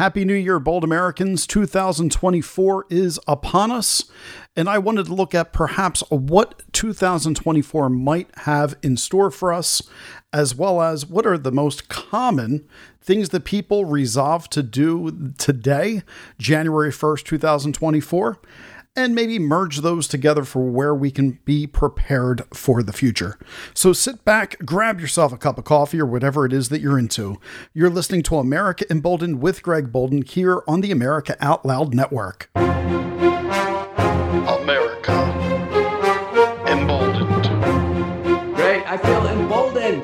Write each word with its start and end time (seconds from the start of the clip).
Happy 0.00 0.24
New 0.24 0.32
Year, 0.32 0.58
bold 0.58 0.82
Americans. 0.82 1.46
2024 1.46 2.86
is 2.88 3.20
upon 3.28 3.70
us, 3.70 4.10
and 4.56 4.66
I 4.66 4.78
wanted 4.78 5.04
to 5.04 5.14
look 5.14 5.34
at 5.34 5.52
perhaps 5.52 6.02
what 6.08 6.62
2024 6.72 7.90
might 7.90 8.30
have 8.38 8.78
in 8.82 8.96
store 8.96 9.30
for 9.30 9.52
us, 9.52 9.82
as 10.32 10.54
well 10.54 10.80
as 10.80 11.04
what 11.04 11.26
are 11.26 11.36
the 11.36 11.52
most 11.52 11.90
common 11.90 12.66
things 13.02 13.28
that 13.28 13.44
people 13.44 13.84
resolve 13.84 14.48
to 14.48 14.62
do 14.62 15.34
today, 15.36 16.02
January 16.38 16.90
1st, 16.90 17.24
2024 17.24 18.40
and 18.96 19.14
maybe 19.14 19.38
merge 19.38 19.78
those 19.78 20.08
together 20.08 20.44
for 20.44 20.62
where 20.68 20.94
we 20.94 21.10
can 21.10 21.38
be 21.44 21.66
prepared 21.66 22.42
for 22.52 22.82
the 22.82 22.92
future. 22.92 23.38
So 23.72 23.92
sit 23.92 24.24
back, 24.24 24.58
grab 24.64 25.00
yourself 25.00 25.32
a 25.32 25.38
cup 25.38 25.58
of 25.58 25.64
coffee 25.64 26.00
or 26.00 26.06
whatever 26.06 26.44
it 26.44 26.52
is 26.52 26.68
that 26.70 26.80
you're 26.80 26.98
into. 26.98 27.38
You're 27.72 27.90
listening 27.90 28.22
to 28.24 28.38
America 28.38 28.84
Emboldened 28.90 29.40
with 29.40 29.62
Greg 29.62 29.92
Boulden 29.92 30.22
here 30.22 30.62
on 30.66 30.80
the 30.80 30.90
America 30.90 31.36
Out 31.40 31.64
Loud 31.64 31.94
Network. 31.94 32.50
America 32.56 32.80
Emboldened. 36.66 38.56
Great, 38.56 38.84
I 38.86 38.96
feel 38.96 39.26
emboldened. 39.28 40.02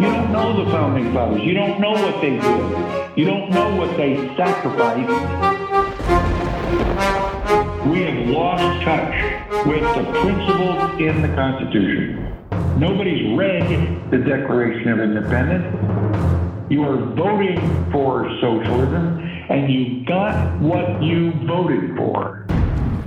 You 0.00 0.10
don't 0.10 0.32
know 0.32 0.64
the 0.64 0.70
founding 0.70 1.12
fathers. 1.12 1.42
You 1.42 1.54
don't 1.54 1.80
know 1.80 1.92
what 1.92 2.20
they 2.20 2.30
did. 2.30 3.16
You 3.16 3.24
don't 3.26 3.50
know 3.50 3.76
what 3.76 3.96
they 3.96 4.16
sacrificed. 4.36 5.71
We 7.86 8.02
have 8.02 8.28
lost 8.28 8.84
touch 8.84 9.66
with 9.66 9.82
the 9.82 10.04
principles 10.20 11.00
in 11.00 11.20
the 11.20 11.34
Constitution. 11.34 12.32
Nobody's 12.78 13.36
read 13.36 14.10
the 14.12 14.18
Declaration 14.18 14.88
of 14.88 15.00
Independence. 15.00 16.70
You 16.70 16.84
are 16.84 16.96
voting 17.16 17.58
for 17.90 18.30
socialism, 18.40 19.18
and 19.50 19.68
you 19.68 20.06
got 20.06 20.60
what 20.60 21.02
you 21.02 21.32
voted 21.44 21.96
for. 21.96 22.46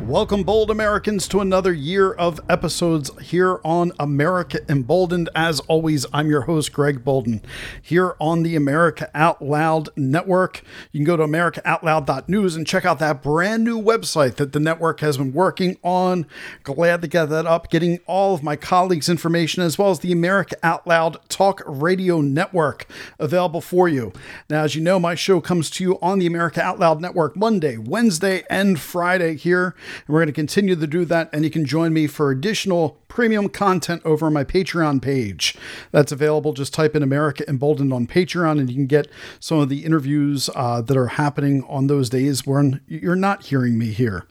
Welcome, 0.06 0.44
bold 0.44 0.70
Americans, 0.70 1.28
to 1.30 1.40
another 1.40 1.74
year 1.74 2.12
of 2.12 2.40
episodes 2.48 3.10
here 3.24 3.60
on 3.66 3.92
America 4.00 4.60
Emboldened. 4.70 5.30
As 5.34 5.62
always, 5.62 6.06
I'm 6.14 6.30
your 6.30 6.42
host, 6.42 6.72
Greg 6.72 7.04
Boulden, 7.04 7.42
here 7.82 8.16
on 8.22 8.44
the 8.44 8.56
America 8.56 9.10
Out 9.16 9.42
Loud 9.42 9.90
Network. 9.96 10.62
You 10.92 11.00
can 11.00 11.06
go 11.06 11.18
to 11.18 11.24
AmericaOutloud.news 11.24 12.56
and 12.56 12.68
check 12.68 12.86
out 12.86 13.00
that 13.00 13.24
brand 13.24 13.64
new 13.64 13.82
website 13.82 14.36
that 14.36 14.54
the 14.54 14.60
network 14.60 15.00
has 15.00 15.18
been 15.18 15.34
working 15.34 15.76
on. 15.82 16.28
Glad 16.62 17.02
to 17.02 17.08
get 17.08 17.30
that 17.30 17.48
up, 17.48 17.72
getting 17.72 17.98
all 18.06 18.36
of 18.36 18.44
my 18.44 18.56
colleagues' 18.56 19.10
information 19.10 19.64
as 19.64 19.80
well 19.80 19.90
as 19.90 20.02
the 20.02 20.12
America 20.12 20.56
Out 20.62 20.86
Loud 20.86 21.18
Talk 21.30 21.64
Radio 21.66 22.22
Network 22.22 22.86
available 23.18 23.60
for 23.60 23.90
you. 23.90 24.14
Now, 24.52 24.66
as 24.66 24.76
you 24.76 24.84
know, 24.84 25.00
my 25.00 25.16
show 25.16 25.42
comes 25.42 25.72
to 25.72 25.84
you 25.84 26.00
on 26.00 26.20
the 26.20 26.28
America 26.28 26.62
Out 26.62 26.78
Loud 26.78 27.02
Network 27.02 27.36
Monday, 27.36 27.78
Wednesday, 27.78 28.44
and 28.52 28.80
Friday 28.80 29.36
here 29.36 29.74
and 30.06 30.14
we're 30.14 30.20
going 30.20 30.28
to 30.28 30.34
continue 30.34 30.76
to 30.76 30.88
do 30.88 31.06
that. 31.06 31.30
And 31.32 31.44
you 31.44 31.50
can 31.50 31.66
join 31.66 31.94
me 31.94 32.08
for 32.08 32.32
additional 32.32 32.98
premium 33.08 33.50
content 33.50 34.02
over 34.06 34.30
my 34.30 34.44
Patreon 34.44 35.02
page. 35.02 35.56
That's 35.92 36.12
available. 36.12 36.54
Just 36.54 36.74
type 36.74 36.96
in 36.96 37.04
America 37.04 37.44
Emboldened 37.48 37.94
on 37.94 38.08
Patreon, 38.08 38.60
and 38.60 38.70
you 38.70 38.76
can 38.76 38.88
get 38.88 39.08
some 39.40 39.60
of 39.60 39.70
the 39.70 39.86
interviews 39.86 40.50
uh, 40.56 40.82
that 40.82 40.98
are 40.98 41.08
happening 41.08 41.64
on 41.68 41.88
those 41.88 42.10
days 42.10 42.46
when 42.46 42.82
you're 42.88 43.16
not 43.16 43.44
hearing 43.44 43.78
me 43.78 43.92
here. 43.92 44.26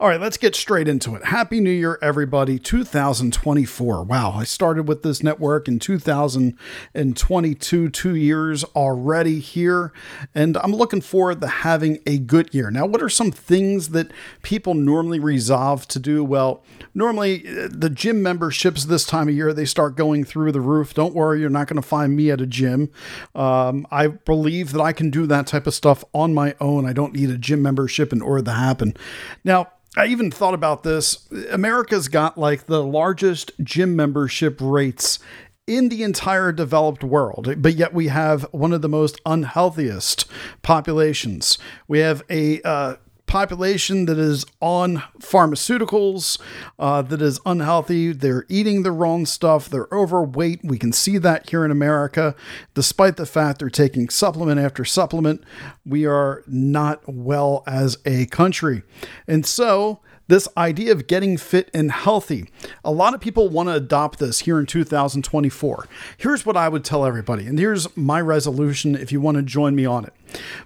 All 0.00 0.06
right, 0.06 0.20
let's 0.20 0.36
get 0.36 0.54
straight 0.54 0.86
into 0.86 1.16
it. 1.16 1.24
Happy 1.24 1.58
New 1.58 1.72
Year, 1.72 1.98
everybody. 2.00 2.60
2024. 2.60 4.04
Wow, 4.04 4.30
I 4.30 4.44
started 4.44 4.86
with 4.86 5.02
this 5.02 5.24
network 5.24 5.66
in 5.66 5.80
2022, 5.80 7.88
two 7.88 8.14
years 8.14 8.62
already 8.76 9.40
here, 9.40 9.92
and 10.36 10.56
I'm 10.58 10.70
looking 10.70 11.00
forward 11.00 11.40
to 11.40 11.48
having 11.48 11.98
a 12.06 12.18
good 12.18 12.54
year. 12.54 12.70
Now, 12.70 12.86
what 12.86 13.02
are 13.02 13.08
some 13.08 13.32
things 13.32 13.88
that 13.88 14.12
people 14.42 14.74
normally 14.74 15.18
resolve 15.18 15.88
to 15.88 15.98
do? 15.98 16.22
Well, 16.22 16.62
normally 16.94 17.44
uh, 17.48 17.66
the 17.68 17.90
gym 17.90 18.22
memberships 18.22 18.84
this 18.84 19.04
time 19.04 19.28
of 19.28 19.34
year, 19.34 19.52
they 19.52 19.64
start 19.64 19.96
going 19.96 20.22
through 20.22 20.52
the 20.52 20.60
roof. 20.60 20.94
Don't 20.94 21.12
worry, 21.12 21.40
you're 21.40 21.50
not 21.50 21.66
going 21.66 21.74
to 21.74 21.82
find 21.82 22.14
me 22.14 22.30
at 22.30 22.40
a 22.40 22.46
gym. 22.46 22.92
Um, 23.34 23.84
I 23.90 24.06
believe 24.06 24.70
that 24.74 24.80
I 24.80 24.92
can 24.92 25.10
do 25.10 25.26
that 25.26 25.48
type 25.48 25.66
of 25.66 25.74
stuff 25.74 26.04
on 26.14 26.34
my 26.34 26.54
own. 26.60 26.86
I 26.86 26.92
don't 26.92 27.14
need 27.14 27.30
a 27.30 27.36
gym 27.36 27.62
membership 27.62 28.12
in 28.12 28.22
order 28.22 28.44
to 28.44 28.52
happen. 28.52 28.94
Now, 29.42 29.72
I 29.98 30.06
even 30.06 30.30
thought 30.30 30.54
about 30.54 30.84
this. 30.84 31.28
America's 31.50 32.06
got 32.06 32.38
like 32.38 32.66
the 32.66 32.84
largest 32.84 33.50
gym 33.64 33.96
membership 33.96 34.56
rates 34.60 35.18
in 35.66 35.88
the 35.88 36.04
entire 36.04 36.52
developed 36.52 37.02
world, 37.02 37.60
but 37.60 37.74
yet 37.74 37.92
we 37.92 38.06
have 38.06 38.44
one 38.52 38.72
of 38.72 38.80
the 38.80 38.88
most 38.88 39.20
unhealthiest 39.26 40.24
populations. 40.62 41.58
We 41.88 41.98
have 41.98 42.22
a 42.30 42.62
uh, 42.62 42.96
population 43.28 44.06
that 44.06 44.18
is 44.18 44.44
on 44.60 45.02
pharmaceuticals, 45.20 46.40
uh, 46.78 47.02
that 47.02 47.22
is 47.22 47.40
unhealthy. 47.46 48.12
They're 48.12 48.46
eating 48.48 48.82
the 48.82 48.90
wrong 48.92 49.26
stuff. 49.26 49.68
They're 49.68 49.88
overweight. 49.92 50.60
We 50.64 50.78
can 50.78 50.92
see 50.92 51.18
that 51.18 51.50
here 51.50 51.64
in 51.64 51.70
America. 51.70 52.34
Despite 52.74 53.16
the 53.16 53.26
fact 53.26 53.60
they're 53.60 53.70
taking 53.70 54.08
supplement 54.08 54.58
after 54.58 54.84
supplement, 54.84 55.44
we 55.86 56.06
are 56.06 56.42
not 56.46 57.02
well 57.06 57.62
as 57.66 57.98
a 58.04 58.26
country. 58.26 58.82
And 59.26 59.46
so, 59.46 60.00
this 60.28 60.46
idea 60.56 60.92
of 60.92 61.06
getting 61.06 61.36
fit 61.36 61.70
and 61.74 61.90
healthy. 61.90 62.48
A 62.84 62.92
lot 62.92 63.14
of 63.14 63.20
people 63.20 63.48
want 63.48 63.68
to 63.68 63.74
adopt 63.74 64.18
this 64.18 64.40
here 64.40 64.58
in 64.58 64.66
2024. 64.66 65.88
Here's 66.16 66.46
what 66.46 66.56
I 66.56 66.68
would 66.68 66.84
tell 66.84 67.04
everybody, 67.04 67.46
and 67.46 67.58
here's 67.58 67.94
my 67.96 68.20
resolution 68.20 68.94
if 68.94 69.10
you 69.10 69.20
want 69.20 69.36
to 69.36 69.42
join 69.42 69.74
me 69.74 69.86
on 69.86 70.04
it. 70.04 70.12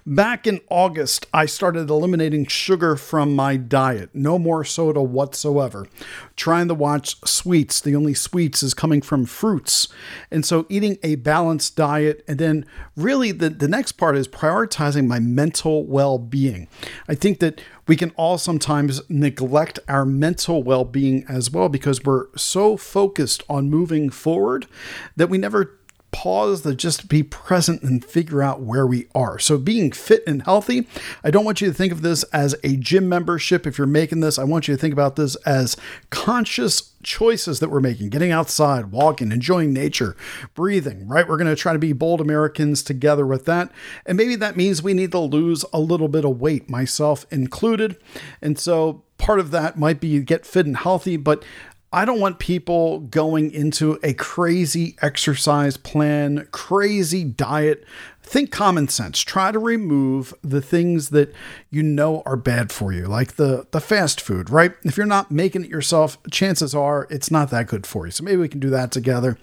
Back 0.05 0.45
in 0.45 0.59
August, 0.69 1.25
I 1.33 1.45
started 1.45 1.89
eliminating 1.89 2.45
sugar 2.47 2.95
from 2.95 3.35
my 3.35 3.55
diet. 3.55 4.09
No 4.13 4.37
more 4.37 4.63
soda 4.63 5.01
whatsoever. 5.01 5.87
Trying 6.35 6.67
to 6.67 6.73
watch 6.73 7.15
sweets. 7.25 7.79
The 7.79 7.95
only 7.95 8.13
sweets 8.13 8.63
is 8.63 8.73
coming 8.73 9.01
from 9.01 9.25
fruits. 9.25 9.87
And 10.29 10.45
so 10.45 10.65
eating 10.69 10.97
a 11.03 11.15
balanced 11.15 11.75
diet. 11.75 12.23
And 12.27 12.39
then 12.39 12.65
really 12.95 13.31
the, 13.31 13.49
the 13.49 13.67
next 13.67 13.93
part 13.93 14.17
is 14.17 14.27
prioritizing 14.27 15.07
my 15.07 15.19
mental 15.19 15.85
well 15.85 16.17
being. 16.17 16.67
I 17.07 17.15
think 17.15 17.39
that 17.39 17.61
we 17.87 17.95
can 17.95 18.11
all 18.11 18.37
sometimes 18.37 19.01
neglect 19.09 19.79
our 19.87 20.05
mental 20.05 20.63
well 20.63 20.85
being 20.85 21.25
as 21.27 21.51
well 21.51 21.69
because 21.69 22.03
we're 22.03 22.27
so 22.35 22.77
focused 22.77 23.43
on 23.49 23.69
moving 23.69 24.09
forward 24.09 24.67
that 25.15 25.29
we 25.29 25.37
never 25.37 25.79
pause 26.13 26.61
to 26.61 26.73
just 26.73 27.09
be 27.09 27.23
present 27.23 27.83
and 27.83 28.05
figure 28.05 28.41
out 28.41 28.61
where 28.61 28.87
we 28.87 29.07
are. 29.13 29.37
So, 29.39 29.57
being 29.57 29.91
fit 29.91 30.23
and 30.25 30.43
healthy, 30.43 30.87
I 31.23 31.31
don't 31.31 31.43
want 31.43 31.59
you 31.59 31.67
to 31.67 31.73
think 31.73 31.91
of 31.91 32.01
this 32.01 32.23
as 32.25 32.55
a 32.63 32.77
gym 32.77 33.09
membership. 33.09 33.67
If 33.67 33.77
you're 33.77 33.87
making 33.87 34.21
this, 34.21 34.39
I 34.39 34.45
want 34.45 34.69
you 34.69 34.75
to 34.75 34.79
think 34.79 34.93
about 34.93 35.17
this 35.17 35.35
as 35.37 35.75
conscious 36.09 36.93
choices 37.03 37.59
that 37.59 37.69
we're 37.69 37.81
making 37.81 38.09
getting 38.09 38.31
outside, 38.31 38.91
walking, 38.91 39.33
enjoying 39.33 39.73
nature, 39.73 40.15
breathing, 40.53 41.05
right? 41.07 41.27
We're 41.27 41.37
going 41.37 41.53
to 41.53 41.55
try 41.55 41.73
to 41.73 41.79
be 41.79 41.91
bold 41.91 42.21
Americans 42.21 42.81
together 42.81 43.25
with 43.25 43.43
that. 43.45 43.69
And 44.05 44.17
maybe 44.17 44.37
that 44.37 44.55
means 44.55 44.81
we 44.81 44.93
need 44.93 45.11
to 45.11 45.19
lose 45.19 45.65
a 45.73 45.79
little 45.79 46.07
bit 46.07 46.23
of 46.23 46.39
weight, 46.39 46.69
myself 46.69 47.25
included. 47.29 47.97
And 48.41 48.57
so, 48.57 49.03
part 49.17 49.39
of 49.39 49.51
that 49.51 49.77
might 49.77 49.99
be 49.99 50.19
get 50.21 50.45
fit 50.45 50.65
and 50.65 50.77
healthy, 50.77 51.17
but 51.17 51.43
I 51.93 52.05
don't 52.05 52.19
want 52.19 52.39
people 52.39 53.01
going 53.01 53.51
into 53.51 53.99
a 54.01 54.15
crazy 54.15 54.95
exercise 55.03 55.77
plan, 55.77 56.47
crazy 56.49 57.23
diet 57.23 57.85
think 58.23 58.51
common 58.51 58.87
sense. 58.87 59.19
Try 59.19 59.51
to 59.51 59.59
remove 59.59 60.33
the 60.41 60.61
things 60.61 61.09
that 61.09 61.33
you 61.69 61.83
know 61.83 62.23
are 62.25 62.37
bad 62.37 62.71
for 62.71 62.91
you, 62.91 63.05
like 63.05 63.35
the 63.35 63.67
the 63.71 63.81
fast 63.81 64.21
food, 64.21 64.49
right? 64.49 64.73
If 64.83 64.97
you're 64.97 65.05
not 65.05 65.29
making 65.29 65.65
it 65.65 65.69
yourself, 65.69 66.17
chances 66.31 66.73
are 66.73 67.05
it's 67.09 67.29
not 67.29 67.49
that 67.51 67.67
good 67.67 67.85
for 67.85 68.05
you. 68.05 68.11
So 68.11 68.23
maybe 68.23 68.37
we 68.37 68.47
can 68.47 68.59
do 68.59 68.69
that 68.69 68.91
together. 68.91 69.37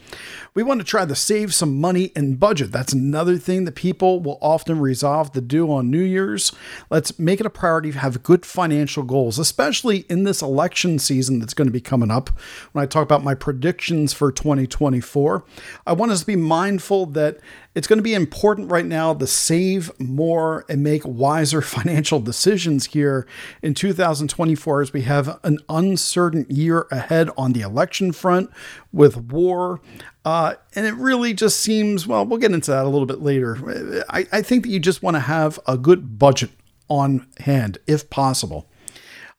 We 0.55 0.63
want 0.63 0.81
to 0.81 0.85
try 0.85 1.05
to 1.05 1.15
save 1.15 1.55
some 1.55 1.81
money 1.81 2.11
and 2.17 2.41
budget. 2.41 2.73
That's 2.73 2.93
another 2.93 3.37
thing 3.37 3.67
that 3.67 3.75
people 3.75 4.21
will 4.21 4.39
often 4.41 4.81
resolve 4.81 5.33
to 5.33 5.41
do 5.41 5.71
on 5.71 5.91
New 5.91 6.03
Year's. 6.03 6.53
Let's 6.89 7.19
make 7.19 7.39
it 7.39 7.47
a 7.47 7.51
priority 7.51 7.93
to 7.93 7.99
have 7.99 8.23
good 8.23 8.45
financial 8.45 9.03
goals, 9.03 9.39
especially 9.39 9.99
in 10.09 10.25
this 10.25 10.43
election 10.43 10.99
season 10.99 11.39
that's 11.39 11.55
going 11.55 11.69
to 11.69 11.73
be 11.73 11.81
coming 11.81 12.11
up. 12.11 12.31
When 12.73 12.83
I 12.83 12.87
talk 12.87 13.05
about 13.05 13.23
my 13.23 13.35
predictions 13.35 14.13
for 14.13 14.33
2024, 14.33 15.45
I 15.87 15.93
want 15.93 16.13
us 16.13 16.21
to 16.21 16.27
be 16.27 16.37
mindful 16.37 17.07
that 17.07 17.39
it's 17.75 17.87
going 17.87 17.99
to 17.99 18.03
be 18.03 18.15
important 18.15 18.71
right 18.71 18.85
now 18.85 19.15
to 19.15 19.27
save 19.27 19.93
more 20.01 20.65
and 20.69 20.83
make 20.83 21.03
wiser 21.05 21.63
financial 21.63 22.21
decisions 22.21 22.87
here 22.87 23.27
in 23.63 23.75
2024 23.75 24.83
as 24.83 24.93
we 24.93 25.03
have 25.03 25.39
an 25.45 25.59
uncertain 25.69 26.47
year 26.49 26.87
ahead 26.91 27.31
on 27.37 27.53
the 27.53 27.61
election 27.61 28.13
front 28.13 28.51
with 28.93 29.17
war. 29.17 29.81
Uh, 30.25 30.55
and 30.75 30.87
it 30.87 30.95
really 30.95 31.33
just 31.33 31.61
seems, 31.61 32.07
well, 32.07 32.27
we'll 32.27 32.39
get 32.39 32.53
into 32.53 32.71
that 32.71 32.85
a 32.85 32.89
little 32.89 33.07
bit 33.07 33.23
later. 33.23 34.05
I, 34.11 34.27
I 34.33 34.43
think 34.43 34.65
that 34.65 34.71
you 34.71 34.81
just 34.81 35.03
want 35.03 35.15
to 35.15 35.21
have 35.21 35.59
a 35.67 35.79
good 35.79 36.19
budget 36.19 36.51
on 36.89 37.27
hand 37.39 37.79
if 37.87 38.11
possible. 38.11 38.70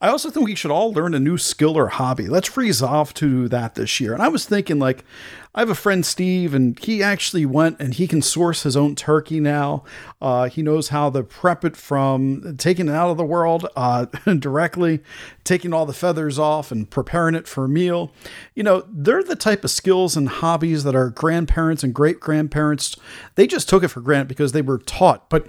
I 0.01 0.09
also 0.09 0.31
think 0.31 0.47
we 0.47 0.55
should 0.55 0.71
all 0.71 0.91
learn 0.91 1.13
a 1.13 1.19
new 1.19 1.37
skill 1.37 1.77
or 1.77 1.89
hobby. 1.89 2.27
Let's 2.27 2.57
resolve 2.57 3.13
to 3.15 3.47
that 3.49 3.75
this 3.75 3.99
year. 3.99 4.13
And 4.13 4.21
I 4.23 4.29
was 4.29 4.45
thinking, 4.45 4.79
like, 4.79 5.05
I 5.53 5.59
have 5.59 5.69
a 5.69 5.75
friend, 5.75 6.03
Steve, 6.03 6.55
and 6.55 6.79
he 6.79 7.03
actually 7.03 7.45
went 7.45 7.79
and 7.79 7.93
he 7.93 8.07
can 8.07 8.23
source 8.23 8.63
his 8.63 8.75
own 8.75 8.95
turkey 8.95 9.39
now. 9.39 9.83
Uh, 10.19 10.49
he 10.49 10.63
knows 10.63 10.87
how 10.87 11.11
to 11.11 11.21
prep 11.21 11.63
it 11.63 11.75
from 11.75 12.55
taking 12.57 12.87
it 12.87 12.93
out 12.93 13.11
of 13.11 13.17
the 13.17 13.25
world 13.25 13.67
uh, 13.75 14.05
directly, 14.39 15.01
taking 15.43 15.71
all 15.71 15.85
the 15.85 15.93
feathers 15.93 16.39
off, 16.39 16.71
and 16.71 16.89
preparing 16.89 17.35
it 17.35 17.47
for 17.47 17.65
a 17.65 17.69
meal. 17.69 18.11
You 18.55 18.63
know, 18.63 18.83
they're 18.89 19.23
the 19.23 19.35
type 19.35 19.63
of 19.63 19.69
skills 19.69 20.17
and 20.17 20.27
hobbies 20.27 20.83
that 20.83 20.95
our 20.95 21.09
grandparents 21.09 21.83
and 21.83 21.93
great 21.93 22.19
grandparents, 22.19 22.95
they 23.35 23.45
just 23.45 23.69
took 23.69 23.83
it 23.83 23.89
for 23.89 24.01
granted 24.01 24.29
because 24.29 24.53
they 24.53 24.63
were 24.63 24.79
taught. 24.79 25.29
But 25.29 25.47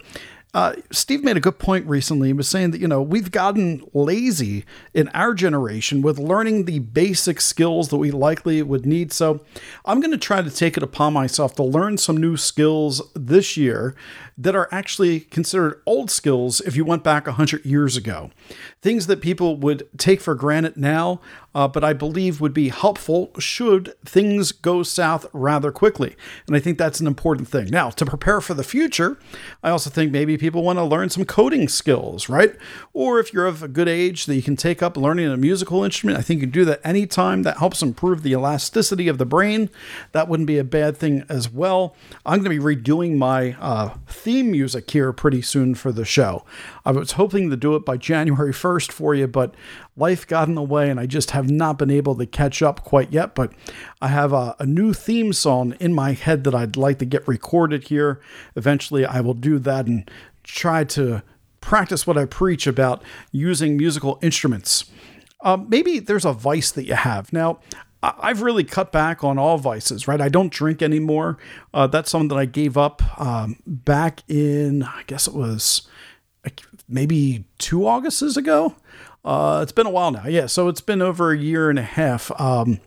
uh, 0.55 0.75
Steve 0.91 1.25
made 1.25 1.37
a 1.37 1.41
good 1.41 1.59
point 1.59 1.87
recently. 1.87 2.29
He 2.29 2.33
was 2.35 2.47
saying 2.47 2.73
that, 2.73 2.81
you 2.81 2.87
know, 2.87 3.01
we've 3.01 3.31
gotten 3.31 3.83
lazy 3.95 4.67
in 4.93 5.09
our 5.09 5.33
generation 5.33 6.03
with 6.03 6.19
learning 6.19 6.67
the 6.67 6.81
basic 6.81 7.41
skills 7.41 7.89
that 7.89 7.97
we 7.97 8.11
likely 8.11 8.63
would 8.63 8.85
need. 8.85 9.13
So 9.13 9.41
I'm 9.87 10.01
going 10.01 10.11
to 10.11 10.19
try 10.19 10.43
to 10.43 10.51
take 10.51 10.77
it 10.77 10.83
upon 10.83 11.15
myself 11.15 11.55
to 11.55 11.63
learn 11.63 11.97
some 11.97 12.19
new 12.19 12.37
skills 12.37 13.01
this 13.15 13.57
year 13.57 13.95
that 14.39 14.55
are 14.55 14.69
actually 14.73 15.21
considered 15.21 15.81
old 15.87 16.11
skills 16.11 16.61
if 16.63 16.77
you 16.77 16.85
went 16.85 17.05
back 17.05 17.27
100 17.27 17.65
years 17.65 17.97
ago. 17.97 18.31
Things 18.81 19.07
that 19.07 19.21
people 19.21 19.57
would 19.57 19.89
take 19.99 20.21
for 20.21 20.35
granted 20.35 20.77
now, 20.77 21.21
uh, 21.55 21.69
but 21.69 21.85
I 21.85 21.93
believe 21.93 22.41
would 22.41 22.55
be 22.55 22.71
helpful 22.71 23.31
should 23.39 23.95
things 24.05 24.53
go 24.53 24.83
south 24.83 25.27
rather 25.33 25.71
quickly. 25.71 26.17
And 26.47 26.57
I 26.57 26.61
think 26.61 26.79
that's 26.79 27.01
an 27.01 27.07
important 27.07 27.49
thing. 27.49 27.67
Now, 27.67 27.91
to 27.91 28.07
prepare 28.07 28.41
for 28.41 28.55
the 28.55 28.65
future, 28.65 29.19
I 29.63 29.71
also 29.71 29.91
think 29.91 30.13
maybe 30.13 30.39
people 30.39 30.63
want 30.63 30.79
to 30.79 30.85
learn 30.85 31.11
some 31.11 31.25
coding 31.25 31.69
skills, 31.69 32.29
right? 32.29 32.55
Or 32.93 33.21
if 33.21 33.33
you're 33.33 33.47
of 33.47 33.63
a 33.63 33.69
good 33.69 33.89
age 33.89 34.27
that 34.27 34.35
you 34.35 34.43
can 34.43 34.57
take 34.57 34.83
up 34.83 34.97
learning 34.97 35.29
a 35.29 35.37
musical 35.37 35.85
instrument, 35.85 36.19
I 36.19 36.23
think 36.23 36.41
you 36.41 36.47
can 36.47 36.53
do 36.53 36.65
that 36.65 36.81
anytime. 36.85 37.43
That 37.43 37.59
helps 37.59 37.83
improve 37.83 38.23
the 38.23 38.33
elasticity 38.33 39.09
of 39.09 39.19
the 39.19 39.27
brain. 39.27 39.71
That 40.13 40.29
wouldn't 40.29 40.47
be 40.47 40.59
a 40.59 40.65
bad 40.65 40.97
thing 40.97 41.25
as 41.29 41.51
well. 41.51 41.95
I'm 42.25 42.43
going 42.43 42.59
to 42.59 42.63
be 42.63 42.77
redoing 42.77 43.17
my 43.17 43.57
uh, 43.61 43.95
theme 44.23 44.53
music 44.53 44.89
here 44.89 45.13
pretty 45.13 45.43
soon 45.43 45.75
for 45.75 45.91
the 45.91 46.05
show. 46.05 46.45
I 46.85 46.93
was 46.93 47.13
hoping 47.13 47.51
to 47.51 47.57
do 47.57 47.75
it 47.75 47.85
by 47.85 47.97
January 47.97 48.53
1st 48.53 48.93
for 48.93 49.17
you, 49.17 49.27
but 49.27 49.55
life 49.97 50.27
got 50.27 50.47
in 50.47 50.55
the 50.55 50.63
way 50.63 50.91
and 50.91 51.01
I 51.01 51.07
just 51.07 51.33
have 51.33 51.51
not 51.51 51.77
been 51.77 51.91
able 51.91 52.15
to 52.15 52.27
catch 52.27 52.63
up 52.63 52.85
quite 52.85 53.13
yet. 53.13 53.35
But 53.35 53.53
I 54.01 54.09
have 54.09 54.33
a, 54.33 54.55
a 54.61 54.67
new 54.67 54.93
theme 54.93 55.33
song 55.33 55.75
in 55.81 55.93
my 55.93 56.13
head 56.13 56.45
that 56.45 56.55
I'd 56.55 56.77
like 56.77 57.01
to 57.01 57.05
get 57.05 57.27
recorded 57.27 57.89
here. 57.89 58.21
Eventually, 58.55 59.05
I 59.05 59.21
will 59.21 59.35
do 59.35 59.59
that 59.59 59.87
and 59.87 60.09
try 60.45 60.85
to 60.85 61.23
practice 61.61 62.07
what 62.07 62.17
I 62.19 62.25
preach 62.25 62.67
about 62.69 63.03
using 63.33 63.77
musical 63.77 64.21
instruments. 64.23 64.85
Uh, 65.41 65.57
maybe 65.57 65.99
there's 65.99 66.25
a 66.25 66.33
vice 66.33 66.71
that 66.71 66.87
you 66.87 66.95
have. 66.95 67.33
Now, 67.33 67.59
I've 68.03 68.43
really 68.43 68.65
cut 68.65 68.91
back 68.91 69.23
on 69.23 69.39
all 69.39 69.59
vices, 69.59 70.09
right? 70.09 70.21
I 70.21 70.29
don't 70.29 70.53
drink 70.53 70.83
anymore. 70.83 71.39
Uh, 71.73 71.87
that's 71.87 72.11
something 72.11 72.29
that 72.29 72.39
I 72.39 72.47
gave 72.47 72.77
up 72.77 73.01
um, 73.21 73.57
back 73.65 74.23
in, 74.29 74.83
I 74.83 75.05
guess 75.07 75.29
it 75.29 75.35
was 75.35 75.89
maybe 76.89 77.45
two 77.59 77.87
Augusts 77.87 78.37
ago. 78.37 78.75
Uh, 79.25 79.61
it's 79.63 79.73
been 79.73 79.87
a 79.87 79.91
while 79.91 80.11
now. 80.11 80.27
Yeah. 80.27 80.47
So 80.47 80.69
it's 80.69 80.81
been 80.81 81.01
over 81.01 81.31
a 81.31 81.39
year 81.39 81.71
and 81.71 81.79
a 81.79 81.83
half. 81.83 82.33
Um, 82.41 82.81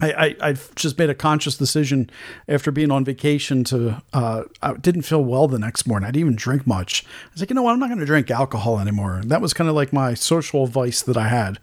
I, 0.00 0.36
I, 0.40 0.48
have 0.48 0.72
just 0.76 0.96
made 0.96 1.10
a 1.10 1.14
conscious 1.14 1.56
decision 1.56 2.08
after 2.46 2.70
being 2.70 2.92
on 2.92 3.04
vacation 3.04 3.64
to, 3.64 4.00
uh, 4.12 4.44
I 4.62 4.74
didn't 4.74 5.02
feel 5.02 5.24
well 5.24 5.48
the 5.48 5.58
next 5.58 5.88
morning. 5.88 6.06
I 6.06 6.12
didn't 6.12 6.20
even 6.20 6.36
drink 6.36 6.68
much. 6.68 7.04
I 7.04 7.32
was 7.32 7.42
like, 7.42 7.50
you 7.50 7.54
know 7.54 7.62
what? 7.62 7.72
I'm 7.72 7.80
not 7.80 7.88
going 7.88 7.98
to 7.98 8.06
drink 8.06 8.30
alcohol 8.30 8.78
anymore. 8.78 9.20
That 9.24 9.40
was 9.40 9.52
kind 9.52 9.68
of 9.68 9.74
like 9.74 9.92
my 9.92 10.14
social 10.14 10.66
vice 10.68 11.02
that 11.02 11.16
I 11.16 11.28
had. 11.28 11.58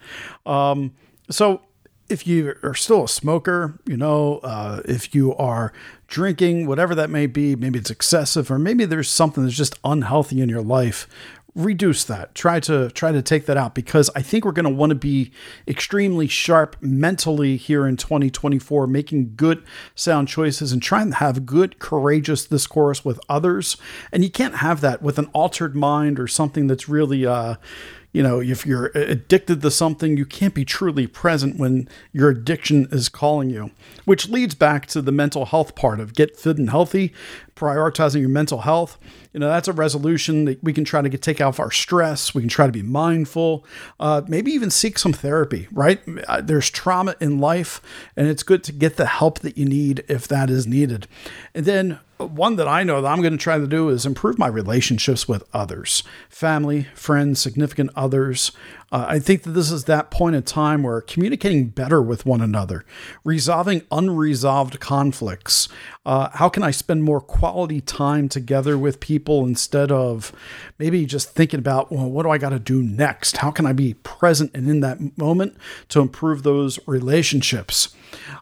Um, 0.46 0.94
so 1.30 1.62
if 2.08 2.28
you 2.28 2.56
are 2.64 2.76
still 2.76 3.06
a 3.06 3.10
smoker, 3.10 3.80
you 3.86 3.98
know, 3.98 4.40
uh, 4.44 4.82
if 4.86 5.16
you 5.16 5.36
are 5.36 5.74
drinking, 6.08 6.68
whatever 6.68 6.94
that 6.96 7.10
may 7.10 7.26
be, 7.26 7.56
maybe 7.56 7.80
it's 7.80 7.90
excessive, 7.90 8.52
or 8.52 8.60
maybe 8.60 8.86
there's 8.86 9.10
something 9.10 9.44
that's 9.44 9.56
just 9.56 9.80
unhealthy 9.84 10.42
in 10.42 10.50
your 10.50 10.62
life, 10.62 11.08
reduce 11.56 12.04
that. 12.04 12.36
Try 12.36 12.60
to 12.62 12.90
try 12.92 13.12
to 13.12 13.22
take 13.22 13.46
that 13.46 13.58
out 13.58 13.74
because 13.74 14.10
I 14.16 14.22
think 14.22 14.46
we're 14.46 14.52
going 14.52 14.66
to 14.66 14.70
want 14.70 14.92
to 14.92 14.96
be 14.96 15.32
extremely 15.68 16.28
sharp 16.28 16.76
mentally 16.82 17.56
here 17.56 17.88
in 17.88 17.96
2024, 17.98 18.86
making 18.88 19.34
good 19.36 19.64
sound 19.96 20.28
choices 20.28 20.72
and 20.72 20.84
trying 20.84 21.12
to 21.12 21.16
have 21.18 21.46
good, 21.46 21.80
courageous 21.80 22.46
discourse 22.46 23.06
with 23.06 23.20
others. 23.30 23.78
And 24.12 24.24
you 24.24 24.30
can't 24.30 24.58
have 24.58 24.82
that 24.82 25.02
with 25.02 25.18
an 25.18 25.28
altered 25.34 25.76
mind 25.76 26.20
or 26.20 26.28
something 26.28 26.68
that's 26.68 26.90
really 26.90 27.26
uh, 27.26 27.56
you 28.16 28.24
know, 28.24 28.40
if 28.40 28.66
you're 28.66 28.94
addicted 28.96 29.62
to 29.62 29.70
something, 29.70 30.16
you 30.16 30.26
can't 30.26 30.54
be 30.54 30.64
truly 30.64 31.06
present 31.06 31.60
when 31.60 31.90
your 32.14 32.30
addiction 32.30 32.88
is 32.90 33.10
calling 33.10 33.50
you, 33.50 33.72
which 34.06 34.30
leads 34.30 34.56
back 34.56 34.86
to 34.86 35.02
the 35.02 35.12
mental 35.12 35.44
health 35.44 35.76
part 35.76 36.00
of 36.00 36.14
get 36.14 36.38
fit 36.38 36.58
and 36.58 36.70
healthy, 36.70 37.12
prioritizing 37.58 38.22
your 38.22 38.30
mental 38.30 38.62
health. 38.62 38.98
You 39.34 39.42
know, 39.42 39.50
that's 39.50 39.68
a 39.68 39.74
resolution 39.74 40.46
that 40.46 40.64
we 40.64 40.72
can 40.72 40.86
try 40.86 41.02
to 41.02 41.10
get 41.10 41.22
take 41.22 41.42
off 41.42 41.60
our 41.60 41.72
stress. 41.72 42.34
We 42.34 42.42
can 42.42 42.48
try 42.48 42.68
to 42.68 42.72
be 42.72 42.82
mindful, 42.82 43.66
uh, 44.00 44.22
maybe 44.30 44.54
even 44.54 44.72
seek 44.72 44.98
some 44.98 45.12
therapy, 45.12 45.68
right? 45.74 46.00
Uh, 46.26 46.40
there's 46.40 46.70
trauma 46.70 47.18
in 47.20 47.40
life, 47.40 47.82
and 48.16 48.30
it's 48.30 48.44
good 48.44 48.64
to 48.64 48.72
get 48.72 48.96
the 48.96 49.08
help 49.08 49.40
that 49.40 49.58
you 49.58 49.66
need 49.66 50.06
if 50.08 50.26
that 50.30 50.50
is 50.50 50.66
needed. 50.66 51.06
And 51.54 51.66
then 51.66 52.00
one 52.18 52.56
that 52.56 52.68
I 52.68 52.84
know 52.84 53.02
that 53.02 53.12
I'm 53.12 53.22
going 53.22 53.34
to 53.34 53.38
try 53.38 53.58
to 53.58 53.68
do 53.68 53.90
is 53.90 54.06
improve 54.06 54.40
my 54.40 54.48
relationships 54.48 55.28
with 55.28 55.44
others, 55.54 56.04
family, 56.30 56.88
friends, 56.94 57.40
significant 57.42 57.92
others. 57.96 58.52
Uh, 58.96 59.06
I 59.10 59.20
think 59.20 59.44
that 59.44 59.50
this 59.50 59.72
is 59.72 59.84
that 59.84 60.10
point 60.10 60.38
in 60.38 60.44
time 60.44 60.82
where 60.82 61.02
communicating 61.02 61.68
better 61.68 62.02
with 62.02 62.26
one 62.26 62.40
another, 62.40 62.86
resolving 63.26 63.82
unresolved 63.92 64.80
conflicts. 64.80 65.68
Uh, 66.06 66.30
how 66.32 66.48
can 66.48 66.64
I 66.64 66.72
spend 66.72 67.04
more 67.04 67.20
quality 67.20 67.82
time 67.82 68.30
together 68.30 68.78
with 68.78 69.02
people 69.02 69.46
instead 69.46 69.92
of 69.92 70.32
maybe 70.80 71.06
just 71.06 71.32
thinking 71.32 71.60
about, 71.60 71.92
well, 71.92 72.10
what 72.10 72.24
do 72.24 72.30
I 72.30 72.38
got 72.38 72.52
to 72.52 72.60
do 72.60 72.82
next? 72.82 73.36
How 73.36 73.52
can 73.52 73.66
I 73.66 73.74
be 73.74 73.96
present 73.96 74.52
and 74.54 74.70
in 74.70 74.80
that 74.80 75.18
moment 75.18 75.58
to 75.90 76.00
improve 76.00 76.44
those 76.44 76.80
relationships? 76.88 77.94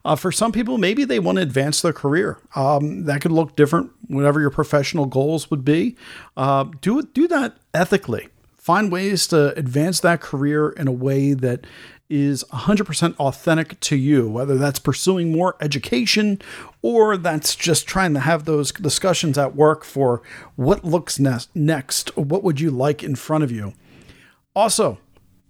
Uh, 0.06 0.16
for 0.16 0.32
some 0.32 0.52
people, 0.52 0.78
maybe 0.78 1.04
they 1.04 1.18
want 1.18 1.38
to 1.38 1.42
advance 1.42 1.82
their 1.82 1.94
career. 1.94 2.38
Um, 2.56 3.06
that 3.06 3.22
could 3.22 3.32
look 3.32 3.56
different, 3.56 3.90
whatever 4.08 4.40
your 4.40 4.52
professional 4.52 5.08
goals 5.08 5.50
would 5.50 5.66
be. 5.66 5.96
Uh, 6.38 6.66
do 6.80 7.02
do 7.02 7.28
that 7.28 7.58
ethically. 7.74 8.28
Find 8.64 8.90
ways 8.90 9.28
to 9.28 9.54
advance 9.58 10.00
that 10.00 10.22
career 10.22 10.70
in 10.70 10.88
a 10.88 10.92
way 10.94 11.34
that 11.34 11.68
is 12.10 12.46
100% 12.46 13.14
authentic 13.18 13.78
to 13.82 13.98
you, 13.98 14.30
whether 14.30 14.58
that's 14.58 14.80
pursuing 14.80 15.34
more 15.34 15.58
education 15.60 16.42
or 16.82 17.18
that's 17.18 17.58
just 17.58 17.86
trying 17.86 18.14
to 18.14 18.22
have 18.22 18.46
those 18.46 18.72
discussions 18.72 19.38
at 19.38 19.54
work 19.54 19.84
for 19.84 20.22
what 20.56 20.86
looks 20.86 21.20
ne- 21.20 21.40
next, 21.54 22.16
what 22.16 22.42
would 22.42 22.62
you 22.62 22.72
like 22.72 23.04
in 23.04 23.16
front 23.16 23.44
of 23.44 23.52
you. 23.52 23.74
Also, 24.56 24.98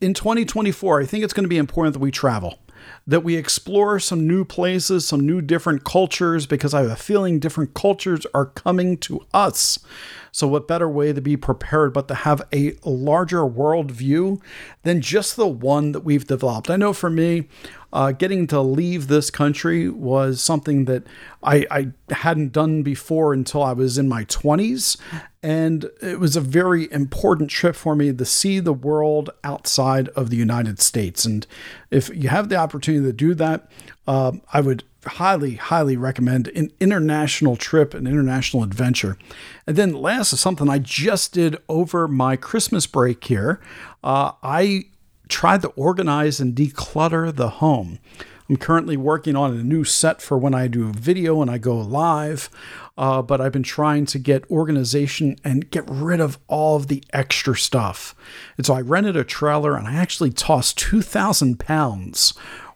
in 0.01 0.15
2024, 0.15 1.01
I 1.01 1.05
think 1.05 1.23
it's 1.23 1.33
going 1.33 1.43
to 1.43 1.47
be 1.47 1.57
important 1.59 1.93
that 1.93 1.99
we 1.99 2.09
travel 2.09 2.57
that 3.07 3.23
we 3.23 3.37
explore 3.37 3.99
some 3.99 4.27
new 4.27 4.43
places, 4.43 5.05
some 5.07 5.25
new 5.25 5.41
different 5.41 5.83
cultures, 5.85 6.45
because 6.45 6.73
I 6.73 6.81
have 6.81 6.91
a 6.91 6.95
feeling 6.95 7.39
different 7.39 7.73
cultures 7.73 8.25
are 8.33 8.45
coming 8.45 8.97
to 8.97 9.25
us. 9.33 9.79
So, 10.33 10.47
what 10.47 10.67
better 10.67 10.89
way 10.89 11.13
to 11.13 11.21
be 11.21 11.37
prepared 11.37 11.93
but 11.93 12.07
to 12.07 12.15
have 12.15 12.41
a 12.51 12.75
larger 12.83 13.45
world 13.45 13.91
view 13.91 14.41
than 14.81 14.99
just 14.99 15.35
the 15.35 15.47
one 15.47 15.91
that 15.91 15.99
we've 16.01 16.25
developed? 16.25 16.71
I 16.71 16.75
know 16.75 16.91
for 16.91 17.11
me, 17.11 17.47
uh, 17.93 18.13
getting 18.13 18.47
to 18.47 18.59
leave 18.59 19.07
this 19.07 19.29
country 19.29 19.87
was 19.87 20.41
something 20.41 20.85
that 20.85 21.03
I, 21.43 21.67
I 21.69 21.91
hadn't 22.11 22.51
done 22.51 22.81
before 22.81 23.31
until 23.31 23.61
I 23.61 23.73
was 23.73 23.99
in 23.99 24.09
my 24.09 24.25
20s. 24.25 24.97
And 25.43 25.91
it 26.01 26.19
was 26.19 26.35
a 26.35 26.41
very 26.41 26.91
important 26.91 27.51
trip 27.51 27.75
for 27.75 27.95
me 27.95 28.11
to 28.11 28.25
see 28.25 28.59
the 28.59 28.73
world 28.73 29.29
outside 29.43 30.09
of 30.09 30.31
the 30.31 30.37
United 30.37 30.81
States. 30.81 31.25
And 31.25 31.45
if 31.91 32.09
you 32.09 32.29
have 32.29 32.49
the 32.49 32.55
opportunity 32.55 33.05
to 33.05 33.13
do 33.13 33.35
that, 33.35 33.69
uh, 34.07 34.31
I 34.51 34.61
would 34.61 34.83
highly, 35.05 35.55
highly 35.55 35.97
recommend 35.97 36.47
an 36.49 36.71
international 36.79 37.55
trip, 37.55 37.93
an 37.93 38.07
international 38.07 38.63
adventure. 38.63 39.17
And 39.67 39.75
then 39.75 39.93
last 39.93 40.33
is 40.33 40.39
something 40.39 40.69
I 40.69 40.79
just 40.79 41.33
did 41.33 41.57
over 41.69 42.07
my 42.07 42.35
Christmas 42.35 42.87
break 42.87 43.23
here. 43.23 43.61
Uh, 44.03 44.33
I 44.41 44.85
tried 45.29 45.61
to 45.61 45.69
organize 45.69 46.39
and 46.39 46.55
declutter 46.55 47.33
the 47.33 47.49
home. 47.49 47.99
I'm 48.49 48.57
currently 48.57 48.97
working 48.97 49.35
on 49.35 49.57
a 49.57 49.63
new 49.63 49.83
set 49.83 50.21
for 50.21 50.37
when 50.37 50.53
I 50.53 50.67
do 50.67 50.91
video 50.91 51.41
and 51.41 51.49
I 51.49 51.57
go 51.57 51.77
live, 51.77 52.49
uh, 52.97 53.21
but 53.21 53.39
I've 53.39 53.53
been 53.53 53.63
trying 53.63 54.05
to 54.07 54.19
get 54.19 54.49
organization 54.51 55.37
and 55.43 55.71
get 55.71 55.89
rid 55.89 56.19
of 56.19 56.37
all 56.47 56.75
of 56.75 56.87
the 56.87 57.03
extra 57.13 57.55
stuff. 57.55 58.13
And 58.57 58.65
so 58.65 58.73
I 58.73 58.81
rented 58.81 59.15
a 59.15 59.23
trailer 59.23 59.77
and 59.77 59.87
I 59.87 59.95
actually 59.95 60.31
tossed 60.31 60.77
2,000 60.77 61.57
pounds 61.57 62.33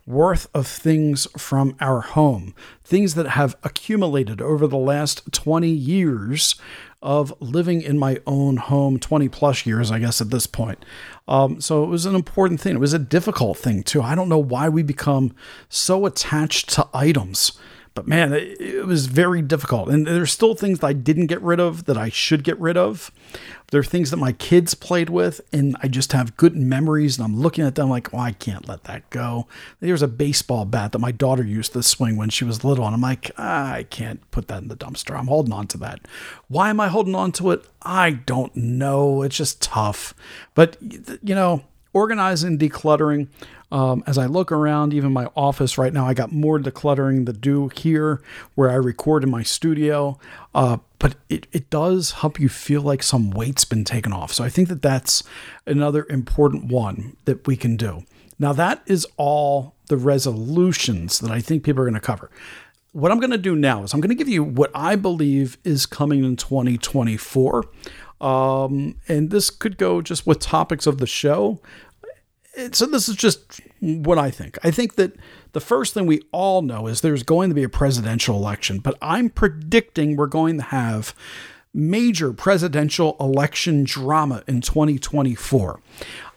worth 0.08 0.48
of 0.54 0.66
things 0.66 1.28
from 1.38 1.76
our 1.82 2.00
home, 2.00 2.56
things 2.84 3.14
that 3.16 3.28
have 3.28 3.58
accumulated 3.62 4.42
over 4.42 4.66
the 4.66 4.78
last 4.78 5.32
20 5.34 5.70
years 5.70 6.56
of 7.02 7.34
living 7.40 7.82
in 7.82 8.00
my 8.00 8.20
own 8.26 8.58
home 8.58 8.98
20 8.98 9.28
plus 9.30 9.66
years, 9.66 9.92
I 9.92 10.00
guess, 10.00 10.22
at 10.22 10.32
this 10.32 10.48
point. 10.48 10.84
Um, 11.28 11.62
so 11.62 11.84
it 11.84 11.88
was 11.88 12.06
an 12.06 12.16
important 12.16 12.62
thing. 12.62 12.76
It 12.76 12.80
was 12.80 12.94
a 12.94 13.00
difficult 13.00 13.58
thing, 13.58 13.84
too. 13.84 14.02
I 14.02 14.16
don't 14.16 14.30
know 14.30 14.40
why 14.40 14.70
we 14.70 14.82
become 14.82 15.36
so 15.70 16.06
attached 16.06 16.70
to 16.70 16.88
items 16.94 17.52
but 17.98 18.08
man, 18.08 18.32
it, 18.32 18.62
it, 18.62 18.86
was 18.86 19.08
very 19.08 19.42
difficult. 19.42 19.90
And 19.90 20.06
there's 20.06 20.32
still 20.32 20.54
things 20.54 20.82
that 20.82 20.86
I 20.86 20.94
didn't 20.94 21.26
get 21.26 21.42
rid 21.42 21.60
of 21.60 21.86
that 21.86 21.98
I 21.98 22.10
should 22.10 22.44
get 22.44 22.60
rid 22.60 22.78
of. 22.78 23.12
There 23.72 23.80
are 23.80 23.84
things 23.84 24.12
that 24.12 24.18
my 24.18 24.34
kids 24.34 24.76
played 24.76 25.10
with, 25.10 25.42
and 25.52 25.76
I 25.82 25.88
just 25.88 26.12
have 26.12 26.38
good 26.38 26.56
memories. 26.56 27.18
And 27.18 27.26
I'm 27.26 27.36
looking 27.36 27.66
at 27.66 27.74
them 27.74 27.90
like, 27.90 28.14
oh, 28.14 28.20
I 28.20 28.34
can't 28.34 28.68
let 28.68 28.84
that 28.84 29.10
go. 29.10 29.48
There's 29.80 30.04
a 30.04 30.08
baseball 30.08 30.66
bat 30.66 30.92
that 30.92 31.00
my 31.00 31.12
daughter 31.12 31.44
used 31.44 31.74
to 31.74 31.82
swing 31.82 32.18
when 32.18 32.30
she 32.30 32.46
was 32.46 32.64
little, 32.64 32.86
and 32.86 32.94
I'm 32.94 33.02
like, 33.02 33.32
ah, 33.40 33.72
I 33.72 33.82
can't 33.82 34.30
put 34.30 34.48
that 34.50 34.62
in 34.62 34.68
the 34.68 34.78
dumpster. 34.78 35.18
I'm 35.18 35.26
holding 35.26 35.54
on 35.54 35.66
to 35.70 35.80
that. 35.80 36.02
Why 36.50 36.70
am 36.70 36.80
I 36.80 36.90
holding 36.90 37.16
on 37.16 37.32
to 37.32 37.50
it? 37.50 37.66
I 37.82 38.12
don't 38.12 38.56
know. 38.56 39.24
It's 39.24 39.38
just 39.38 39.60
tough. 39.60 40.14
But, 40.54 40.78
you 40.80 41.34
know, 41.34 41.64
organizing, 41.98 42.58
decluttering. 42.60 43.28
Um, 43.70 44.04
as 44.08 44.18
I 44.18 44.28
look 44.28 44.52
around, 44.52 44.94
even 44.94 45.12
my 45.12 45.26
office 45.36 45.78
right 45.78 45.92
now, 45.92 46.06
I 46.06 46.14
got 46.14 46.32
more 46.32 46.58
decluttering 46.60 47.26
to 47.26 47.34
do 47.34 47.70
here 47.70 48.22
where 48.56 48.70
I 48.70 48.76
record 48.76 49.24
in 49.24 49.32
my 49.32 49.44
studio. 49.44 50.18
Uh, 50.56 50.78
but 51.00 51.16
it, 51.28 51.48
it 51.52 51.70
does 51.70 52.12
help 52.12 52.40
you 52.40 52.50
feel 52.50 52.82
like 52.82 53.04
some 53.04 53.32
weight's 53.32 53.66
been 53.66 53.84
taken 53.84 54.14
off. 54.14 54.32
So 54.32 54.44
I 54.44 54.50
think 54.50 54.70
that 54.70 54.82
that's 54.82 55.24
another 55.66 56.06
important 56.10 56.66
one 56.66 57.18
that 57.26 57.46
we 57.46 57.58
can 57.58 57.76
do. 57.76 58.06
Now, 58.40 58.54
that 58.54 58.84
is 58.86 59.06
all 59.18 59.74
the 59.88 59.98
resolutions 59.98 61.20
that 61.20 61.32
I 61.32 61.42
think 61.42 61.64
people 61.64 61.82
are 61.82 61.86
going 61.86 61.96
to 61.96 62.00
cover. 62.00 62.30
What 62.94 63.12
I'm 63.12 63.20
going 63.20 63.32
to 63.32 63.38
do 63.38 63.56
now 63.56 63.84
is 63.84 63.94
I'm 63.94 64.00
going 64.00 64.10
to 64.10 64.16
give 64.16 64.30
you 64.30 64.44
what 64.44 64.72
I 64.74 64.96
believe 64.96 65.58
is 65.64 65.86
coming 65.86 66.24
in 66.24 66.36
2024. 66.36 67.66
Um, 68.20 68.96
and 69.08 69.30
this 69.30 69.50
could 69.50 69.78
go 69.78 70.02
just 70.02 70.26
with 70.26 70.40
topics 70.40 70.88
of 70.88 70.98
the 70.98 71.06
show 71.06 71.60
so 72.72 72.86
this 72.86 73.08
is 73.08 73.16
just 73.16 73.62
what 73.80 74.18
I 74.18 74.32
think. 74.32 74.58
I 74.64 74.72
think 74.72 74.96
that 74.96 75.16
the 75.54 75.60
first 75.60 75.94
thing 75.94 76.06
we 76.06 76.22
all 76.32 76.62
know 76.62 76.88
is 76.88 77.02
there's 77.02 77.24
going 77.24 77.50
to 77.50 77.56
be 77.56 77.64
a 77.64 77.70
presidential 77.70 78.36
election, 78.36 78.80
but 78.80 78.98
I'm 79.02 79.30
predicting 79.30 80.16
we're 80.16 80.28
going 80.28 80.58
to 80.58 80.64
have 80.64 81.14
major 81.74 82.34
presidential 82.34 83.16
election 83.20 83.84
drama 83.84 84.44
in 84.48 84.62
2024. 84.62 85.80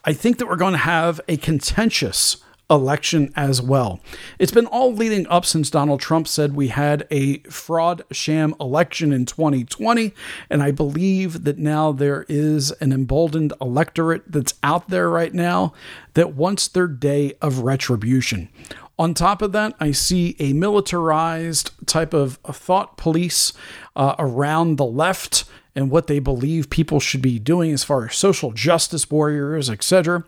I 0.04 0.12
think 0.12 0.38
that 0.38 0.46
we're 0.46 0.56
going 0.56 0.72
to 0.72 0.78
have 0.78 1.20
a 1.28 1.36
contentious 1.36 2.38
election 2.70 3.32
as 3.36 3.60
well. 3.60 4.00
It's 4.38 4.52
been 4.52 4.66
all 4.66 4.94
leading 4.94 5.26
up 5.26 5.44
since 5.44 5.68
Donald 5.68 6.00
Trump 6.00 6.28
said 6.28 6.54
we 6.54 6.68
had 6.68 7.06
a 7.10 7.38
fraud 7.40 8.02
sham 8.12 8.54
election 8.60 9.12
in 9.12 9.26
2020. 9.26 10.14
And 10.48 10.62
I 10.62 10.70
believe 10.70 11.44
that 11.44 11.58
now 11.58 11.92
there 11.92 12.24
is 12.28 12.70
an 12.80 12.92
emboldened 12.92 13.52
electorate 13.60 14.30
that's 14.30 14.54
out 14.62 14.88
there 14.88 15.10
right 15.10 15.34
now 15.34 15.74
that 16.14 16.34
wants 16.34 16.68
their 16.68 16.86
day 16.86 17.34
of 17.42 17.60
retribution. 17.60 18.48
On 18.98 19.14
top 19.14 19.40
of 19.40 19.52
that, 19.52 19.74
I 19.80 19.92
see 19.92 20.36
a 20.38 20.52
militarized 20.52 21.70
type 21.86 22.12
of 22.12 22.34
thought 22.44 22.98
police 22.98 23.54
uh, 23.96 24.14
around 24.18 24.76
the 24.76 24.84
left 24.84 25.44
and 25.74 25.90
what 25.90 26.06
they 26.06 26.18
believe 26.18 26.68
people 26.68 27.00
should 27.00 27.22
be 27.22 27.38
doing 27.38 27.72
as 27.72 27.84
far 27.84 28.06
as 28.06 28.16
social 28.16 28.52
justice 28.52 29.10
warriors, 29.10 29.70
etc. 29.70 30.24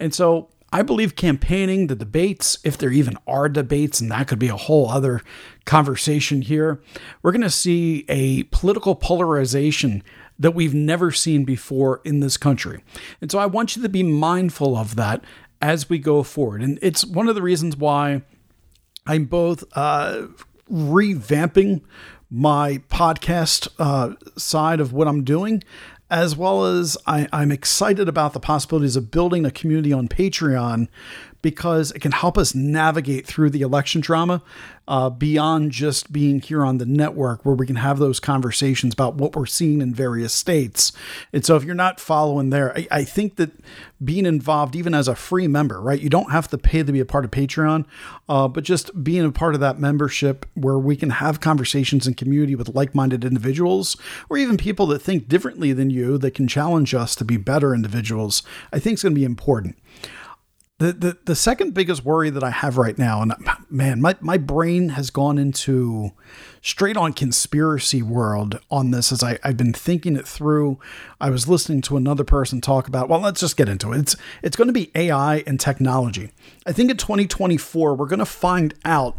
And 0.00 0.14
so 0.14 0.48
I 0.76 0.82
believe 0.82 1.16
campaigning, 1.16 1.86
the 1.86 1.96
debates, 1.96 2.58
if 2.62 2.76
there 2.76 2.92
even 2.92 3.16
are 3.26 3.48
debates, 3.48 3.98
and 3.98 4.10
that 4.10 4.28
could 4.28 4.38
be 4.38 4.48
a 4.48 4.58
whole 4.58 4.90
other 4.90 5.22
conversation 5.64 6.42
here, 6.42 6.82
we're 7.22 7.32
going 7.32 7.40
to 7.40 7.48
see 7.48 8.04
a 8.10 8.42
political 8.42 8.94
polarization 8.94 10.02
that 10.38 10.50
we've 10.50 10.74
never 10.74 11.10
seen 11.10 11.46
before 11.46 12.02
in 12.04 12.20
this 12.20 12.36
country. 12.36 12.84
And 13.22 13.32
so 13.32 13.38
I 13.38 13.46
want 13.46 13.74
you 13.74 13.82
to 13.84 13.88
be 13.88 14.02
mindful 14.02 14.76
of 14.76 14.96
that 14.96 15.24
as 15.62 15.88
we 15.88 15.98
go 15.98 16.22
forward. 16.22 16.60
And 16.60 16.78
it's 16.82 17.06
one 17.06 17.26
of 17.26 17.34
the 17.34 17.40
reasons 17.40 17.78
why 17.78 18.20
I'm 19.06 19.24
both 19.24 19.64
uh, 19.72 20.26
revamping 20.70 21.84
my 22.28 22.82
podcast 22.90 23.68
uh, 23.78 24.14
side 24.36 24.80
of 24.80 24.92
what 24.92 25.08
I'm 25.08 25.24
doing 25.24 25.62
as 26.10 26.36
well 26.36 26.64
as 26.64 26.96
I, 27.06 27.28
am 27.32 27.50
excited 27.50 28.08
about 28.08 28.32
the 28.32 28.40
possibilities 28.40 28.96
of 28.96 29.10
building 29.10 29.44
a 29.44 29.50
community 29.50 29.92
on 29.92 30.08
Patreon 30.08 30.88
because 31.42 31.92
it 31.92 32.00
can 32.00 32.12
help 32.12 32.38
us 32.38 32.54
navigate 32.54 33.26
through 33.26 33.50
the 33.50 33.62
election 33.62 34.00
drama 34.00 34.42
uh, 34.88 35.10
beyond 35.10 35.72
just 35.72 36.12
being 36.12 36.40
here 36.40 36.64
on 36.64 36.78
the 36.78 36.86
network 36.86 37.44
where 37.44 37.54
we 37.54 37.66
can 37.66 37.76
have 37.76 37.98
those 37.98 38.20
conversations 38.20 38.94
about 38.94 39.16
what 39.16 39.34
we're 39.34 39.46
seeing 39.46 39.80
in 39.80 39.92
various 39.92 40.32
states. 40.32 40.92
And 41.32 41.44
so 41.44 41.56
if 41.56 41.64
you're 41.64 41.74
not 41.74 41.98
following 41.98 42.50
there, 42.50 42.76
I, 42.76 42.86
I 42.90 43.04
think 43.04 43.36
that 43.36 43.50
being 44.04 44.26
involved, 44.26 44.76
even 44.76 44.94
as 44.94 45.08
a 45.08 45.16
free 45.16 45.48
member, 45.48 45.80
right? 45.80 46.00
You 46.00 46.08
don't 46.08 46.30
have 46.30 46.48
to 46.48 46.58
pay 46.58 46.82
to 46.82 46.92
be 46.92 47.00
a 47.00 47.04
part 47.04 47.24
of 47.24 47.30
Patreon, 47.30 47.84
uh, 48.28 48.46
but 48.46 48.62
just 48.62 49.02
being 49.02 49.24
a 49.24 49.32
part 49.32 49.54
of 49.54 49.60
that 49.60 49.78
membership 49.78 50.46
where 50.54 50.78
we 50.78 50.96
can 50.96 51.10
have 51.10 51.40
conversations 51.40 52.06
in 52.06 52.14
community 52.14 52.54
with 52.54 52.74
like 52.74 52.94
minded 52.94 53.24
individuals 53.24 53.96
or 54.28 54.36
even 54.36 54.56
people 54.56 54.86
that 54.88 55.00
think 55.00 55.28
differently 55.28 55.72
than 55.72 55.90
you 55.90 56.18
that 56.18 56.34
can 56.34 56.46
challenge 56.46 56.94
us 56.94 57.16
to 57.16 57.24
be 57.24 57.36
better 57.36 57.74
individuals, 57.74 58.42
I 58.72 58.78
think 58.78 58.94
is 58.94 59.02
going 59.02 59.14
to 59.14 59.20
be 59.20 59.24
important. 59.24 59.76
The, 60.78 60.92
the 60.92 61.18
the 61.24 61.34
second 61.34 61.72
biggest 61.72 62.04
worry 62.04 62.28
that 62.28 62.44
I 62.44 62.50
have 62.50 62.76
right 62.76 62.98
now, 62.98 63.22
and 63.22 63.32
man, 63.70 63.98
my, 64.02 64.14
my 64.20 64.36
brain 64.36 64.90
has 64.90 65.08
gone 65.08 65.38
into 65.38 66.12
straight 66.60 66.98
on 66.98 67.14
conspiracy 67.14 68.02
world 68.02 68.60
on 68.70 68.90
this 68.90 69.10
as 69.10 69.22
I, 69.22 69.38
I've 69.42 69.56
been 69.56 69.72
thinking 69.72 70.16
it 70.16 70.28
through. 70.28 70.78
I 71.18 71.30
was 71.30 71.48
listening 71.48 71.80
to 71.82 71.96
another 71.96 72.24
person 72.24 72.60
talk 72.60 72.88
about, 72.88 73.08
well, 73.08 73.20
let's 73.20 73.40
just 73.40 73.56
get 73.56 73.70
into 73.70 73.92
it. 73.94 74.00
It's 74.00 74.16
it's 74.42 74.56
going 74.56 74.68
to 74.68 74.74
be 74.74 74.90
AI 74.94 75.44
and 75.46 75.58
technology. 75.58 76.32
I 76.66 76.72
think 76.72 76.90
in 76.90 76.98
2024, 76.98 77.94
we're 77.94 78.04
going 78.04 78.18
to 78.18 78.26
find 78.26 78.74
out 78.84 79.18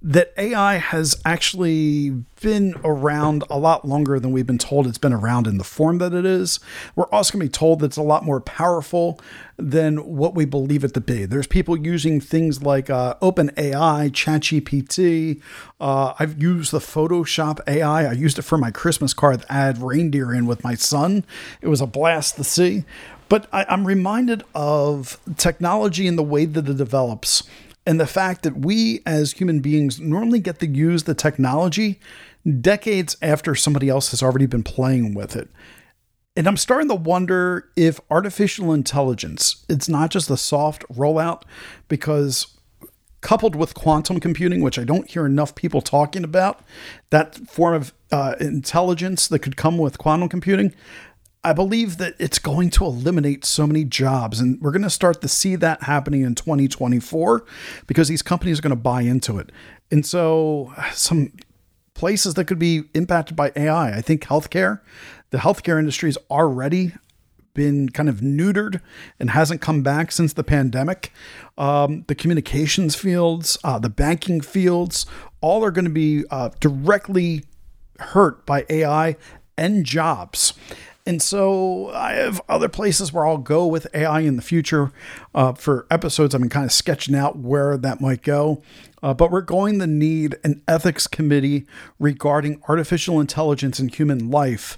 that 0.00 0.32
AI 0.36 0.76
has 0.76 1.20
actually 1.24 2.10
been 2.40 2.74
around 2.84 3.42
a 3.50 3.58
lot 3.58 3.84
longer 3.86 4.20
than 4.20 4.30
we've 4.30 4.46
been 4.46 4.56
told 4.56 4.86
it's 4.86 4.96
been 4.96 5.12
around 5.12 5.48
in 5.48 5.58
the 5.58 5.64
form 5.64 5.98
that 5.98 6.12
it 6.12 6.24
is. 6.24 6.60
We're 6.94 7.08
also 7.08 7.32
going 7.32 7.46
to 7.46 7.50
be 7.50 7.58
told 7.58 7.80
that 7.80 7.86
it's 7.86 7.96
a 7.96 8.02
lot 8.02 8.24
more 8.24 8.40
powerful 8.40 9.20
than 9.56 9.96
what 10.16 10.36
we 10.36 10.44
believe 10.44 10.84
it 10.84 10.94
to 10.94 11.00
be. 11.00 11.24
There's 11.24 11.48
people 11.48 11.76
using 11.76 12.20
things 12.20 12.62
like 12.62 12.88
uh, 12.88 13.14
OpenAI, 13.20 14.12
ChatGPT. 14.12 15.42
Uh, 15.80 16.14
I've 16.16 16.40
used 16.40 16.70
the 16.70 16.78
Photoshop 16.78 17.58
AI. 17.66 18.04
I 18.04 18.12
used 18.12 18.38
it 18.38 18.42
for 18.42 18.56
my 18.56 18.70
Christmas 18.70 19.12
card 19.12 19.40
that 19.40 19.50
I 19.50 19.54
had 19.54 19.82
reindeer 19.82 20.32
in 20.32 20.46
with 20.46 20.62
my 20.62 20.76
son. 20.76 21.24
It 21.60 21.66
was 21.66 21.80
a 21.80 21.86
blast 21.86 22.36
to 22.36 22.44
see. 22.44 22.84
But 23.28 23.48
I, 23.52 23.66
I'm 23.68 23.84
reminded 23.84 24.44
of 24.54 25.18
technology 25.36 26.06
and 26.06 26.16
the 26.16 26.22
way 26.22 26.44
that 26.44 26.68
it 26.68 26.76
develops 26.76 27.42
and 27.88 27.98
the 27.98 28.06
fact 28.06 28.42
that 28.42 28.58
we 28.58 29.00
as 29.06 29.32
human 29.32 29.60
beings 29.60 29.98
normally 29.98 30.40
get 30.40 30.58
to 30.58 30.66
use 30.66 31.04
the 31.04 31.14
technology 31.14 31.98
decades 32.60 33.16
after 33.22 33.54
somebody 33.54 33.88
else 33.88 34.10
has 34.10 34.22
already 34.22 34.44
been 34.44 34.62
playing 34.62 35.14
with 35.14 35.34
it. 35.34 35.48
And 36.36 36.46
I'm 36.46 36.58
starting 36.58 36.88
to 36.88 36.94
wonder 36.94 37.70
if 37.76 37.98
artificial 38.10 38.74
intelligence, 38.74 39.64
it's 39.70 39.88
not 39.88 40.10
just 40.10 40.28
a 40.28 40.36
soft 40.36 40.86
rollout, 40.90 41.44
because 41.88 42.58
coupled 43.22 43.56
with 43.56 43.72
quantum 43.72 44.20
computing, 44.20 44.60
which 44.60 44.78
I 44.78 44.84
don't 44.84 45.10
hear 45.10 45.24
enough 45.24 45.54
people 45.54 45.80
talking 45.80 46.24
about, 46.24 46.60
that 47.08 47.36
form 47.48 47.74
of 47.74 47.94
uh, 48.12 48.34
intelligence 48.38 49.28
that 49.28 49.38
could 49.38 49.56
come 49.56 49.78
with 49.78 49.96
quantum 49.96 50.28
computing, 50.28 50.74
I 51.48 51.54
believe 51.54 51.96
that 51.96 52.14
it's 52.18 52.38
going 52.38 52.68
to 52.70 52.84
eliminate 52.84 53.42
so 53.42 53.66
many 53.66 53.82
jobs, 53.82 54.38
and 54.38 54.60
we're 54.60 54.70
going 54.70 54.82
to 54.82 54.90
start 54.90 55.22
to 55.22 55.28
see 55.28 55.56
that 55.56 55.84
happening 55.84 56.20
in 56.20 56.34
2024 56.34 57.42
because 57.86 58.08
these 58.08 58.20
companies 58.20 58.58
are 58.58 58.62
going 58.62 58.70
to 58.70 58.76
buy 58.76 59.00
into 59.00 59.38
it. 59.38 59.50
And 59.90 60.04
so, 60.04 60.74
some 60.92 61.32
places 61.94 62.34
that 62.34 62.44
could 62.44 62.58
be 62.58 62.82
impacted 62.92 63.34
by 63.34 63.50
AI, 63.56 63.96
I 63.96 64.02
think 64.02 64.24
healthcare, 64.24 64.80
the 65.30 65.38
healthcare 65.38 65.78
industry 65.78 66.10
has 66.10 66.18
already 66.30 66.92
been 67.54 67.88
kind 67.88 68.10
of 68.10 68.16
neutered 68.16 68.82
and 69.18 69.30
hasn't 69.30 69.62
come 69.62 69.82
back 69.82 70.12
since 70.12 70.34
the 70.34 70.44
pandemic. 70.44 71.12
Um, 71.56 72.04
the 72.08 72.14
communications 72.14 72.94
fields, 72.94 73.56
uh, 73.64 73.78
the 73.78 73.88
banking 73.88 74.42
fields, 74.42 75.06
all 75.40 75.64
are 75.64 75.70
going 75.70 75.86
to 75.86 75.90
be 75.90 76.24
uh, 76.30 76.50
directly 76.60 77.44
hurt 77.98 78.44
by 78.44 78.66
AI 78.68 79.16
and 79.56 79.84
jobs. 79.84 80.52
And 81.08 81.22
so 81.22 81.88
I 81.94 82.12
have 82.12 82.38
other 82.50 82.68
places 82.68 83.14
where 83.14 83.26
I'll 83.26 83.38
go 83.38 83.66
with 83.66 83.86
AI 83.94 84.20
in 84.20 84.36
the 84.36 84.42
future 84.42 84.92
uh, 85.34 85.54
for 85.54 85.86
episodes. 85.90 86.34
I've 86.34 86.42
been 86.42 86.50
kind 86.50 86.66
of 86.66 86.72
sketching 86.72 87.14
out 87.14 87.38
where 87.38 87.78
that 87.78 88.02
might 88.02 88.20
go. 88.22 88.60
Uh, 89.02 89.14
but 89.14 89.30
we're 89.30 89.40
going 89.40 89.78
to 89.78 89.86
need 89.86 90.36
an 90.44 90.60
ethics 90.68 91.06
committee 91.06 91.66
regarding 91.98 92.60
artificial 92.68 93.20
intelligence 93.20 93.78
and 93.78 93.94
human 93.94 94.30
life 94.30 94.76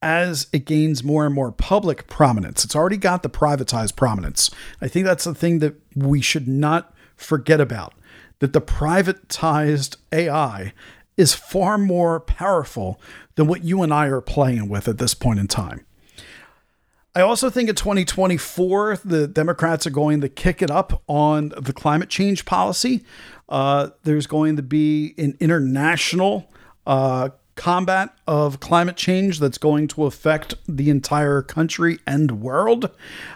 as 0.00 0.46
it 0.54 0.64
gains 0.64 1.04
more 1.04 1.26
and 1.26 1.34
more 1.34 1.52
public 1.52 2.06
prominence. 2.08 2.64
It's 2.64 2.74
already 2.74 2.96
got 2.96 3.22
the 3.22 3.28
privatized 3.28 3.94
prominence. 3.94 4.50
I 4.80 4.88
think 4.88 5.04
that's 5.04 5.24
the 5.24 5.34
thing 5.34 5.58
that 5.58 5.74
we 5.94 6.22
should 6.22 6.48
not 6.48 6.94
forget 7.14 7.60
about 7.60 7.92
that 8.38 8.54
the 8.54 8.62
privatized 8.62 9.96
AI 10.12 10.72
is 11.18 11.34
far 11.34 11.76
more 11.76 12.20
powerful 12.20 12.98
than 13.34 13.46
what 13.46 13.64
you 13.64 13.82
and 13.82 13.92
I 13.92 14.06
are 14.06 14.22
playing 14.22 14.70
with 14.70 14.88
at 14.88 14.96
this 14.96 15.12
point 15.12 15.38
in 15.38 15.48
time. 15.48 15.84
I 17.14 17.22
also 17.22 17.50
think 17.50 17.68
in 17.68 17.74
2024, 17.74 19.00
the 19.04 19.26
Democrats 19.26 19.86
are 19.86 19.90
going 19.90 20.20
to 20.20 20.28
kick 20.28 20.62
it 20.62 20.70
up 20.70 21.02
on 21.08 21.52
the 21.58 21.72
climate 21.72 22.08
change 22.08 22.44
policy. 22.44 23.04
Uh, 23.48 23.90
there's 24.04 24.28
going 24.28 24.56
to 24.56 24.62
be 24.62 25.14
an 25.18 25.36
international 25.40 26.48
uh, 26.86 27.30
combat 27.58 28.14
of 28.24 28.60
climate 28.60 28.96
change 28.96 29.40
that's 29.40 29.58
going 29.58 29.88
to 29.88 30.06
affect 30.06 30.54
the 30.68 30.88
entire 30.88 31.42
country 31.42 31.98
and 32.06 32.40
world. 32.40 32.88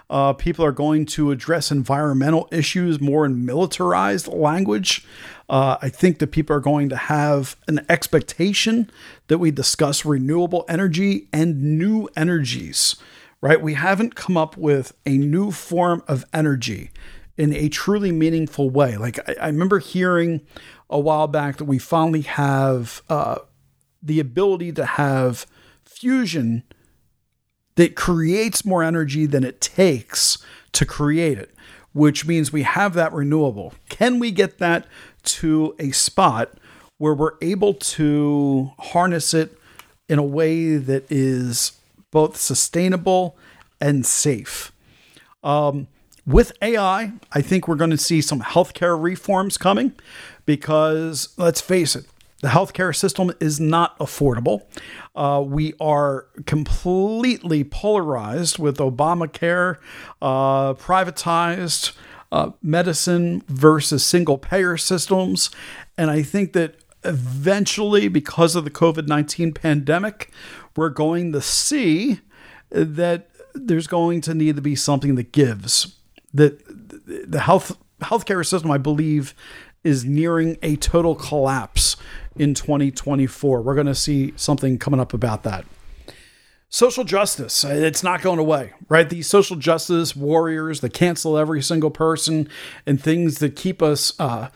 Uh, 0.09 0.33
people 0.33 0.65
are 0.65 0.73
going 0.73 1.05
to 1.05 1.33
address 1.33 1.73
environmental 1.73 2.49
issues 2.53 3.01
more 3.01 3.27
in 3.27 3.45
militarized 3.45 4.29
language. 4.29 5.05
Uh, 5.49 5.77
I 5.83 5.89
think 5.89 6.21
that 6.21 6.29
people 6.29 6.55
are 6.55 6.61
going 6.61 6.89
to 6.91 6.97
have 6.97 7.57
an 7.67 7.85
expectation 7.89 8.89
that 9.27 9.39
we 9.39 9.51
discuss 9.51 10.05
renewable 10.05 10.65
energy 10.69 11.29
and 11.33 11.77
new 11.77 12.09
energies, 12.15 12.95
right? 13.41 13.61
We 13.61 13.75
haven't 13.75 14.15
come 14.15 14.37
up 14.37 14.57
with 14.57 14.95
a 15.05 15.19
new 15.19 15.51
form 15.51 16.05
of 16.07 16.25
energy 16.33 16.93
in 17.37 17.53
a 17.55 17.69
truly 17.69 18.13
meaningful 18.13 18.71
way. 18.71 18.97
Like 18.97 19.19
I, 19.29 19.35
I 19.41 19.47
remember 19.49 19.81
hearing 19.81 20.43
a 20.89 21.01
while 21.01 21.27
back 21.27 21.57
that 21.57 21.65
we 21.65 21.79
finally 21.79 22.21
have 22.21 23.03
uh, 23.09 23.39
the 24.03 24.21
ability 24.21 24.73
to 24.73 24.85
have 24.85 25.47
fusion 25.85 26.65
that 27.77 27.95
creates 27.95 28.65
more 28.65 28.83
energy 28.83 29.27
than 29.27 29.45
it 29.45 29.61
takes 29.61 30.39
to 30.73 30.85
create 30.85 31.39
it, 31.39 31.55
which 31.93 32.27
means 32.27 32.53
we 32.53 32.63
have 32.63 32.95
that 32.95 33.13
renewable. 33.13 33.75
Can 33.89 34.19
we 34.19 34.31
get 34.31 34.59
that 34.59 34.87
to 35.25 35.75
a 35.79 35.91
spot 35.93 36.53
where 36.99 37.15
we're 37.15 37.37
able 37.41 37.75
to 37.75 38.73
harness 38.79 39.35
it 39.35 39.57
in 40.09 40.19
a 40.19 40.25
way 40.25 40.77
that 40.77 41.11
is 41.11 41.73
both 42.11 42.37
sustainable 42.37 43.37
and 43.81 44.05
safe? 44.05 44.73
Um, 45.43 45.89
with 46.27 46.53
AI, 46.63 47.13
I 47.33 47.43
think 47.43 47.67
we're 47.67 47.75
going 47.77 47.91
to 47.91 47.97
see 47.97 48.21
some 48.21 48.41
healthcare 48.41 49.01
reforms 49.01 49.59
coming 49.59 49.93
because 50.47 51.35
let's 51.37 51.61
face 51.61 51.97
it, 51.97 52.05
the 52.43 52.49
healthcare 52.49 52.95
system 52.95 53.33
is 53.41 53.59
not 53.61 53.99
affordable. 53.99 54.63
Uh, 55.15 55.43
we 55.47 55.75
are 55.81 56.27
completely 56.45 57.65
polarized 57.65 58.59
with 58.59 58.79
Obamacare, 58.79 59.79
uh, 60.21 60.75
privatized 60.75 61.93
uh, 62.33 62.51
medicine 62.61 63.45
versus 63.47 64.05
single 64.05 64.39
payer 64.39 64.77
systems. 64.77 65.51
And 65.97 66.11
I 66.11 66.23
think 66.23 66.53
that 66.55 66.75
eventually, 67.05 68.09
because 68.09 68.57
of 68.57 68.65
the 68.65 68.71
COVID 68.71 69.07
19 69.07 69.53
pandemic, 69.53 70.31
we're 70.77 70.89
going 70.89 71.33
to 71.33 71.41
see 71.41 72.21
that 72.71 73.29
there's 73.55 73.87
going 73.87 74.21
to 74.23 74.35
need 74.35 74.57
to 74.57 74.63
be 74.63 74.75
something 74.75 75.15
that 75.15 75.31
gives. 75.31 75.97
That 76.35 76.61
the 77.31 77.41
health 77.41 77.77
healthcare 78.01 78.45
system, 78.45 78.73
I 78.73 78.79
believe, 78.79 79.35
is 79.85 80.05
nearing 80.05 80.57
a 80.63 80.75
total 80.77 81.15
collapse 81.15 81.97
in 82.37 82.55
2024. 82.55 83.63
We're 83.63 83.75
going 83.75 83.87
to 83.87 83.95
see 83.95 84.33
something 84.37 84.79
coming 84.79 85.01
up 85.01 85.13
about 85.15 85.43
that. 85.45 85.65
Social 86.69 87.05
justice, 87.05 87.65
it's 87.65 88.03
not 88.03 88.23
going 88.23 88.39
away, 88.39 88.73
right? 88.89 89.09
These 89.09 89.27
social 89.27 89.57
justice 89.57 90.17
warriors 90.17 90.81
that 90.81 90.95
cancel 90.95 91.37
every 91.37 91.61
single 91.61 91.91
person 91.91 92.49
and 92.87 92.99
things 93.03 93.41
that 93.41 93.57
keep 93.57 93.83
us 93.83 94.19
uh, 94.19 94.49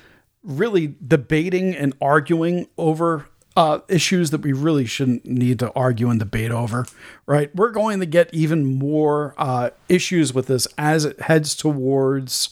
really 0.43 0.95
debating 1.07 1.77
and 1.77 1.93
arguing 2.01 2.69
over 2.79 3.27
uh, 3.57 3.81
issues 3.89 4.31
that 4.31 4.43
we 4.43 4.53
really 4.53 4.85
shouldn't 4.85 5.25
need 5.25 5.59
to 5.59 5.73
argue 5.73 6.11
and 6.11 6.19
debate 6.19 6.51
over, 6.51 6.87
right? 7.25 7.55
We're 7.55 7.71
going 7.71 8.01
to 8.01 8.07
get 8.07 8.33
even 8.33 8.65
more 8.65 9.35
uh, 9.39 9.71
issues 9.89 10.35
with 10.35 10.47
this 10.47 10.69
as 10.77 11.05
it 11.05 11.21
heads 11.23 11.55
towards 11.55 12.51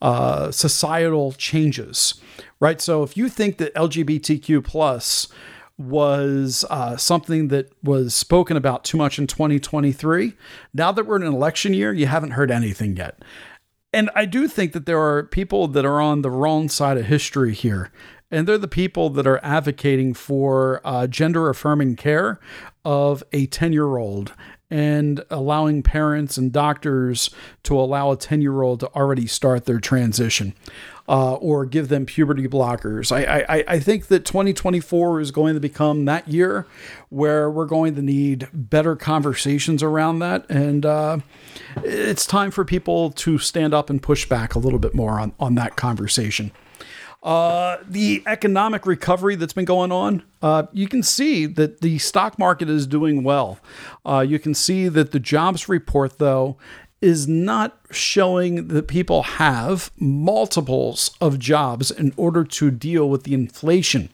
uh, 0.00 0.50
societal 0.50 1.32
changes, 1.32 2.14
right? 2.60 2.80
So 2.80 3.02
if 3.02 3.16
you 3.16 3.28
think 3.28 3.58
that 3.58 3.74
LGBTQ 3.74 4.64
plus 4.64 5.28
was 5.78 6.64
uh, 6.70 6.96
something 6.96 7.48
that 7.48 7.70
was 7.82 8.14
spoken 8.14 8.56
about 8.56 8.84
too 8.84 8.96
much 8.96 9.18
in 9.18 9.26
2023, 9.26 10.32
now 10.72 10.90
that 10.92 11.06
we're 11.06 11.16
in 11.16 11.22
an 11.22 11.34
election 11.34 11.74
year, 11.74 11.92
you 11.92 12.06
haven't 12.06 12.32
heard 12.32 12.50
anything 12.50 12.96
yet. 12.96 13.22
And 13.92 14.10
I 14.14 14.24
do 14.24 14.48
think 14.48 14.72
that 14.72 14.86
there 14.86 15.00
are 15.00 15.24
people 15.24 15.68
that 15.68 15.84
are 15.84 16.00
on 16.00 16.22
the 16.22 16.30
wrong 16.30 16.68
side 16.68 16.98
of 16.98 17.06
history 17.06 17.54
here. 17.54 17.90
And 18.30 18.46
they're 18.46 18.58
the 18.58 18.68
people 18.68 19.10
that 19.10 19.26
are 19.26 19.42
advocating 19.42 20.12
for 20.12 20.80
uh, 20.84 21.06
gender 21.06 21.48
affirming 21.48 21.96
care 21.96 22.40
of 22.84 23.22
a 23.32 23.46
10 23.46 23.72
year 23.72 23.96
old 23.96 24.32
and 24.70 25.24
allowing 25.30 25.82
parents 25.82 26.36
and 26.36 26.52
doctors 26.52 27.30
to 27.62 27.78
allow 27.78 28.10
a 28.10 28.16
10 28.16 28.42
year 28.42 28.62
old 28.62 28.80
to 28.80 28.92
already 28.94 29.26
start 29.26 29.64
their 29.64 29.80
transition. 29.80 30.54
Uh, 31.08 31.34
or 31.34 31.64
give 31.64 31.86
them 31.86 32.04
puberty 32.04 32.48
blockers. 32.48 33.12
I, 33.12 33.44
I, 33.48 33.64
I 33.68 33.78
think 33.78 34.08
that 34.08 34.24
2024 34.24 35.20
is 35.20 35.30
going 35.30 35.54
to 35.54 35.60
become 35.60 36.04
that 36.06 36.26
year 36.26 36.66
where 37.10 37.48
we're 37.48 37.66
going 37.66 37.94
to 37.94 38.02
need 38.02 38.48
better 38.52 38.96
conversations 38.96 39.84
around 39.84 40.18
that. 40.18 40.44
And 40.50 40.84
uh, 40.84 41.18
it's 41.84 42.26
time 42.26 42.50
for 42.50 42.64
people 42.64 43.12
to 43.12 43.38
stand 43.38 43.72
up 43.72 43.88
and 43.88 44.02
push 44.02 44.28
back 44.28 44.56
a 44.56 44.58
little 44.58 44.80
bit 44.80 44.96
more 44.96 45.20
on, 45.20 45.32
on 45.38 45.54
that 45.54 45.76
conversation. 45.76 46.50
Uh, 47.22 47.78
the 47.88 48.22
economic 48.26 48.86
recovery 48.86 49.34
that's 49.34 49.52
been 49.52 49.64
going 49.64 49.90
on, 49.90 50.22
uh, 50.42 50.64
you 50.72 50.86
can 50.86 51.02
see 51.02 51.46
that 51.46 51.80
the 51.80 51.98
stock 51.98 52.38
market 52.38 52.70
is 52.70 52.86
doing 52.86 53.24
well. 53.24 53.58
Uh, 54.04 54.24
you 54.26 54.38
can 54.38 54.54
see 54.54 54.88
that 54.88 55.10
the 55.10 55.18
jobs 55.18 55.68
report, 55.68 56.18
though, 56.18 56.56
is 57.00 57.28
not 57.28 57.78
showing 57.90 58.68
that 58.68 58.88
people 58.88 59.22
have 59.22 59.90
multiples 59.98 61.14
of 61.20 61.38
jobs 61.38 61.90
in 61.90 62.12
order 62.16 62.42
to 62.42 62.70
deal 62.70 63.08
with 63.08 63.24
the 63.24 63.34
inflation. 63.34 64.08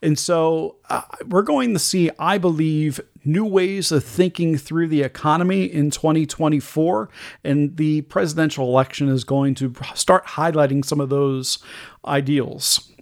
And 0.00 0.18
so 0.18 0.76
uh, 0.88 1.02
we're 1.26 1.42
going 1.42 1.72
to 1.72 1.78
see, 1.78 2.10
I 2.18 2.38
believe, 2.38 3.00
new 3.24 3.44
ways 3.44 3.90
of 3.92 4.04
thinking 4.04 4.56
through 4.56 4.88
the 4.88 5.02
economy 5.02 5.64
in 5.64 5.90
2024. 5.90 7.10
And 7.44 7.76
the 7.76 8.02
presidential 8.02 8.66
election 8.66 9.08
is 9.08 9.24
going 9.24 9.54
to 9.56 9.74
start 9.94 10.24
highlighting 10.26 10.84
some 10.84 11.00
of 11.00 11.08
those 11.08 11.58
ideals. 12.06 12.92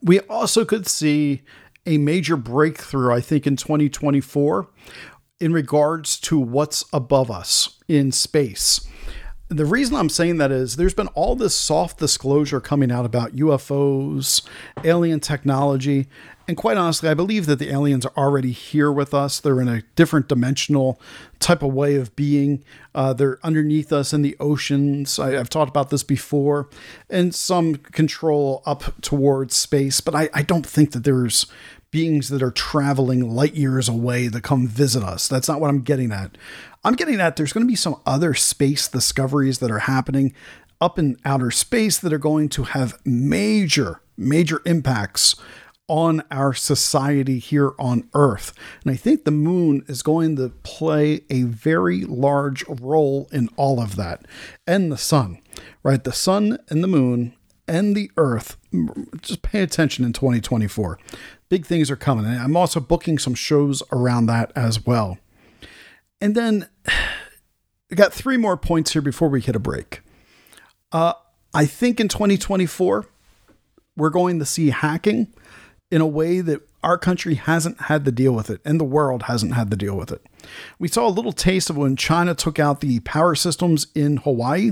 We 0.00 0.20
also 0.20 0.64
could 0.64 0.86
see 0.86 1.42
a 1.84 1.98
major 1.98 2.36
breakthrough, 2.36 3.12
I 3.12 3.20
think, 3.20 3.46
in 3.46 3.56
2024 3.56 4.68
in 5.42 5.52
regards 5.52 6.20
to 6.20 6.38
what's 6.38 6.84
above 6.92 7.28
us 7.28 7.80
in 7.88 8.12
space. 8.12 8.86
The 9.48 9.66
reason 9.66 9.96
I'm 9.96 10.08
saying 10.08 10.38
that 10.38 10.52
is 10.52 10.76
there's 10.76 10.94
been 10.94 11.08
all 11.08 11.34
this 11.34 11.54
soft 11.54 11.98
disclosure 11.98 12.60
coming 12.60 12.92
out 12.92 13.04
about 13.04 13.32
UFOs, 13.32 14.46
alien 14.84 15.18
technology, 15.18 16.06
and 16.46 16.56
quite 16.56 16.76
honestly, 16.76 17.08
I 17.08 17.14
believe 17.14 17.46
that 17.46 17.58
the 17.58 17.70
aliens 17.70 18.06
are 18.06 18.12
already 18.16 18.52
here 18.52 18.90
with 18.90 19.12
us. 19.12 19.40
They're 19.40 19.60
in 19.60 19.68
a 19.68 19.82
different 19.96 20.28
dimensional 20.28 21.00
type 21.40 21.62
of 21.62 21.72
way 21.72 21.96
of 21.96 22.14
being. 22.14 22.64
Uh, 22.94 23.12
they're 23.12 23.38
underneath 23.42 23.92
us 23.92 24.12
in 24.12 24.22
the 24.22 24.36
oceans. 24.38 25.18
I, 25.18 25.32
have 25.32 25.50
talked 25.50 25.70
about 25.70 25.90
this 25.90 26.04
before, 26.04 26.68
and 27.10 27.34
some 27.34 27.76
control 27.76 28.62
up 28.64 29.00
towards 29.02 29.56
space. 29.56 30.00
But 30.00 30.14
I, 30.14 30.30
I 30.32 30.42
don't 30.42 30.66
think 30.66 30.92
that 30.92 31.04
there's 31.04 31.46
beings 31.92 32.30
that 32.30 32.42
are 32.42 32.50
traveling 32.50 33.30
light 33.30 33.54
years 33.54 33.88
away 33.88 34.28
to 34.28 34.40
come 34.40 34.66
visit 34.66 35.04
us. 35.04 35.28
That's 35.28 35.46
not 35.46 35.60
what 35.60 35.70
I'm 35.70 35.82
getting 35.82 36.10
at. 36.10 36.36
I'm 36.82 36.94
getting 36.94 37.20
at 37.20 37.36
there's 37.36 37.52
going 37.52 37.64
to 37.64 37.70
be 37.70 37.76
some 37.76 38.00
other 38.04 38.34
space 38.34 38.88
discoveries 38.88 39.60
that 39.60 39.70
are 39.70 39.80
happening 39.80 40.34
up 40.80 40.98
in 40.98 41.16
outer 41.24 41.52
space 41.52 41.98
that 41.98 42.12
are 42.12 42.18
going 42.18 42.48
to 42.48 42.64
have 42.64 42.98
major, 43.04 44.00
major 44.16 44.60
impacts 44.66 45.36
on 45.86 46.22
our 46.30 46.54
society 46.54 47.38
here 47.38 47.72
on 47.78 48.08
Earth. 48.14 48.52
And 48.82 48.90
I 48.90 48.96
think 48.96 49.24
the 49.24 49.30
moon 49.30 49.84
is 49.86 50.02
going 50.02 50.36
to 50.36 50.48
play 50.62 51.20
a 51.28 51.42
very 51.42 52.04
large 52.04 52.66
role 52.68 53.28
in 53.30 53.48
all 53.56 53.78
of 53.80 53.96
that. 53.96 54.24
And 54.66 54.90
the 54.90 54.96
sun, 54.96 55.38
right? 55.82 56.02
The 56.02 56.12
sun 56.12 56.58
and 56.68 56.82
the 56.82 56.88
moon 56.88 57.34
and 57.68 57.94
the 57.94 58.10
Earth. 58.16 58.56
Just 59.20 59.42
pay 59.42 59.60
attention 59.60 60.04
in 60.04 60.12
2024. 60.12 60.98
Big 61.52 61.66
things 61.66 61.90
are 61.90 61.96
coming. 61.96 62.24
And 62.24 62.38
I'm 62.38 62.56
also 62.56 62.80
booking 62.80 63.18
some 63.18 63.34
shows 63.34 63.82
around 63.92 64.24
that 64.24 64.52
as 64.56 64.86
well. 64.86 65.18
And 66.18 66.34
then 66.34 66.66
I 66.86 67.94
got 67.94 68.14
three 68.14 68.38
more 68.38 68.56
points 68.56 68.94
here 68.94 69.02
before 69.02 69.28
we 69.28 69.42
hit 69.42 69.54
a 69.54 69.58
break. 69.58 70.00
Uh, 70.92 71.12
I 71.52 71.66
think 71.66 72.00
in 72.00 72.08
2024, 72.08 73.04
we're 73.98 74.08
going 74.08 74.38
to 74.38 74.46
see 74.46 74.70
hacking 74.70 75.30
in 75.90 76.00
a 76.00 76.06
way 76.06 76.40
that 76.40 76.62
our 76.82 76.96
country 76.96 77.34
hasn't 77.34 77.82
had 77.82 78.06
to 78.06 78.12
deal 78.12 78.32
with 78.32 78.48
it 78.48 78.62
and 78.64 78.80
the 78.80 78.84
world 78.84 79.24
hasn't 79.24 79.52
had 79.52 79.70
to 79.72 79.76
deal 79.76 79.94
with 79.94 80.10
it. 80.10 80.24
We 80.78 80.88
saw 80.88 81.06
a 81.06 81.10
little 81.10 81.32
taste 81.32 81.68
of 81.68 81.76
when 81.76 81.96
China 81.96 82.34
took 82.34 82.58
out 82.58 82.80
the 82.80 83.00
power 83.00 83.34
systems 83.34 83.88
in 83.94 84.16
Hawaii, 84.16 84.70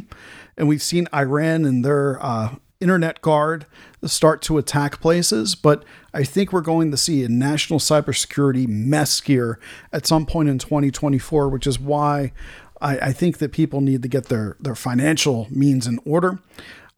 and 0.56 0.66
we've 0.66 0.80
seen 0.80 1.08
Iran 1.12 1.66
and 1.66 1.84
their 1.84 2.24
uh, 2.24 2.54
internet 2.80 3.20
guard 3.22 3.66
start 4.04 4.42
to 4.42 4.58
attack 4.58 5.00
places, 5.00 5.54
but 5.54 5.84
I 6.14 6.24
think 6.24 6.52
we're 6.52 6.60
going 6.60 6.90
to 6.90 6.96
see 6.96 7.22
a 7.24 7.28
national 7.28 7.78
cybersecurity 7.78 8.66
mess 8.66 9.20
here 9.20 9.58
at 9.92 10.06
some 10.06 10.26
point 10.26 10.48
in 10.48 10.58
2024, 10.58 11.48
which 11.48 11.66
is 11.66 11.78
why 11.78 12.32
I, 12.80 12.98
I 12.98 13.12
think 13.12 13.38
that 13.38 13.52
people 13.52 13.80
need 13.80 14.02
to 14.02 14.08
get 14.08 14.26
their, 14.26 14.56
their 14.60 14.74
financial 14.74 15.46
means 15.50 15.86
in 15.86 16.00
order. 16.04 16.38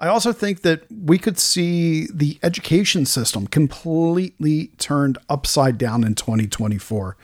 I 0.01 0.09
also 0.09 0.33
think 0.33 0.63
that 0.63 0.85
we 0.91 1.19
could 1.19 1.39
see 1.39 2.07
the 2.13 2.39
education 2.43 3.07
system 3.07 3.47
completely 3.47 4.69
turned 4.79 5.19
upside 5.29 5.79
down 5.79 6.05
in 6.05 6.15
2024 6.15 7.17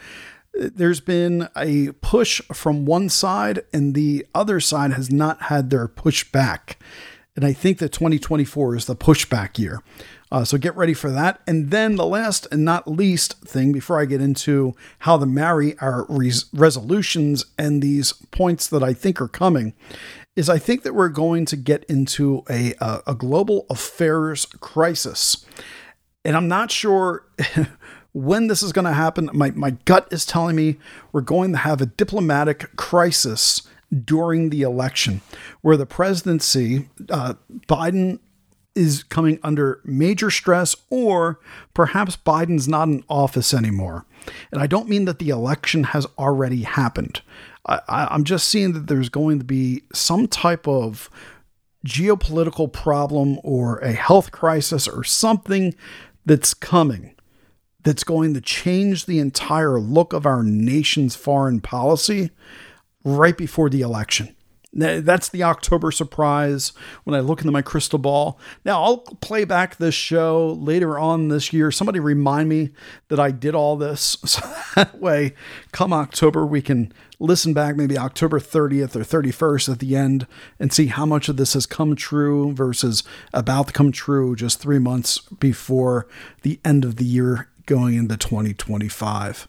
there's 0.59 1.01
been 1.01 1.49
a 1.57 1.93
push 2.01 2.41
from 2.53 2.85
one 2.85 3.09
side 3.09 3.63
and 3.73 3.95
the 3.95 4.27
other 4.35 4.61
side 4.61 4.93
has 4.93 5.11
not 5.11 5.43
had 5.43 5.71
their 5.71 5.87
push 5.87 6.25
back. 6.31 6.79
And 7.39 7.47
I 7.47 7.53
think 7.53 7.79
that 7.79 7.93
2024 7.93 8.75
is 8.75 8.87
the 8.87 8.97
pushback 8.97 9.61
year. 9.61 9.81
Uh, 10.33 10.43
so 10.43 10.59
get 10.59 10.75
ready 10.75 10.93
for 10.93 11.09
that. 11.13 11.41
And 11.47 11.71
then 11.71 11.95
the 11.95 12.05
last 12.05 12.49
and 12.51 12.65
not 12.65 12.89
least 12.89 13.41
thing 13.43 13.71
before 13.71 14.01
I 14.01 14.07
get 14.07 14.21
into 14.21 14.75
how 14.99 15.19
to 15.19 15.25
marry 15.25 15.79
our 15.79 16.05
res- 16.09 16.47
resolutions 16.53 17.47
and 17.57 17.81
these 17.81 18.11
points 18.33 18.67
that 18.67 18.83
I 18.83 18.93
think 18.93 19.21
are 19.21 19.29
coming 19.29 19.75
is 20.35 20.49
I 20.49 20.59
think 20.59 20.83
that 20.83 20.97
we're 20.97 21.11
going 21.11 21.45
to 21.45 21.57
get 21.57 21.85
into 21.85 22.43
a, 22.51 22.75
a, 22.81 23.03
a 23.07 23.15
global 23.15 23.67
affairs 23.71 24.45
crisis. 24.59 25.47
And 26.25 26.37
I'm 26.37 26.49
not 26.49 26.73
sure 26.73 27.25
when 28.13 28.49
this 28.49 28.65
is 28.65 28.73
going 28.73 28.85
to 28.87 28.93
happen. 28.95 29.31
My, 29.33 29.53
my 29.53 29.71
gut 29.85 30.09
is 30.11 30.27
telling 30.27 30.57
me 30.57 30.79
we're 31.13 31.21
going 31.21 31.53
to 31.53 31.59
have 31.59 31.81
a 31.81 31.87
diplomatic 31.87 32.75
crisis 32.75 33.63
during 34.05 34.51
the 34.51 34.63
election 34.63 35.21
where 35.63 35.77
the 35.77 35.87
presidency, 35.87 36.89
uh, 37.11 37.35
Biden 37.67 38.19
is 38.75 39.03
coming 39.03 39.41
under 39.43 39.81
major 39.85 40.31
stress, 40.31 40.77
or 40.89 41.41
perhaps 41.75 42.17
Biden's 42.17 42.69
not 42.69 42.89
in 42.89 43.03
office 43.09 43.53
anymore. 43.53 44.05
And 44.53 44.61
I 44.63 44.67
don't 44.67 44.89
mean 44.89 45.05
that 45.07 45.19
the 45.19 45.31
election 45.31 45.85
has 45.85 46.07
already 46.19 46.63
happened. 46.63 47.23
I, 47.67 47.81
I'm 47.89 48.25
just 48.25 48.49
seeing 48.49 48.73
that 48.75 48.87
there's 48.87 49.09
going 49.09 49.39
to 49.39 49.45
be 49.45 49.83
some 49.93 50.29
type 50.29 50.69
of 50.69 51.11
geopolitical 51.87 52.73
problem 52.73 53.39
or 53.43 53.79
a 53.79 53.93
health 53.93 54.31
crisis 54.31 54.87
or 54.87 55.05
something 55.05 55.75
that's 56.27 56.55
coming 56.55 57.15
that's 57.85 58.05
going 58.05 58.35
to 58.35 58.41
change 58.41 59.07
the 59.07 59.19
entire 59.19 59.81
look 59.81 60.13
of 60.13 60.27
our 60.27 60.43
nation's 60.43 61.17
foreign 61.17 61.61
policy 61.61 62.31
right 63.05 63.37
before 63.37 63.71
the 63.71 63.81
election. 63.81 64.35
That's 64.75 65.31
the 65.31 65.43
October 65.45 65.91
surprise 65.91 66.73
when 67.05 67.15
I 67.15 67.21
look 67.21 67.41
into 67.41 67.51
my 67.51 67.63
crystal 67.63 67.99
ball. 67.99 68.39
Now, 68.67 68.83
I'll 68.83 68.99
play 68.99 69.47
back 69.47 69.77
this 69.77 69.95
show 69.95 70.53
later 70.61 70.99
on 70.99 71.29
this 71.29 71.55
year. 71.55 71.71
Somebody 71.71 72.01
remind 72.01 72.51
me 72.51 72.71
that 73.09 73.19
I 73.19 73.31
did 73.31 73.55
all 73.55 73.77
this. 73.77 74.17
So 74.29 74.43
that 74.77 75.01
way, 75.01 75.35
come 75.73 75.93
October, 75.93 76.47
we 76.47 76.63
can 76.63 76.93
listen 77.19 77.55
back 77.55 77.75
maybe 77.75 77.99
October 77.99 78.39
30th 78.39 78.95
or 78.95 79.01
31st 79.01 79.73
at 79.73 79.79
the 79.81 79.97
end 79.97 80.27
and 80.61 80.73
see 80.73 80.87
how 80.87 81.05
much 81.05 81.29
of 81.29 81.37
this 81.37 81.55
has 81.55 81.67
come 81.67 81.97
true 81.97 82.53
versus 82.53 83.03
about 83.33 83.69
to 83.69 83.73
come 83.73 83.91
true 83.91 84.37
just 84.37 84.61
three 84.61 84.79
months 84.79 85.19
before 85.19 86.07
the 86.43 86.61
end 86.65 86.85
of 86.85 86.97
the 86.97 87.05
year 87.05 87.49
going 87.67 87.95
into 87.95 88.17
2025. 88.17 89.49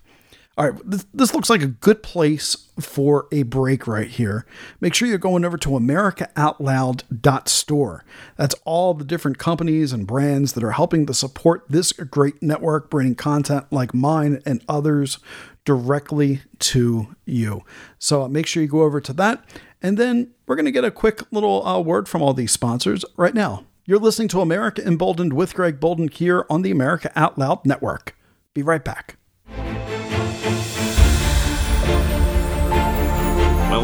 All 0.60 0.70
right, 0.70 0.80
this, 0.84 1.06
this, 1.14 1.34
looks 1.34 1.50
like 1.50 1.62
a 1.62 1.68
good 1.68 2.04
place 2.04 2.68
for 2.82 3.30
a 3.32 3.44
break 3.44 3.88
right 3.88 4.10
here. 4.10 4.46
Make 4.82 4.94
sure 4.94 5.08
you're 5.08 5.18
going 5.18 5.46
over 5.46 5.58
to 5.58 5.70
AmericaOutloud.store. 5.70 8.04
That's 8.36 8.56
all 8.66 8.94
the 8.94 9.06
different 9.06 9.38
companies 9.38 9.94
and 9.94 10.06
brands 10.06 10.52
that 10.54 10.64
are 10.66 10.72
helping 10.72 11.06
to 11.06 11.14
support 11.14 11.64
this 11.70 11.94
great 11.94 12.44
network, 12.44 12.90
bringing 12.90 13.16
content 13.16 13.68
like 13.72 13.94
mine 13.94 14.42
and 14.46 14.62
others 14.68 15.20
directly 15.64 16.42
to 16.60 17.16
you. 17.24 17.64
So 17.98 18.28
make 18.28 18.46
sure 18.46 18.62
you 18.62 18.68
go 18.68 18.82
over 18.82 19.00
to 19.00 19.14
that. 19.14 19.46
And 19.82 19.98
then 19.98 20.32
we're 20.46 20.58
going 20.58 20.66
to 20.66 20.72
get 20.72 20.84
a 20.84 20.92
quick 20.92 21.22
little 21.32 21.66
uh, 21.66 21.80
word 21.80 22.10
from 22.10 22.22
all 22.22 22.34
these 22.34 22.52
sponsors 22.52 23.06
right 23.16 23.34
now. 23.34 23.64
You're 23.86 23.98
listening 23.98 24.28
to 24.28 24.42
America 24.42 24.86
Emboldened 24.86 25.32
with 25.32 25.54
Greg 25.54 25.80
Boulden 25.80 26.10
here 26.10 26.46
on 26.50 26.64
the 26.64 26.72
America 26.72 27.14
Out 27.16 27.38
Loud 27.38 27.66
Network. 27.66 28.18
Be 28.54 28.62
right 28.62 28.84
back. 28.84 29.19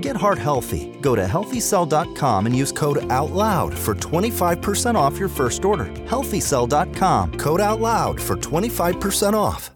Get 0.00 0.16
heart 0.16 0.38
healthy. 0.38 0.96
Go 1.00 1.14
to 1.14 1.24
healthycell.com 1.24 2.46
and 2.46 2.56
use 2.56 2.72
code 2.72 2.98
OUTLOUD 3.10 3.74
for 3.74 3.94
25% 3.94 4.94
off 4.94 5.18
your 5.18 5.28
first 5.28 5.64
order. 5.64 5.86
Healthycell.com, 6.06 7.34
code 7.38 7.60
OUTLOUD 7.60 8.20
for 8.20 8.36
25% 8.36 9.34
off. 9.34 9.70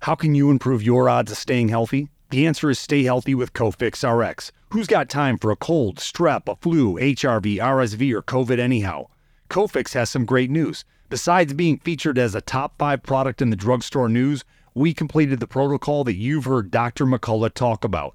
How 0.00 0.14
can 0.14 0.34
you 0.34 0.50
improve 0.50 0.82
your 0.82 1.08
odds 1.08 1.32
of 1.32 1.38
staying 1.38 1.68
healthy? 1.68 2.10
The 2.28 2.46
answer 2.46 2.68
is 2.68 2.78
stay 2.78 3.04
healthy 3.04 3.34
with 3.34 3.54
Cofix 3.54 4.02
RX. 4.04 4.52
Who's 4.70 4.86
got 4.86 5.08
time 5.08 5.38
for 5.38 5.50
a 5.50 5.56
cold, 5.56 5.96
strep, 5.96 6.46
a 6.46 6.56
flu, 6.56 6.98
HRV, 6.98 7.56
RSV, 7.56 8.12
or 8.12 8.20
COVID 8.20 8.58
anyhow? 8.58 9.06
Cofix 9.48 9.94
has 9.94 10.10
some 10.10 10.26
great 10.26 10.50
news. 10.50 10.84
Besides 11.08 11.54
being 11.54 11.78
featured 11.78 12.18
as 12.18 12.34
a 12.34 12.40
top 12.40 12.74
five 12.76 13.02
product 13.02 13.40
in 13.40 13.50
the 13.50 13.56
drugstore 13.56 14.08
news, 14.08 14.44
we 14.74 14.92
completed 14.92 15.38
the 15.40 15.46
protocol 15.46 16.02
that 16.04 16.16
you've 16.16 16.46
heard 16.46 16.70
Dr. 16.70 17.06
McCullough 17.06 17.54
talk 17.54 17.84
about. 17.84 18.14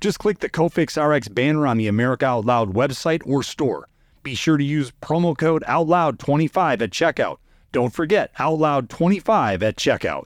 Just 0.00 0.18
click 0.18 0.40
the 0.40 0.50
Cofix 0.50 1.02
RX 1.02 1.28
banner 1.28 1.66
on 1.66 1.78
the 1.78 1.88
America 1.88 2.26
Out 2.26 2.44
Loud 2.44 2.74
website 2.74 3.22
or 3.26 3.42
store. 3.42 3.88
Be 4.22 4.34
sure 4.34 4.58
to 4.58 4.64
use 4.64 4.92
promo 5.00 5.36
code 5.36 5.64
OUTLOUD25 5.66 6.82
at 6.82 6.90
checkout. 6.90 7.38
Don't 7.72 7.94
forget 7.94 8.34
OUTLOUD25 8.36 9.62
at 9.62 9.76
checkout. 9.76 10.24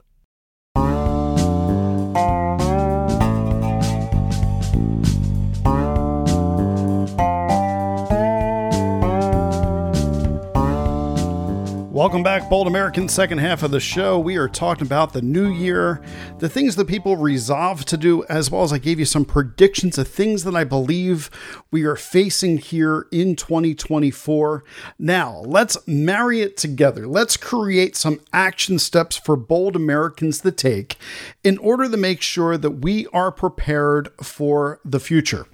Welcome 12.01 12.23
back, 12.23 12.49
Bold 12.49 12.65
American. 12.65 13.07
Second 13.07 13.37
half 13.37 13.61
of 13.61 13.69
the 13.69 13.79
show. 13.79 14.17
We 14.17 14.35
are 14.35 14.49
talking 14.49 14.87
about 14.87 15.13
the 15.13 15.21
new 15.21 15.47
year, 15.47 16.01
the 16.39 16.49
things 16.49 16.75
that 16.77 16.87
people 16.87 17.15
resolve 17.15 17.85
to 17.85 17.95
do, 17.95 18.23
as 18.23 18.49
well 18.49 18.63
as 18.63 18.73
I 18.73 18.79
gave 18.79 18.97
you 18.97 19.05
some 19.05 19.23
predictions 19.23 19.99
of 19.99 20.07
things 20.07 20.43
that 20.45 20.55
I 20.55 20.63
believe 20.63 21.29
we 21.69 21.83
are 21.83 21.95
facing 21.95 22.57
here 22.57 23.05
in 23.11 23.35
2024. 23.35 24.63
Now, 24.97 25.43
let's 25.45 25.77
marry 25.87 26.41
it 26.41 26.57
together. 26.57 27.05
Let's 27.05 27.37
create 27.37 27.95
some 27.95 28.19
action 28.33 28.79
steps 28.79 29.15
for 29.15 29.35
bold 29.35 29.75
Americans 29.75 30.41
to 30.41 30.51
take 30.51 30.97
in 31.43 31.59
order 31.59 31.87
to 31.87 31.97
make 31.97 32.23
sure 32.23 32.57
that 32.57 32.81
we 32.81 33.05
are 33.13 33.31
prepared 33.31 34.09
for 34.23 34.79
the 34.83 34.99
future. 34.99 35.45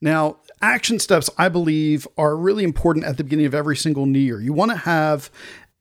Now, 0.00 0.36
action 0.62 1.00
steps, 1.00 1.30
I 1.36 1.48
believe, 1.48 2.06
are 2.16 2.36
really 2.36 2.62
important 2.62 3.06
at 3.06 3.16
the 3.16 3.24
beginning 3.24 3.46
of 3.46 3.56
every 3.56 3.76
single 3.76 4.06
new 4.06 4.20
year. 4.20 4.40
You 4.40 4.52
want 4.52 4.70
to 4.70 4.76
have 4.76 5.32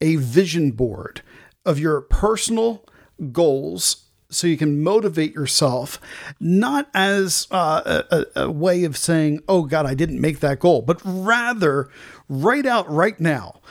a 0.05 0.17
vision 0.17 0.69
board 0.69 1.23
of 1.65 1.79
your 1.79 1.99
personal 1.99 2.85
goals 3.31 4.05
so 4.29 4.45
you 4.45 4.57
can 4.57 4.83
motivate 4.83 5.33
yourself, 5.33 5.99
not 6.39 6.89
as 6.93 7.47
uh, 7.49 8.03
a, 8.11 8.25
a, 8.35 8.51
way 8.51 8.83
of 8.83 8.97
saying, 8.97 9.39
oh 9.47 9.63
God, 9.63 9.85
I 9.85 9.95
didn't 9.95 10.21
make 10.21 10.41
that 10.41 10.59
goal, 10.59 10.83
but 10.83 11.01
rather 11.03 11.89
write 12.29 12.67
out 12.67 12.89
right 12.89 13.19
now. 13.19 13.61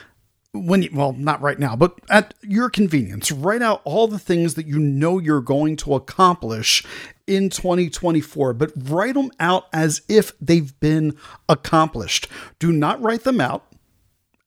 When 0.52 0.82
you, 0.82 0.90
well, 0.92 1.12
not 1.12 1.40
right 1.40 1.58
now, 1.58 1.74
but 1.74 1.98
at 2.08 2.32
your 2.40 2.70
convenience, 2.70 3.32
write 3.32 3.62
out 3.62 3.80
all 3.84 4.06
the 4.06 4.20
things 4.20 4.54
that 4.54 4.66
you 4.66 4.78
know 4.78 5.18
you're 5.18 5.40
going 5.40 5.74
to 5.78 5.94
accomplish 5.94 6.84
in 7.26 7.50
2024, 7.50 8.52
but 8.52 8.70
write 8.76 9.14
them 9.14 9.32
out 9.40 9.66
as 9.72 10.02
if 10.08 10.32
they've 10.40 10.78
been 10.78 11.16
accomplished. 11.48 12.28
Do 12.60 12.70
not 12.70 13.02
write 13.02 13.24
them 13.24 13.40
out 13.40 13.66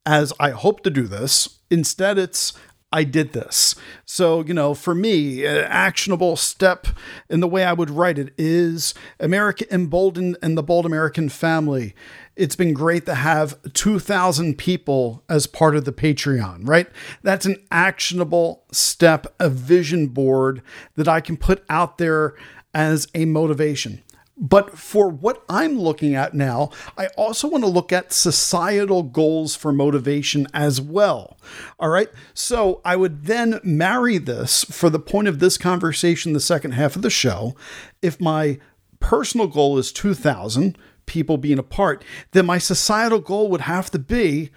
as 0.08 0.32
I 0.40 0.52
hope 0.52 0.82
to 0.84 0.90
do 0.90 1.04
this. 1.04 1.60
Instead, 1.70 2.18
it's 2.18 2.54
I 2.94 3.04
did 3.04 3.34
this. 3.34 3.76
So, 4.06 4.42
you 4.46 4.54
know, 4.54 4.74
for 4.74 4.96
me, 4.96 5.46
an 5.46 5.66
actionable 5.66 6.38
step 6.38 6.88
in 7.30 7.42
the 7.42 7.48
way 7.48 7.66
I 7.66 7.74
would 7.74 7.90
write 7.90 8.18
it 8.18 8.34
is 8.38 8.94
America 9.20 9.72
emboldened 9.72 10.38
and 10.42 10.58
the 10.58 10.64
bold 10.64 10.86
American 10.86 11.28
family. 11.28 11.94
It's 12.38 12.56
been 12.56 12.74
great 12.74 13.06
to 13.08 13.16
have 13.16 13.62
2,000 13.74 14.58
people 14.58 15.26
as 15.28 15.48
part 15.48 15.76
of 15.76 15.84
the 15.84 15.92
Patreon, 15.92 16.66
right? 16.66 16.88
That's 17.22 17.46
an 17.46 17.62
actionable 17.70 18.64
step, 18.72 19.28
a 19.42 19.50
vision 19.50 20.08
board 20.08 20.62
that 20.96 21.10
I 21.10 21.20
can 21.20 21.36
put 21.36 21.66
out 21.70 21.98
there 21.98 22.36
as 22.74 23.10
a 23.14 23.26
motivation. 23.26 24.02
But 24.40 24.78
for 24.78 25.10
what 25.10 25.44
I'm 25.50 25.80
looking 25.80 26.14
at 26.14 26.36
now, 26.36 26.70
I 26.96 27.08
also 27.18 27.48
want 27.48 27.64
to 27.64 27.70
look 27.70 27.92
at 27.92 28.14
societal 28.14 29.02
goals 29.02 29.56
for 29.56 29.74
motivation 29.74 30.48
as 30.54 30.80
well. 30.80 31.38
All 31.80 31.90
right. 31.90 32.10
So 32.36 32.80
I 32.86 32.96
would 32.96 33.26
then 33.26 33.60
marry 33.64 34.20
this 34.20 34.64
for 34.64 34.92
the 34.92 35.00
point 35.00 35.28
of 35.28 35.40
this 35.40 35.58
conversation, 35.58 36.34
the 36.34 36.40
second 36.40 36.74
half 36.74 36.96
of 36.96 37.02
the 37.02 37.10
show. 37.10 37.56
If 38.04 38.22
my 38.22 38.60
personal 39.00 39.48
goal 39.48 39.80
is 39.80 39.92
2,000 39.92 40.78
people 41.08 41.38
being 41.38 41.58
apart, 41.58 42.04
then 42.32 42.46
my 42.46 42.60
societal 42.60 43.20
goal 43.20 43.50
would 43.50 43.62
have 43.62 43.90
to 43.90 44.00
be 44.00 44.52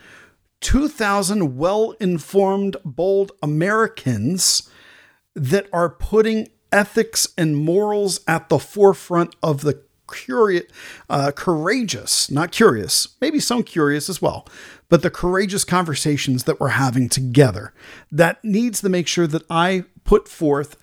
2,000 0.60 1.56
well 1.56 1.92
informed, 2.00 2.76
bold 2.84 3.32
Americans 3.42 4.68
that 5.34 5.66
are 5.72 5.88
putting 5.88 6.48
ethics 6.72 7.28
and 7.36 7.56
morals 7.56 8.20
at 8.26 8.48
the 8.48 8.58
forefront 8.58 9.34
of 9.42 9.62
the 9.62 9.82
curious, 10.10 10.64
uh, 11.08 11.32
courageous, 11.34 12.30
not 12.30 12.50
curious, 12.52 13.08
maybe 13.20 13.40
some 13.40 13.62
curious 13.62 14.08
as 14.08 14.20
well, 14.20 14.46
but 14.88 15.02
the 15.02 15.10
courageous 15.10 15.64
conversations 15.64 16.44
that 16.44 16.58
we're 16.60 16.68
having 16.68 17.08
together. 17.08 17.72
That 18.10 18.42
needs 18.44 18.80
to 18.80 18.88
make 18.88 19.06
sure 19.06 19.26
that 19.28 19.44
I 19.48 19.84
put 20.04 20.28
forth 20.28 20.76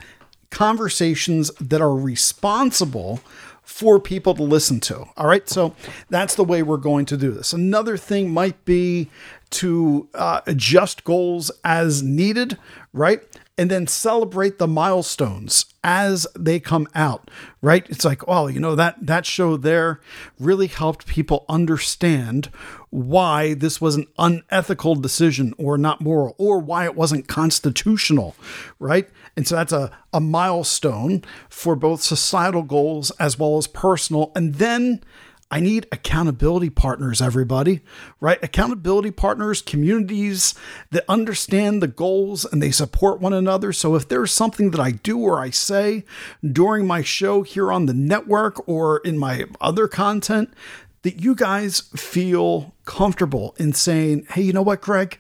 conversations 0.49 1.51
that 1.59 1.81
are 1.81 1.95
responsible 1.95 3.19
for 3.63 3.99
people 3.99 4.33
to 4.33 4.43
listen 4.43 4.79
to. 4.79 5.05
All 5.17 5.27
right, 5.27 5.47
so 5.49 5.75
that's 6.09 6.35
the 6.35 6.43
way 6.45 6.63
we're 6.63 6.77
going 6.77 7.05
to 7.07 7.17
do 7.17 7.31
this. 7.31 7.51
Another 7.51 7.97
thing 7.97 8.31
might 8.31 8.63
be 8.63 9.09
to 9.49 10.07
uh, 10.13 10.39
adjust 10.47 11.03
goals 11.03 11.51
as 11.65 12.01
needed, 12.01 12.57
right? 12.93 13.21
And 13.57 13.71
then 13.71 13.87
celebrate 13.87 14.59
the 14.59 14.67
milestones 14.67 15.65
as 15.83 16.27
they 16.37 16.59
come 16.59 16.87
out 16.93 17.29
right? 17.61 17.89
It's 17.89 18.05
like 18.05 18.21
oh 18.27 18.47
you 18.47 18.59
know 18.59 18.75
that 18.75 19.05
that 19.05 19.25
show 19.25 19.57
there 19.57 19.99
really 20.39 20.67
helped 20.67 21.07
people 21.07 21.45
understand 21.49 22.49
why 22.89 23.53
this 23.53 23.81
was 23.81 23.95
an 23.95 24.07
unethical 24.17 24.95
decision 24.95 25.53
or 25.57 25.77
not 25.77 26.01
moral 26.01 26.35
or 26.37 26.59
why 26.59 26.85
it 26.85 26.95
wasn't 26.95 27.27
constitutional 27.27 28.35
right? 28.79 29.09
And 29.35 29.47
so 29.47 29.55
that's 29.55 29.73
a, 29.73 29.95
a 30.13 30.19
milestone 30.19 31.23
for 31.49 31.75
both 31.75 32.01
societal 32.01 32.63
goals 32.63 33.11
as 33.19 33.37
well 33.37 33.57
as 33.57 33.67
personal. 33.67 34.31
And 34.35 34.55
then 34.55 35.03
I 35.49 35.61
need 35.61 35.87
accountability 35.93 36.69
partners, 36.69 37.21
everybody, 37.21 37.79
right? 38.19 38.37
Accountability 38.43 39.11
partners, 39.11 39.61
communities 39.61 40.53
that 40.91 41.05
understand 41.07 41.81
the 41.81 41.87
goals 41.87 42.43
and 42.43 42.61
they 42.61 42.71
support 42.71 43.21
one 43.21 43.31
another. 43.31 43.71
So 43.71 43.95
if 43.95 44.09
there's 44.09 44.33
something 44.33 44.71
that 44.71 44.81
I 44.81 44.91
do 44.91 45.19
or 45.19 45.39
I 45.39 45.51
say 45.51 46.03
during 46.45 46.85
my 46.85 47.01
show 47.01 47.43
here 47.43 47.71
on 47.71 47.85
the 47.85 47.93
network 47.93 48.67
or 48.67 48.97
in 48.99 49.17
my 49.17 49.45
other 49.61 49.87
content, 49.87 50.53
that 51.03 51.21
you 51.21 51.33
guys 51.33 51.81
feel 51.95 52.73
comfortable 52.83 53.55
in 53.57 53.71
saying, 53.71 54.27
hey, 54.31 54.41
you 54.41 54.51
know 54.51 54.61
what, 54.61 54.81
Greg? 54.81 55.19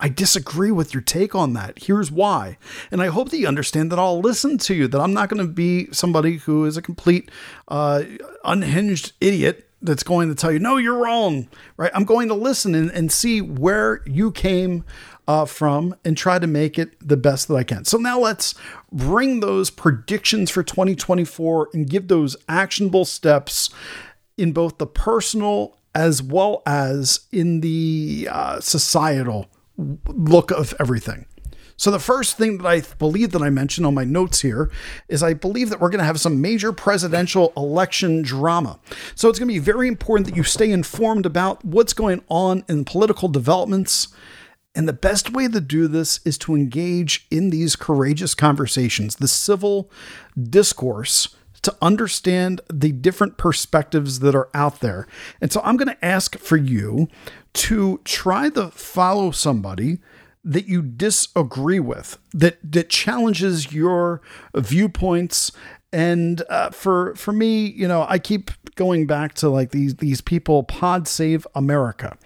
I 0.00 0.08
disagree 0.08 0.72
with 0.72 0.94
your 0.94 1.02
take 1.02 1.34
on 1.34 1.52
that. 1.52 1.84
Here's 1.84 2.10
why. 2.10 2.56
And 2.90 3.02
I 3.02 3.08
hope 3.08 3.28
that 3.30 3.38
you 3.38 3.46
understand 3.46 3.92
that 3.92 3.98
I'll 3.98 4.20
listen 4.20 4.58
to 4.58 4.74
you, 4.74 4.88
that 4.88 5.00
I'm 5.00 5.12
not 5.12 5.28
going 5.28 5.46
to 5.46 5.52
be 5.52 5.92
somebody 5.92 6.38
who 6.38 6.64
is 6.64 6.76
a 6.76 6.82
complete 6.82 7.30
uh, 7.68 8.02
unhinged 8.44 9.12
idiot 9.20 9.68
that's 9.82 10.02
going 10.02 10.28
to 10.28 10.34
tell 10.34 10.50
you, 10.52 10.58
no, 10.58 10.76
you're 10.78 10.98
wrong, 10.98 11.48
right? 11.76 11.90
I'm 11.94 12.04
going 12.04 12.28
to 12.28 12.34
listen 12.34 12.74
and, 12.74 12.90
and 12.90 13.12
see 13.12 13.40
where 13.40 14.02
you 14.06 14.32
came 14.32 14.84
uh, 15.28 15.44
from 15.44 15.94
and 16.04 16.16
try 16.16 16.38
to 16.38 16.46
make 16.46 16.78
it 16.78 16.96
the 17.06 17.16
best 17.16 17.48
that 17.48 17.54
I 17.54 17.62
can. 17.62 17.84
So 17.84 17.98
now 17.98 18.18
let's 18.18 18.54
bring 18.90 19.40
those 19.40 19.70
predictions 19.70 20.50
for 20.50 20.62
2024 20.62 21.70
and 21.72 21.88
give 21.88 22.08
those 22.08 22.36
actionable 22.48 23.04
steps 23.04 23.70
in 24.36 24.52
both 24.52 24.78
the 24.78 24.86
personal 24.86 25.76
as 25.94 26.22
well 26.22 26.62
as 26.66 27.20
in 27.32 27.60
the 27.60 28.28
uh, 28.30 28.60
societal 28.60 29.48
look 30.06 30.50
of 30.50 30.74
everything. 30.78 31.26
So 31.80 31.90
the 31.90 31.98
first 31.98 32.36
thing 32.36 32.58
that 32.58 32.66
I 32.66 32.82
believe 32.98 33.32
that 33.32 33.40
I 33.40 33.48
mentioned 33.48 33.86
on 33.86 33.94
my 33.94 34.04
notes 34.04 34.42
here 34.42 34.70
is 35.08 35.22
I 35.22 35.32
believe 35.32 35.70
that 35.70 35.80
we're 35.80 35.88
going 35.88 36.00
to 36.00 36.04
have 36.04 36.20
some 36.20 36.42
major 36.42 36.74
presidential 36.74 37.54
election 37.56 38.20
drama. 38.20 38.78
So 39.14 39.30
it's 39.30 39.38
going 39.38 39.48
to 39.48 39.54
be 39.54 39.60
very 39.60 39.88
important 39.88 40.26
that 40.26 40.36
you 40.36 40.42
stay 40.42 40.70
informed 40.70 41.24
about 41.24 41.64
what's 41.64 41.94
going 41.94 42.22
on 42.28 42.64
in 42.68 42.84
political 42.84 43.28
developments. 43.28 44.08
And 44.74 44.86
the 44.86 44.92
best 44.92 45.32
way 45.32 45.48
to 45.48 45.58
do 45.58 45.88
this 45.88 46.20
is 46.26 46.36
to 46.38 46.54
engage 46.54 47.26
in 47.30 47.48
these 47.48 47.76
courageous 47.76 48.34
conversations, 48.34 49.16
the 49.16 49.26
civil 49.26 49.90
discourse 50.38 51.34
to 51.62 51.76
understand 51.82 52.60
the 52.72 52.92
different 52.92 53.36
perspectives 53.36 54.20
that 54.20 54.34
are 54.34 54.48
out 54.54 54.80
there. 54.80 55.06
And 55.40 55.52
so 55.52 55.60
I'm 55.62 55.76
going 55.76 55.88
to 55.88 56.04
ask 56.04 56.38
for 56.38 56.56
you 56.56 57.08
to 57.52 58.00
try 58.04 58.50
to 58.50 58.70
follow 58.70 59.30
somebody 59.30 59.98
that 60.44 60.66
you 60.66 60.82
disagree 60.82 61.80
with, 61.80 62.18
that 62.32 62.58
that 62.62 62.88
challenges 62.88 63.72
your 63.72 64.20
viewpoints. 64.54 65.52
And 65.92 66.42
uh, 66.48 66.70
for 66.70 67.14
for 67.16 67.32
me, 67.32 67.66
you 67.66 67.88
know, 67.88 68.06
I 68.08 68.18
keep 68.18 68.50
going 68.76 69.06
back 69.06 69.34
to 69.34 69.48
like 69.48 69.70
these 69.70 69.96
these 69.96 70.20
people, 70.20 70.62
Pod 70.62 71.08
Save 71.08 71.46
America. 71.54 72.16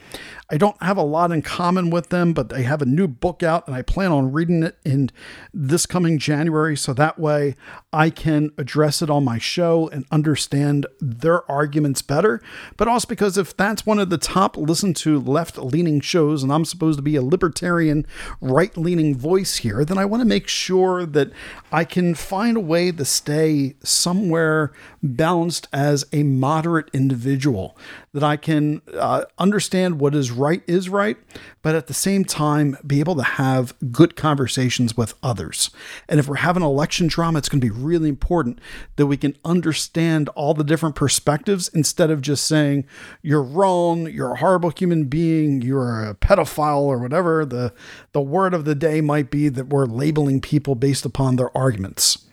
I 0.50 0.59
don't 0.59 0.80
have 0.83 0.98
a 0.98 1.02
lot 1.02 1.33
in 1.33 1.40
common 1.40 1.88
with 1.88 2.11
them, 2.11 2.35
but 2.35 2.50
they 2.50 2.64
have 2.64 2.83
a 2.83 2.87
new 2.87 3.09
book 3.09 3.42
out 3.42 3.66
and 3.66 3.74
I 3.74 3.80
plan 3.80 4.12
on 4.12 4.33
reading 4.33 4.62
it 4.62 4.76
in 4.85 5.11
this 5.54 5.87
coming 5.87 6.18
January. 6.18 6.76
So 6.76 6.92
that 6.92 7.18
way 7.18 7.54
I 7.92 8.11
can 8.11 8.50
address 8.59 9.00
it 9.00 9.09
on 9.09 9.24
my 9.24 9.38
show 9.38 9.88
and 9.88 10.04
understand 10.11 10.87
their 11.00 11.50
arguments 11.50 12.02
better. 12.02 12.42
But 12.76 12.88
also 12.88 13.09
because 13.09 13.38
if 13.38 13.57
that's 13.57 13.87
one 13.87 13.98
of 13.98 14.11
the 14.11 14.18
top 14.18 14.57
listened 14.57 14.96
to 14.96 15.18
left 15.18 15.57
leaning 15.57 16.00
shows 16.00 16.42
and 16.42 16.52
I'm 16.52 16.66
supposed 16.66 16.98
to 16.98 17.02
be 17.02 17.16
a 17.16 17.22
libertarian, 17.22 18.07
right 18.40 18.76
leaning 18.76 19.16
voice 19.16 19.59
here, 19.59 19.83
then 19.85 19.96
I 19.96 20.04
want 20.04 20.20
to 20.20 20.28
make 20.28 20.48
sure 20.48 21.07
that 21.07 21.30
I 21.72 21.85
can 21.85 22.14
find 22.14 22.59
a 22.59 22.61
way 22.61 22.92
to 22.92 23.04
stay 23.04 23.76
somewhere 23.83 24.72
balanced 25.02 25.68
as 25.72 26.04
a 26.12 26.22
moderate 26.22 26.90
individual 26.92 27.78
that 28.14 28.22
I 28.22 28.37
can 28.37 28.81
uh, 28.94 29.24
understand 29.38 30.00
what 30.00 30.14
is 30.14 30.31
right 30.31 30.62
is 30.68 30.88
right, 30.88 31.16
but 31.62 31.74
at 31.74 31.88
the 31.88 31.94
same 31.94 32.24
time, 32.24 32.77
be 32.87 33.00
able 33.00 33.16
to 33.16 33.24
have 33.24 33.74
good 33.90 34.14
conversations 34.14 34.96
with 34.96 35.14
others. 35.20 35.70
And 36.09 36.20
if 36.20 36.29
we're 36.29 36.37
having 36.37 36.62
election 36.62 37.09
drama, 37.09 37.38
it's 37.38 37.48
going 37.48 37.61
to 37.61 37.66
be 37.66 37.72
really 37.72 38.09
important 38.09 38.61
that 38.94 39.07
we 39.07 39.16
can 39.16 39.37
understand 39.44 40.29
all 40.31 40.55
the 40.55 40.62
different 40.62 40.94
perspectives 40.94 41.66
instead 41.68 42.11
of 42.11 42.22
just 42.22 42.46
saying, 42.46 42.87
you're 43.20 43.42
wrong, 43.42 44.09
you're 44.09 44.35
a 44.35 44.38
horrible 44.38 44.70
human 44.70 45.05
being, 45.05 45.61
you're 45.61 46.05
a 46.05 46.14
pedophile, 46.14 46.83
or 46.83 46.98
whatever 46.98 47.44
the, 47.44 47.74
the 48.12 48.20
word 48.20 48.55
of 48.55 48.64
the 48.64 48.77
day 48.77 49.00
might 49.00 49.29
be 49.29 49.48
that 49.48 49.68
we're 49.68 49.87
labeling 49.87 50.40
people 50.40 50.77
based 50.77 51.05
upon 51.05 51.35
their 51.35 51.55
arguments. 51.57 52.23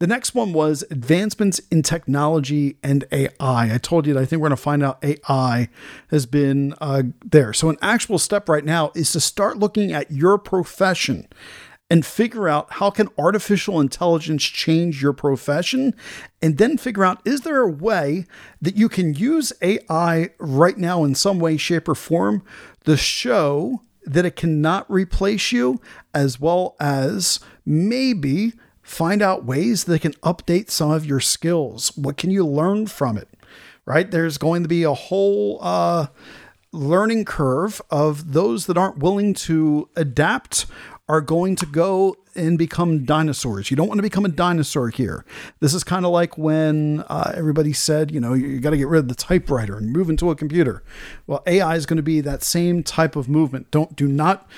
The 0.00 0.06
next 0.08 0.34
one 0.34 0.52
was 0.52 0.84
advancements 0.90 1.60
in 1.70 1.82
technology 1.82 2.76
and 2.82 3.04
AI. 3.12 3.74
I 3.74 3.78
told 3.78 4.06
you 4.06 4.14
that 4.14 4.20
I 4.20 4.24
think 4.24 4.42
we're 4.42 4.48
going 4.48 4.56
to 4.56 4.62
find 4.62 4.82
out 4.82 5.04
AI 5.04 5.68
has 6.10 6.26
been 6.26 6.74
uh, 6.80 7.04
there. 7.24 7.52
So, 7.52 7.68
an 7.68 7.76
actual 7.80 8.18
step 8.18 8.48
right 8.48 8.64
now 8.64 8.90
is 8.96 9.12
to 9.12 9.20
start 9.20 9.58
looking 9.58 9.92
at 9.92 10.10
your 10.10 10.36
profession 10.36 11.28
and 11.90 12.04
figure 12.04 12.48
out 12.48 12.74
how 12.74 12.90
can 12.90 13.08
artificial 13.18 13.80
intelligence 13.80 14.42
change 14.42 15.02
your 15.02 15.12
profession 15.12 15.94
and 16.42 16.58
then 16.58 16.76
figure 16.76 17.04
out 17.04 17.20
is 17.24 17.42
there 17.42 17.60
a 17.60 17.70
way 17.70 18.26
that 18.60 18.76
you 18.76 18.88
can 18.88 19.14
use 19.14 19.52
AI 19.62 20.30
right 20.38 20.78
now 20.78 21.04
in 21.04 21.14
some 21.14 21.38
way 21.38 21.56
shape 21.56 21.88
or 21.88 21.94
form 21.94 22.42
to 22.84 22.96
show 22.96 23.82
that 24.04 24.24
it 24.24 24.34
cannot 24.34 24.90
replace 24.90 25.52
you 25.52 25.80
as 26.12 26.40
well 26.40 26.74
as 26.80 27.38
maybe 27.64 28.54
find 28.84 29.22
out 29.22 29.44
ways 29.44 29.84
that 29.84 30.02
can 30.02 30.12
update 30.14 30.70
some 30.70 30.92
of 30.92 31.04
your 31.04 31.18
skills. 31.18 31.96
What 31.96 32.16
can 32.16 32.30
you 32.30 32.46
learn 32.46 32.86
from 32.86 33.18
it? 33.18 33.28
Right? 33.86 34.10
There's 34.10 34.38
going 34.38 34.62
to 34.62 34.68
be 34.68 34.84
a 34.84 34.94
whole 34.94 35.58
uh, 35.60 36.06
learning 36.70 37.24
curve 37.24 37.82
of 37.90 38.32
those 38.32 38.66
that 38.66 38.78
aren't 38.78 38.98
willing 38.98 39.34
to 39.34 39.88
adapt 39.96 40.66
are 41.08 41.20
going 41.20 41.54
to 41.56 41.66
go 41.66 42.16
and 42.34 42.58
become 42.58 43.04
dinosaurs. 43.04 43.70
You 43.70 43.76
don't 43.76 43.88
want 43.88 43.98
to 43.98 44.02
become 44.02 44.24
a 44.24 44.30
dinosaur 44.30 44.88
here. 44.88 45.24
This 45.60 45.74
is 45.74 45.84
kind 45.84 46.04
of 46.04 46.12
like 46.12 46.38
when 46.38 47.04
uh, 47.08 47.32
everybody 47.34 47.72
said, 47.72 48.10
you 48.10 48.20
know, 48.20 48.32
you, 48.32 48.46
you 48.46 48.60
got 48.60 48.70
to 48.70 48.76
get 48.76 48.88
rid 48.88 49.00
of 49.00 49.08
the 49.08 49.14
typewriter 49.14 49.76
and 49.76 49.92
move 49.92 50.08
into 50.08 50.30
a 50.30 50.36
computer. 50.36 50.82
Well, 51.26 51.42
AI 51.46 51.76
is 51.76 51.86
going 51.86 51.98
to 51.98 52.02
be 52.02 52.20
that 52.22 52.42
same 52.42 52.82
type 52.82 53.16
of 53.16 53.28
movement. 53.28 53.70
Don't 53.70 53.94
do 53.94 54.08
not 54.08 54.48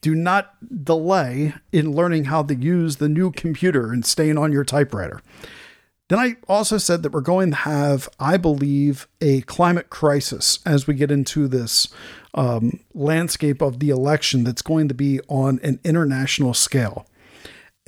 do 0.00 0.14
not 0.14 0.54
delay 0.84 1.54
in 1.72 1.92
learning 1.92 2.24
how 2.24 2.42
to 2.42 2.54
use 2.54 2.96
the 2.96 3.08
new 3.08 3.30
computer 3.30 3.92
and 3.92 4.04
staying 4.04 4.38
on 4.38 4.52
your 4.52 4.64
typewriter. 4.64 5.20
Then 6.08 6.18
I 6.20 6.36
also 6.48 6.78
said 6.78 7.02
that 7.02 7.12
we're 7.12 7.20
going 7.20 7.50
to 7.50 7.56
have, 7.56 8.08
I 8.20 8.36
believe, 8.36 9.08
a 9.20 9.40
climate 9.42 9.90
crisis 9.90 10.60
as 10.64 10.86
we 10.86 10.94
get 10.94 11.10
into 11.10 11.48
this 11.48 11.88
um, 12.34 12.80
landscape 12.94 13.60
of 13.60 13.80
the 13.80 13.90
election 13.90 14.44
that's 14.44 14.62
going 14.62 14.86
to 14.88 14.94
be 14.94 15.20
on 15.28 15.58
an 15.64 15.80
international 15.82 16.54
scale. 16.54 17.06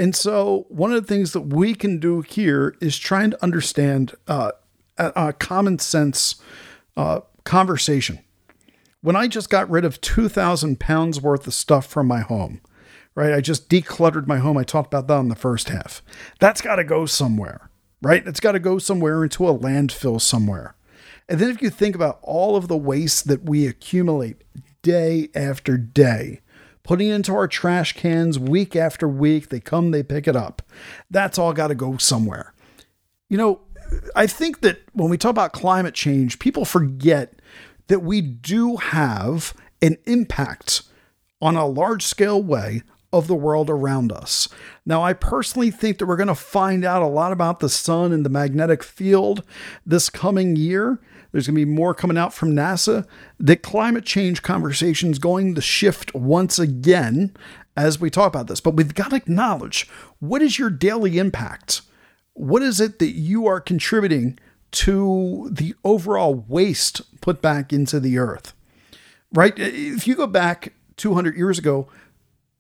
And 0.01 0.17
so, 0.17 0.67
one 0.69 0.93
of 0.93 1.01
the 1.01 1.15
things 1.15 1.33
that 1.33 1.43
we 1.43 1.75
can 1.75 1.99
do 1.99 2.23
here 2.23 2.77
is 2.81 2.99
trying 2.99 3.31
to 3.33 3.43
understand 3.43 4.15
uh, 4.27 4.53
a, 4.97 5.13
a, 5.15 5.33
common 5.33 5.79
sense 5.79 6.37
uh, 6.97 7.21
conversation 7.45 8.21
when 9.09 9.17
I 9.17 9.27
just 9.27 9.49
got 9.49 9.71
rid 9.71 9.87
of 9.87 10.03
2,000 10.03 10.79
pounds 10.79 11.19
worth 11.19 11.47
of 11.47 11.55
stuff 11.55 11.87
from 11.87 12.07
my 12.07 12.21
home, 12.21 12.61
right? 13.15 13.33
I 13.33 13.41
just 13.41 13.71
decluttered 13.71 14.27
my 14.27 14.37
home. 14.37 14.59
I 14.59 14.65
talked 14.65 14.93
about 14.93 15.07
that 15.07 15.21
in 15.21 15.29
the 15.29 15.35
first 15.35 15.71
half. 15.71 16.03
That's 16.41 16.61
got 16.61 16.77
to 16.77 16.85
go 16.85 17.07
somewhere, 17.07 17.71
right? 18.03 18.23
It's 18.27 18.39
got 18.39 18.53
to 18.53 18.59
go 18.59 18.77
somewhere 18.77 19.23
into 19.23 19.49
a 19.49 19.59
landfill 19.59 20.21
somewhere. 20.21 20.77
And 21.27 21.41
then 21.41 21.49
if 21.49 21.63
you 21.63 21.71
think 21.71 21.95
about 21.95 22.19
all 22.21 22.55
of 22.55 22.69
the 22.69 22.77
waste 22.77 23.29
that 23.29 23.49
we 23.49 23.67
accumulate 23.67 24.45
day 24.83 25.31
after 25.35 25.79
day, 25.79 26.43
putting 26.83 27.09
into 27.09 27.35
our 27.35 27.49
trash 27.49 27.95
cans 27.95 28.39
week 28.39 28.77
after 28.77 29.09
week, 29.09 29.49
they 29.49 29.59
come, 29.59 29.91
they 29.91 30.03
pick 30.03 30.29
it 30.29 30.37
up. 30.37 30.61
That's 31.11 31.39
all 31.39 31.55
got 31.55 31.69
to 31.69 31.75
go 31.75 31.97
somewhere. 31.97 32.53
You 33.31 33.39
know, 33.39 33.61
I 34.15 34.27
think 34.27 34.61
that 34.61 34.83
when 34.93 35.09
we 35.09 35.17
talk 35.17 35.31
about 35.31 35.55
climate 35.55 35.95
change, 35.95 36.39
people 36.39 36.67
forget 36.67 37.38
that 37.89 38.01
we 38.01 38.21
do 38.21 38.77
have 38.77 39.55
an 39.83 39.97
impact 40.07 40.83
on 41.41 41.57
a 41.57 41.67
large 41.67 42.05
scale 42.05 42.43
way 42.43 42.83
of 43.13 43.27
the 43.27 43.35
world 43.35 43.71
around 43.71 44.13
us. 44.13 44.49
Now, 44.85 45.03
I 45.03 45.15
personally 45.15 45.71
think 45.71 45.99
that 45.99 46.07
we're 46.07 46.17
going 46.17 46.29
to 46.29 46.35
find 46.35 46.85
out 46.85 47.03
a 47.03 47.07
lot 47.07 47.33
about 47.33 47.61
the 47.61 47.69
sun 47.69 48.13
and 48.13 48.25
the 48.25 48.31
magnetic 48.31 48.83
field 48.83 49.43
this 49.87 50.11
coming 50.11 50.57
year. 50.57 50.99
There's 51.33 51.47
going 51.47 51.59
to 51.59 51.67
be 51.67 51.71
more 51.71 51.95
coming 51.95 52.19
out 52.19 52.35
from 52.35 52.53
NASA. 52.53 53.07
The 53.39 53.57
climate 53.57 54.05
change 54.05 54.43
conversation 54.43 55.11
is 55.11 55.19
going 55.19 55.55
to 55.55 55.61
shift 55.61 56.15
once 56.15 56.59
again 56.59 57.35
as 57.77 58.01
we 58.01 58.11
talk 58.11 58.29
about 58.29 58.49
this, 58.49 58.61
but 58.61 58.75
we've 58.75 58.95
got 58.95 59.11
to 59.11 59.17
acknowledge 59.17 59.89
what 60.19 60.43
is 60.43 60.59
your 60.59 60.71
daily 60.71 61.19
impact? 61.19 61.83
What 62.35 62.63
is 62.63 62.81
it 62.81 62.99
that 62.99 63.13
you 63.13 63.47
are 63.47 63.61
contributing 63.61 64.39
to 64.71 65.49
the 65.51 65.75
overall 65.85 66.35
waste 66.35 67.03
put 67.21 67.41
back 67.41 67.73
into 67.73 68.01
the 68.01 68.19
earth. 68.19 68.55
Right? 69.33 69.53
If 69.57 70.07
you 70.07 70.15
go 70.15 70.27
back 70.27 70.73
200 70.97 71.37
years 71.37 71.59
ago, 71.59 71.89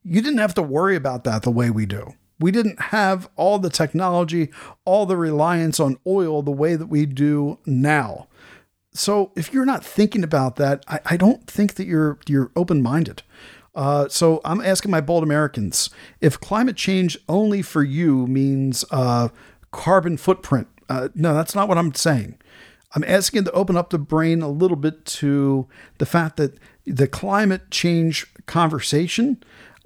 you 0.02 0.22
didn't 0.22 0.38
have 0.38 0.54
to 0.54 0.62
worry 0.62 0.96
about 0.96 1.24
that 1.24 1.42
the 1.42 1.50
way 1.50 1.70
we 1.70 1.86
do. 1.86 2.14
We 2.40 2.50
didn't 2.50 2.80
have 2.80 3.28
all 3.36 3.58
the 3.58 3.70
technology, 3.70 4.50
all 4.84 5.06
the 5.06 5.16
reliance 5.16 5.80
on 5.80 5.98
oil 6.06 6.42
the 6.42 6.52
way 6.52 6.76
that 6.76 6.86
we 6.86 7.04
do 7.04 7.58
now. 7.66 8.28
So 8.92 9.32
if 9.36 9.52
you're 9.52 9.64
not 9.64 9.84
thinking 9.84 10.22
about 10.22 10.56
that, 10.56 10.84
I, 10.88 11.00
I 11.04 11.16
don't 11.16 11.46
think 11.46 11.74
that 11.74 11.86
you're 11.86 12.18
you're 12.26 12.50
open 12.56 12.82
minded. 12.82 13.22
Uh, 13.74 14.08
so 14.08 14.40
I'm 14.44 14.60
asking 14.60 14.90
my 14.90 15.00
bold 15.00 15.22
Americans 15.22 15.90
if 16.20 16.40
climate 16.40 16.76
change 16.76 17.18
only 17.28 17.62
for 17.62 17.82
you 17.82 18.26
means 18.26 18.84
uh, 18.90 19.28
carbon 19.70 20.16
footprint 20.16 20.68
uh, 20.88 21.08
no, 21.14 21.34
that's 21.34 21.54
not 21.54 21.68
what 21.68 21.78
I'm 21.78 21.94
saying. 21.94 22.38
I'm 22.94 23.04
asking 23.04 23.44
to 23.44 23.52
open 23.52 23.76
up 23.76 23.90
the 23.90 23.98
brain 23.98 24.40
a 24.40 24.48
little 24.48 24.76
bit 24.76 25.04
to 25.06 25.66
the 25.98 26.06
fact 26.06 26.36
that 26.38 26.58
the 26.86 27.06
climate 27.06 27.70
change 27.70 28.26
conversation 28.46 29.42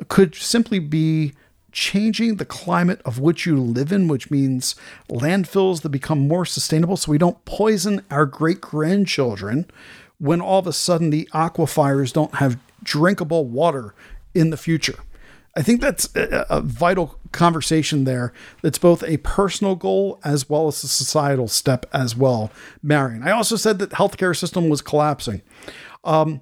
could 0.09 0.35
simply 0.35 0.79
be 0.79 1.33
changing 1.73 2.37
the 2.37 2.45
climate 2.45 3.01
of 3.05 3.19
which 3.19 3.47
you 3.47 3.57
live 3.57 3.91
in, 3.91 4.07
which 4.07 4.31
means 4.31 4.77
landfills 5.09 5.83
that 5.83 5.89
become 5.89 6.29
more 6.29 6.45
sustainable 6.45 6.97
so 6.97 7.11
we 7.11 7.19
don't 7.19 7.45
poison 7.45 8.05
our 8.11 8.27
great 8.27 8.61
grandchildren 8.61 9.67
when 10.19 10.41
all 10.41 10.61
of 10.61 10.67
a 10.67 10.73
sudden 10.73 11.11
the 11.11 11.29
aquifers 11.33 12.13
don't 12.13 12.37
have 12.37 12.59
drinkable 12.83 13.47
water 13.47 13.95
in 14.35 14.51
the 14.51 14.57
future. 14.57 14.99
I 15.55 15.63
think 15.63 15.81
that's 15.81 16.09
a, 16.17 16.47
a, 16.49 16.61
vital 16.63 17.19
conversation 17.31 18.05
there. 18.05 18.33
That's 18.63 18.79
both 18.79 19.03
a 19.03 19.19
personal 19.19 19.75
goal 19.75 20.19
as 20.25 20.49
well 20.49 20.67
as 20.69 20.83
a 20.83 20.89
societal 20.89 21.49
step 21.49 21.85
as 21.93 22.17
well. 22.17 22.51
Marion, 22.83 23.23
I 23.23 23.33
also 23.33 23.57
said 23.57 23.79
that 23.79 23.91
healthcare 23.91 24.37
system 24.37 24.71
was 24.71 24.81
collapsing. 24.81 25.43
Um, 26.05 26.41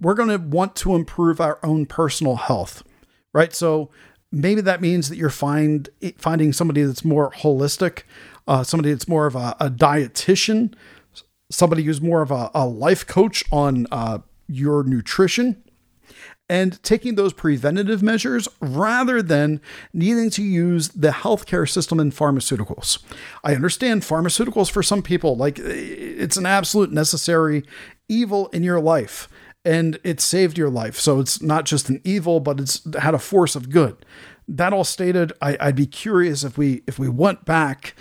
we're 0.00 0.14
going 0.14 0.28
to 0.28 0.38
want 0.38 0.76
to 0.76 0.94
improve 0.94 1.40
our 1.40 1.58
own 1.62 1.86
personal 1.86 2.36
health, 2.36 2.84
right? 3.32 3.52
So 3.52 3.90
maybe 4.30 4.60
that 4.60 4.80
means 4.80 5.08
that 5.08 5.16
you're 5.16 5.30
find 5.30 5.88
finding 6.16 6.52
somebody 6.52 6.82
that's 6.82 7.04
more 7.04 7.30
holistic, 7.32 8.02
uh, 8.46 8.62
somebody 8.62 8.92
that's 8.92 9.08
more 9.08 9.26
of 9.26 9.34
a, 9.34 9.56
a, 9.60 9.70
dietitian, 9.70 10.74
somebody 11.50 11.82
who's 11.82 12.00
more 12.00 12.22
of 12.22 12.30
a, 12.30 12.50
a 12.54 12.66
life 12.66 13.06
coach 13.06 13.44
on 13.52 13.86
uh, 13.90 14.18
your 14.48 14.84
nutrition 14.84 15.61
and 16.52 16.82
taking 16.82 17.14
those 17.14 17.32
preventative 17.32 18.02
measures 18.02 18.46
rather 18.60 19.22
than 19.22 19.58
needing 19.94 20.28
to 20.28 20.42
use 20.42 20.90
the 20.90 21.08
healthcare 21.08 21.66
system 21.66 21.98
and 21.98 22.12
pharmaceuticals. 22.12 23.02
I 23.42 23.54
understand 23.54 24.02
pharmaceuticals 24.02 24.70
for 24.70 24.82
some 24.82 25.00
people, 25.00 25.34
like 25.34 25.58
it's 25.58 26.36
an 26.36 26.44
absolute 26.44 26.92
necessary 26.92 27.64
evil 28.06 28.48
in 28.48 28.62
your 28.62 28.80
life 28.80 29.30
and 29.64 29.98
it 30.04 30.20
saved 30.20 30.58
your 30.58 30.68
life. 30.68 30.98
So 30.98 31.20
it's 31.20 31.40
not 31.40 31.64
just 31.64 31.88
an 31.88 32.02
evil, 32.04 32.38
but 32.38 32.60
it's 32.60 32.82
had 32.96 33.14
a 33.14 33.18
force 33.18 33.56
of 33.56 33.70
good 33.70 34.04
that 34.48 34.72
all 34.72 34.84
stated, 34.84 35.32
I, 35.40 35.56
would 35.66 35.76
be 35.76 35.86
curious 35.86 36.44
if 36.44 36.58
we 36.58 36.82
if 36.86 36.98
we 36.98 37.08
went 37.08 37.44
back, 37.44 37.94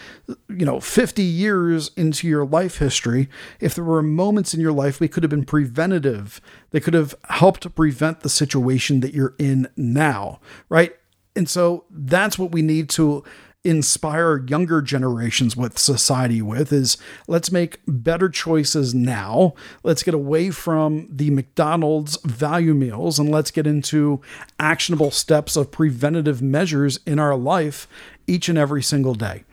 you 0.49 0.65
know, 0.65 0.79
50 0.79 1.21
years 1.21 1.91
into 1.95 2.27
your 2.27 2.45
life 2.45 2.77
history, 2.77 3.29
if 3.59 3.75
there 3.75 3.83
were 3.83 4.01
moments 4.01 4.53
in 4.53 4.59
your 4.59 4.71
life 4.71 4.99
we 4.99 5.07
could 5.07 5.23
have 5.23 5.29
been 5.29 5.45
preventative, 5.45 6.41
that 6.71 6.81
could 6.81 6.93
have 6.93 7.15
helped 7.29 7.73
prevent 7.75 8.21
the 8.21 8.29
situation 8.29 9.01
that 9.01 9.13
you're 9.13 9.35
in 9.37 9.67
now, 9.77 10.39
right? 10.67 10.95
And 11.35 11.47
so 11.47 11.85
that's 11.89 12.37
what 12.37 12.51
we 12.51 12.61
need 12.61 12.89
to 12.91 13.23
inspire 13.63 14.43
younger 14.47 14.81
generations 14.81 15.55
with 15.55 15.77
society 15.77 16.41
with 16.41 16.73
is 16.73 16.97
let's 17.27 17.51
make 17.51 17.79
better 17.87 18.27
choices 18.27 18.95
now. 18.95 19.53
Let's 19.83 20.01
get 20.01 20.13
away 20.15 20.49
from 20.49 21.07
the 21.11 21.29
McDonald's 21.29 22.17
value 22.23 22.73
meals 22.73 23.19
and 23.19 23.29
let's 23.29 23.51
get 23.51 23.67
into 23.67 24.21
actionable 24.59 25.11
steps 25.11 25.55
of 25.55 25.71
preventative 25.71 26.41
measures 26.41 26.99
in 27.05 27.19
our 27.19 27.35
life 27.35 27.87
each 28.25 28.49
and 28.49 28.57
every 28.57 28.81
single 28.81 29.13
day. 29.13 29.43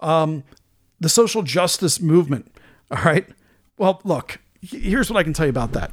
Um, 0.00 0.44
the 1.00 1.08
social 1.08 1.42
justice 1.42 2.00
movement. 2.00 2.54
All 2.90 3.02
right. 3.02 3.26
Well, 3.78 4.00
look, 4.04 4.40
here's 4.60 5.10
what 5.10 5.18
I 5.18 5.22
can 5.22 5.32
tell 5.32 5.46
you 5.46 5.50
about 5.50 5.72
that. 5.72 5.92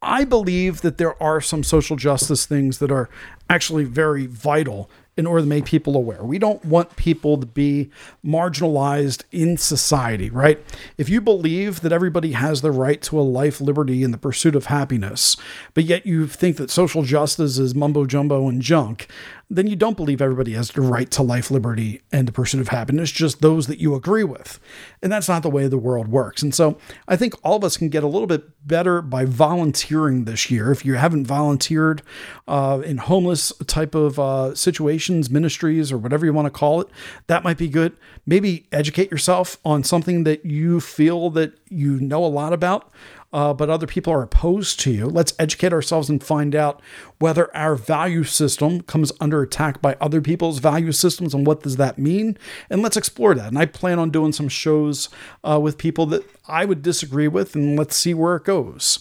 I 0.00 0.24
believe 0.24 0.80
that 0.82 0.96
there 0.96 1.20
are 1.22 1.40
some 1.40 1.62
social 1.62 1.96
justice 1.96 2.46
things 2.46 2.78
that 2.78 2.90
are 2.90 3.10
actually 3.50 3.84
very 3.84 4.26
vital 4.26 4.88
in 5.18 5.26
order 5.26 5.42
to 5.42 5.48
make 5.48 5.64
people 5.64 5.96
aware. 5.96 6.22
We 6.22 6.38
don't 6.38 6.64
want 6.64 6.94
people 6.94 7.38
to 7.38 7.46
be 7.46 7.90
marginalized 8.24 9.24
in 9.32 9.56
society, 9.56 10.30
right? 10.30 10.64
If 10.96 11.08
you 11.08 11.20
believe 11.20 11.80
that 11.80 11.92
everybody 11.92 12.32
has 12.32 12.60
the 12.60 12.70
right 12.70 13.02
to 13.02 13.18
a 13.18 13.22
life, 13.22 13.60
liberty, 13.60 14.04
and 14.04 14.14
the 14.14 14.18
pursuit 14.18 14.54
of 14.54 14.66
happiness, 14.66 15.36
but 15.74 15.84
yet 15.84 16.06
you 16.06 16.28
think 16.28 16.56
that 16.58 16.70
social 16.70 17.02
justice 17.02 17.58
is 17.58 17.74
mumbo 17.74 18.06
jumbo 18.06 18.48
and 18.48 18.62
junk, 18.62 19.08
then 19.50 19.66
you 19.66 19.76
don't 19.76 19.96
believe 19.96 20.20
everybody 20.20 20.52
has 20.52 20.70
the 20.70 20.82
right 20.82 21.10
to 21.10 21.22
life, 21.22 21.50
liberty, 21.50 22.02
and 22.12 22.28
the 22.28 22.32
pursuit 22.32 22.60
of 22.60 22.68
happiness, 22.68 23.10
just 23.10 23.40
those 23.40 23.66
that 23.66 23.78
you 23.78 23.94
agree 23.94 24.24
with. 24.24 24.60
And 25.02 25.10
that's 25.10 25.28
not 25.28 25.42
the 25.42 25.48
way 25.48 25.66
the 25.66 25.78
world 25.78 26.08
works. 26.08 26.42
And 26.42 26.54
so 26.54 26.76
I 27.06 27.16
think 27.16 27.34
all 27.42 27.56
of 27.56 27.64
us 27.64 27.78
can 27.78 27.88
get 27.88 28.04
a 28.04 28.08
little 28.08 28.26
bit 28.26 28.44
better 28.66 29.00
by 29.00 29.24
volunteering 29.24 30.24
this 30.24 30.50
year. 30.50 30.70
If 30.70 30.84
you 30.84 30.94
haven't 30.94 31.26
volunteered 31.26 32.02
uh, 32.46 32.82
in 32.84 32.98
homeless 32.98 33.52
type 33.66 33.94
of 33.94 34.18
uh, 34.18 34.54
situations, 34.54 35.30
ministries, 35.30 35.90
or 35.90 35.96
whatever 35.96 36.26
you 36.26 36.34
want 36.34 36.46
to 36.46 36.50
call 36.50 36.82
it, 36.82 36.88
that 37.26 37.42
might 37.42 37.56
be 37.56 37.68
good. 37.68 37.96
Maybe 38.26 38.66
educate 38.70 39.10
yourself 39.10 39.56
on 39.64 39.82
something 39.82 40.24
that 40.24 40.44
you 40.44 40.80
feel 40.80 41.30
that 41.30 41.58
you 41.70 41.98
know 42.00 42.22
a 42.22 42.26
lot 42.26 42.52
about 42.52 42.92
uh, 43.32 43.52
but 43.52 43.68
other 43.68 43.86
people 43.86 44.12
are 44.12 44.22
opposed 44.22 44.80
to 44.80 44.90
you. 44.90 45.06
Let's 45.06 45.34
educate 45.38 45.72
ourselves 45.72 46.08
and 46.08 46.22
find 46.22 46.54
out 46.54 46.80
whether 47.18 47.54
our 47.54 47.74
value 47.74 48.24
system 48.24 48.80
comes 48.82 49.12
under 49.20 49.42
attack 49.42 49.82
by 49.82 49.96
other 50.00 50.20
people's 50.20 50.60
value 50.60 50.92
systems 50.92 51.34
and 51.34 51.46
what 51.46 51.62
does 51.62 51.76
that 51.76 51.98
mean. 51.98 52.38
And 52.70 52.82
let's 52.82 52.96
explore 52.96 53.34
that. 53.34 53.48
And 53.48 53.58
I 53.58 53.66
plan 53.66 53.98
on 53.98 54.10
doing 54.10 54.32
some 54.32 54.48
shows 54.48 55.08
uh, 55.44 55.60
with 55.60 55.78
people 55.78 56.06
that 56.06 56.24
I 56.46 56.64
would 56.64 56.82
disagree 56.82 57.28
with, 57.28 57.54
and 57.54 57.78
let's 57.78 57.96
see 57.96 58.14
where 58.14 58.36
it 58.36 58.44
goes. 58.44 59.00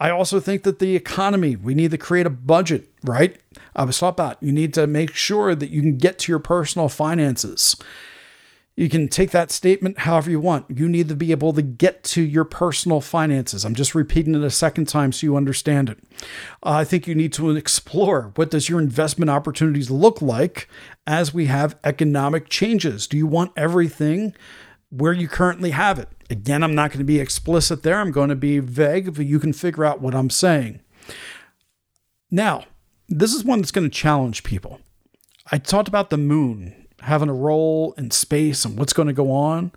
I 0.00 0.10
also 0.10 0.40
think 0.40 0.64
that 0.64 0.80
the 0.80 0.96
economy, 0.96 1.54
we 1.54 1.74
need 1.74 1.92
to 1.92 1.98
create 1.98 2.26
a 2.26 2.30
budget, 2.30 2.88
right? 3.04 3.38
I 3.76 3.84
was 3.84 3.98
talking 3.98 4.24
about 4.24 4.42
you 4.42 4.50
need 4.50 4.74
to 4.74 4.88
make 4.88 5.14
sure 5.14 5.54
that 5.54 5.70
you 5.70 5.80
can 5.80 5.96
get 5.96 6.18
to 6.20 6.32
your 6.32 6.40
personal 6.40 6.88
finances. 6.88 7.76
You 8.76 8.88
can 8.88 9.06
take 9.06 9.30
that 9.30 9.52
statement 9.52 10.00
however 10.00 10.30
you 10.30 10.40
want. 10.40 10.66
You 10.68 10.88
need 10.88 11.08
to 11.08 11.14
be 11.14 11.30
able 11.30 11.52
to 11.52 11.62
get 11.62 12.02
to 12.04 12.22
your 12.22 12.44
personal 12.44 13.00
finances. 13.00 13.64
I'm 13.64 13.74
just 13.76 13.94
repeating 13.94 14.34
it 14.34 14.42
a 14.42 14.50
second 14.50 14.88
time 14.88 15.12
so 15.12 15.26
you 15.26 15.36
understand 15.36 15.90
it. 15.90 15.98
Uh, 16.62 16.70
I 16.70 16.84
think 16.84 17.06
you 17.06 17.14
need 17.14 17.32
to 17.34 17.50
explore 17.50 18.32
what 18.34 18.50
does 18.50 18.68
your 18.68 18.80
investment 18.80 19.30
opportunities 19.30 19.92
look 19.92 20.20
like 20.20 20.68
as 21.06 21.32
we 21.32 21.46
have 21.46 21.78
economic 21.84 22.48
changes. 22.48 23.06
Do 23.06 23.16
you 23.16 23.28
want 23.28 23.52
everything 23.56 24.34
where 24.90 25.12
you 25.12 25.28
currently 25.28 25.70
have 25.70 26.00
it? 26.00 26.08
Again, 26.28 26.64
I'm 26.64 26.74
not 26.74 26.90
going 26.90 26.98
to 26.98 27.04
be 27.04 27.20
explicit 27.20 27.84
there. 27.84 28.00
I'm 28.00 28.10
going 28.10 28.30
to 28.30 28.34
be 28.34 28.58
vague, 28.58 29.14
but 29.14 29.26
you 29.26 29.38
can 29.38 29.52
figure 29.52 29.84
out 29.84 30.00
what 30.00 30.16
I'm 30.16 30.30
saying. 30.30 30.80
Now, 32.28 32.64
this 33.08 33.34
is 33.34 33.44
one 33.44 33.60
that's 33.60 33.70
going 33.70 33.88
to 33.88 33.96
challenge 33.96 34.42
people. 34.42 34.80
I 35.52 35.58
talked 35.58 35.86
about 35.86 36.10
the 36.10 36.16
moon 36.16 36.83
having 37.04 37.28
a 37.28 37.34
role 37.34 37.94
in 37.96 38.10
space 38.10 38.64
and 38.64 38.78
what's 38.78 38.92
going 38.92 39.08
to 39.08 39.14
go 39.14 39.30
on, 39.30 39.72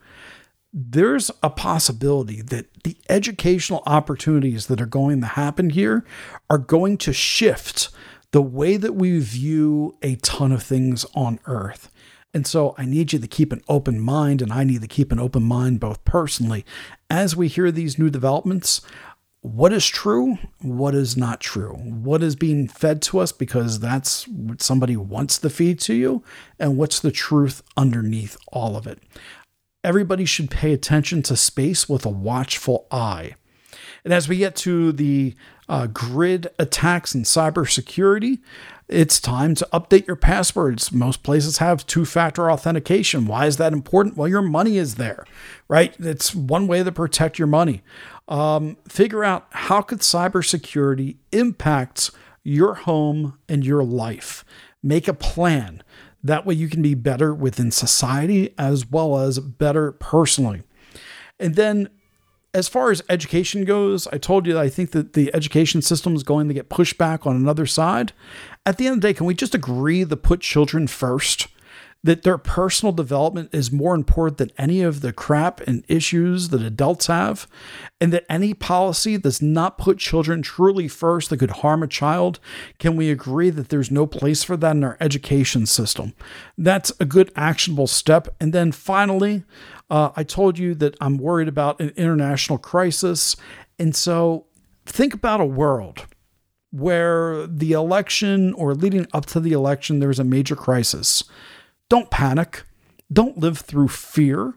there's 0.73 1.31
a 1.41 1.49
possibility 1.49 2.41
that 2.41 2.83
the 2.83 2.97
educational 3.09 3.83
opportunities 3.85 4.67
that 4.67 4.81
are 4.81 4.85
going 4.85 5.21
to 5.21 5.27
happen 5.27 5.69
here 5.69 6.05
are 6.49 6.57
going 6.57 6.97
to 6.97 7.13
shift 7.13 7.89
the 8.31 8.41
way 8.41 8.77
that 8.77 8.93
we 8.93 9.19
view 9.19 9.97
a 10.01 10.15
ton 10.17 10.51
of 10.51 10.61
things 10.61 11.05
on 11.15 11.39
Earth. 11.45 11.89
And 12.33 12.45
so 12.45 12.75
I 12.77 12.85
need 12.85 13.13
you 13.13 13.19
to 13.19 13.27
keep 13.27 13.53
an 13.53 13.63
open 13.69 13.99
mind, 13.99 14.41
and 14.41 14.51
I 14.51 14.63
need 14.63 14.81
to 14.81 14.87
keep 14.87 15.11
an 15.11 15.19
open 15.19 15.43
mind 15.43 15.79
both 15.79 16.03
personally. 16.03 16.65
As 17.09 17.35
we 17.35 17.47
hear 17.47 17.71
these 17.71 17.97
new 17.97 18.09
developments, 18.09 18.81
what 19.47 19.71
is 19.71 19.85
true, 19.85 20.37
what 20.61 20.93
is 20.93 21.15
not 21.15 21.39
true, 21.39 21.73
what 21.73 22.21
is 22.21 22.35
being 22.35 22.67
fed 22.67 23.01
to 23.03 23.19
us 23.19 23.31
because 23.31 23.79
that's 23.79 24.27
what 24.27 24.61
somebody 24.61 24.97
wants 24.97 25.37
to 25.39 25.49
feed 25.49 25.79
to 25.79 25.93
you, 25.93 26.23
and 26.59 26.77
what's 26.77 26.99
the 26.99 27.11
truth 27.11 27.63
underneath 27.75 28.37
all 28.51 28.75
of 28.75 28.85
it. 28.87 28.99
Everybody 29.83 30.25
should 30.25 30.51
pay 30.51 30.73
attention 30.73 31.21
to 31.23 31.37
space 31.37 31.87
with 31.87 32.05
a 32.05 32.09
watchful 32.09 32.87
eye. 32.91 33.35
And 34.03 34.13
as 34.13 34.27
we 34.27 34.37
get 34.37 34.55
to 34.57 34.91
the 34.91 35.35
uh, 35.69 35.87
grid 35.87 36.47
attacks 36.59 37.13
and 37.13 37.25
cybersecurity, 37.25 38.39
it's 38.87 39.19
time 39.19 39.53
to 39.55 39.67
update 39.73 40.07
your 40.07 40.15
passwords. 40.15 40.93
Most 40.93 41.23
places 41.23 41.57
have 41.57 41.85
two 41.85 42.05
factor 42.05 42.49
authentication. 42.49 43.25
Why 43.25 43.45
is 43.45 43.57
that 43.57 43.73
important? 43.73 44.15
Well, 44.15 44.29
your 44.29 44.41
money 44.41 44.77
is 44.77 44.95
there, 44.95 45.25
right? 45.67 45.93
It's 45.99 46.33
one 46.33 46.67
way 46.67 46.83
to 46.83 46.91
protect 46.91 47.37
your 47.37 47.49
money. 47.49 47.81
Um, 48.27 48.77
figure 48.87 49.23
out 49.23 49.47
how 49.51 49.81
could 49.81 49.99
cybersecurity 49.99 51.17
impact 51.31 52.11
your 52.43 52.75
home 52.75 53.37
and 53.47 53.65
your 53.65 53.83
life. 53.83 54.43
Make 54.83 55.07
a 55.07 55.13
plan. 55.13 55.83
That 56.23 56.45
way 56.45 56.55
you 56.55 56.67
can 56.69 56.81
be 56.81 56.93
better 56.93 57.33
within 57.33 57.71
society 57.71 58.53
as 58.57 58.89
well 58.89 59.17
as 59.19 59.39
better 59.39 59.91
personally. 59.93 60.63
And 61.39 61.55
then 61.55 61.89
as 62.53 62.67
far 62.67 62.91
as 62.91 63.03
education 63.09 63.65
goes, 63.65 64.07
I 64.07 64.17
told 64.17 64.47
you 64.47 64.57
I 64.57 64.69
think 64.69 64.91
that 64.91 65.13
the 65.13 65.33
education 65.33 65.81
system 65.81 66.15
is 66.15 66.23
going 66.23 66.47
to 66.47 66.53
get 66.53 66.69
pushed 66.69 66.97
back 66.97 67.27
on 67.27 67.35
another 67.35 67.65
side. 67.65 68.13
At 68.65 68.77
the 68.77 68.87
end 68.87 68.95
of 68.95 69.01
the 69.01 69.09
day, 69.09 69.13
can 69.13 69.25
we 69.25 69.35
just 69.35 69.53
agree 69.53 70.03
to 70.03 70.17
put 70.17 70.41
children 70.41 70.87
first? 70.87 71.47
That 72.03 72.23
their 72.23 72.37
personal 72.37 72.93
development 72.93 73.49
is 73.51 73.71
more 73.71 73.95
important 73.95 74.37
than 74.37 74.51
any 74.57 74.81
of 74.81 75.01
the 75.01 75.11
crap 75.11 75.59
and 75.61 75.83
issues 75.87 76.49
that 76.49 76.61
adults 76.61 77.07
have, 77.07 77.47
and 77.99 78.13
that 78.13 78.25
any 78.29 78.53
policy 78.53 79.17
does 79.17 79.41
not 79.41 79.77
put 79.77 79.97
children 79.97 80.41
truly 80.41 80.87
first 80.87 81.29
that 81.29 81.37
could 81.37 81.51
harm 81.51 81.83
a 81.83 81.87
child, 81.87 82.39
can 82.79 82.95
we 82.95 83.09
agree 83.09 83.49
that 83.49 83.69
there's 83.69 83.91
no 83.91 84.05
place 84.05 84.43
for 84.43 84.55
that 84.57 84.75
in 84.75 84.83
our 84.83 84.97
education 84.99 85.65
system? 85.65 86.13
That's 86.57 86.93
a 86.99 87.05
good 87.05 87.31
actionable 87.35 87.87
step. 87.87 88.27
And 88.39 88.53
then 88.53 88.71
finally, 88.71 89.43
uh, 89.89 90.11
I 90.15 90.23
told 90.23 90.57
you 90.59 90.75
that 90.75 90.95
I'm 91.01 91.17
worried 91.17 91.47
about 91.47 91.79
an 91.79 91.89
international 91.95 92.57
crisis. 92.57 93.35
And 93.79 93.95
so 93.95 94.45
think 94.85 95.13
about 95.13 95.41
a 95.41 95.45
world 95.45 96.05
where 96.71 97.47
the 97.47 97.71
election 97.71 98.53
or 98.53 98.75
leading 98.75 99.07
up 99.13 99.25
to 99.25 99.39
the 99.39 99.53
election, 99.53 99.99
there's 99.99 100.19
a 100.19 100.23
major 100.23 100.55
crisis. 100.55 101.23
Don't 101.89 102.09
panic. 102.09 102.63
Don't 103.11 103.37
live 103.37 103.59
through 103.59 103.87
fear. 103.87 104.55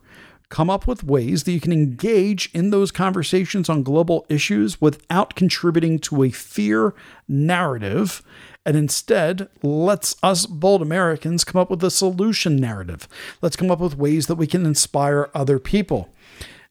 Come 0.49 0.69
up 0.69 0.89
with 0.89 1.05
ways 1.05 1.45
that 1.45 1.53
you 1.53 1.61
can 1.61 1.73
engage 1.73 2.51
in 2.53 2.71
those 2.71 2.91
conversations 2.91 3.69
on 3.69 3.85
global 3.85 4.27
issues 4.29 4.81
without 4.81 5.37
contributing 5.37 6.01
to 6.01 6.25
a 6.25 6.31
fear 6.31 6.93
narrative 7.29 8.23
and 8.67 8.77
instead 8.77 9.49
let's 9.63 10.17
us 10.23 10.47
bold 10.47 10.83
Americans 10.83 11.45
come 11.45 11.61
up 11.61 11.71
with 11.71 11.83
a 11.83 11.91
solution 11.91 12.57
narrative. 12.57 13.09
Let's 13.41 13.57
come 13.57 13.71
up 13.71 13.81
with 13.81 13.97
ways 13.97 14.27
that 14.27 14.35
we 14.35 14.47
can 14.47 14.67
inspire 14.67 15.31
other 15.35 15.59
people. 15.59 16.11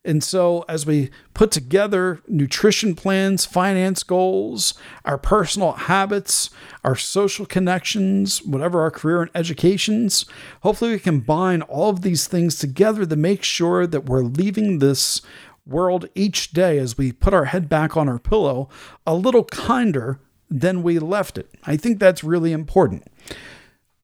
And 0.05 0.23
so, 0.23 0.63
as 0.69 0.85
we 0.85 1.09
put 1.33 1.51
together 1.51 2.21
nutrition 2.25 2.95
plans, 2.95 3.45
finance 3.45 4.01
goals, 4.01 4.73
our 5.03 5.17
personal 5.17 5.73
habits, 5.73 6.49
our 6.85 6.95
social 6.95 7.45
connections, 7.45 8.41
whatever 8.43 8.81
our 8.81 8.91
career 8.91 9.21
and 9.21 9.31
educations, 9.35 10.25
hopefully 10.63 10.91
we 10.91 10.99
combine 10.99 11.61
all 11.63 11.89
of 11.89 12.01
these 12.01 12.27
things 12.27 12.57
together 12.57 13.05
to 13.05 13.15
make 13.17 13.43
sure 13.43 13.85
that 13.85 14.05
we're 14.05 14.23
leaving 14.23 14.79
this 14.79 15.21
world 15.65 16.07
each 16.15 16.51
day 16.51 16.77
as 16.77 16.97
we 16.97 17.11
put 17.11 17.33
our 17.33 17.45
head 17.45 17.67
back 17.67 17.97
on 17.97 18.07
our 18.07 18.19
pillow 18.19 18.69
a 19.05 19.13
little 19.13 19.43
kinder 19.43 20.19
than 20.49 20.81
we 20.81 20.97
left 20.97 21.37
it. 21.37 21.49
I 21.65 21.75
think 21.75 21.99
that's 21.99 22.23
really 22.23 22.53
important. 22.53 23.03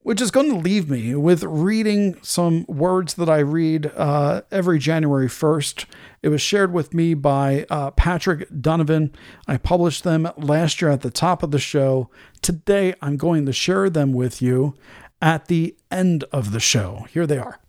Which 0.06 0.22
is 0.22 0.30
going 0.30 0.52
to 0.52 0.58
leave 0.60 0.88
me 0.88 1.16
with 1.16 1.42
reading 1.42 2.22
some 2.22 2.64
words 2.68 3.16
that 3.16 3.28
I 3.28 3.40
read 3.40 3.92
uh, 3.96 4.44
every 4.52 4.78
January 4.78 5.26
1st. 5.26 5.86
It 6.22 6.30
was 6.30 6.44
shared 6.44 6.72
with 6.72 6.94
me 6.94 7.16
by 7.16 7.66
uh, 7.72 7.90
Patrick 7.90 8.48
Donovan. 8.62 9.16
I 9.48 9.58
published 9.58 10.04
them 10.04 10.30
last 10.38 10.80
year 10.80 10.92
at 10.92 11.02
the 11.02 11.10
top 11.10 11.42
of 11.42 11.50
the 11.50 11.58
show. 11.58 12.12
Today, 12.44 12.94
I'm 13.02 13.18
going 13.18 13.48
to 13.48 13.52
share 13.52 13.90
them 13.90 14.14
with 14.14 14.44
you 14.44 14.76
at 15.24 15.48
the 15.48 15.76
end 15.90 16.24
of 16.32 16.52
the 16.52 16.60
show. 16.60 17.08
Here 17.10 17.26
they 17.26 17.40
are 17.40 17.60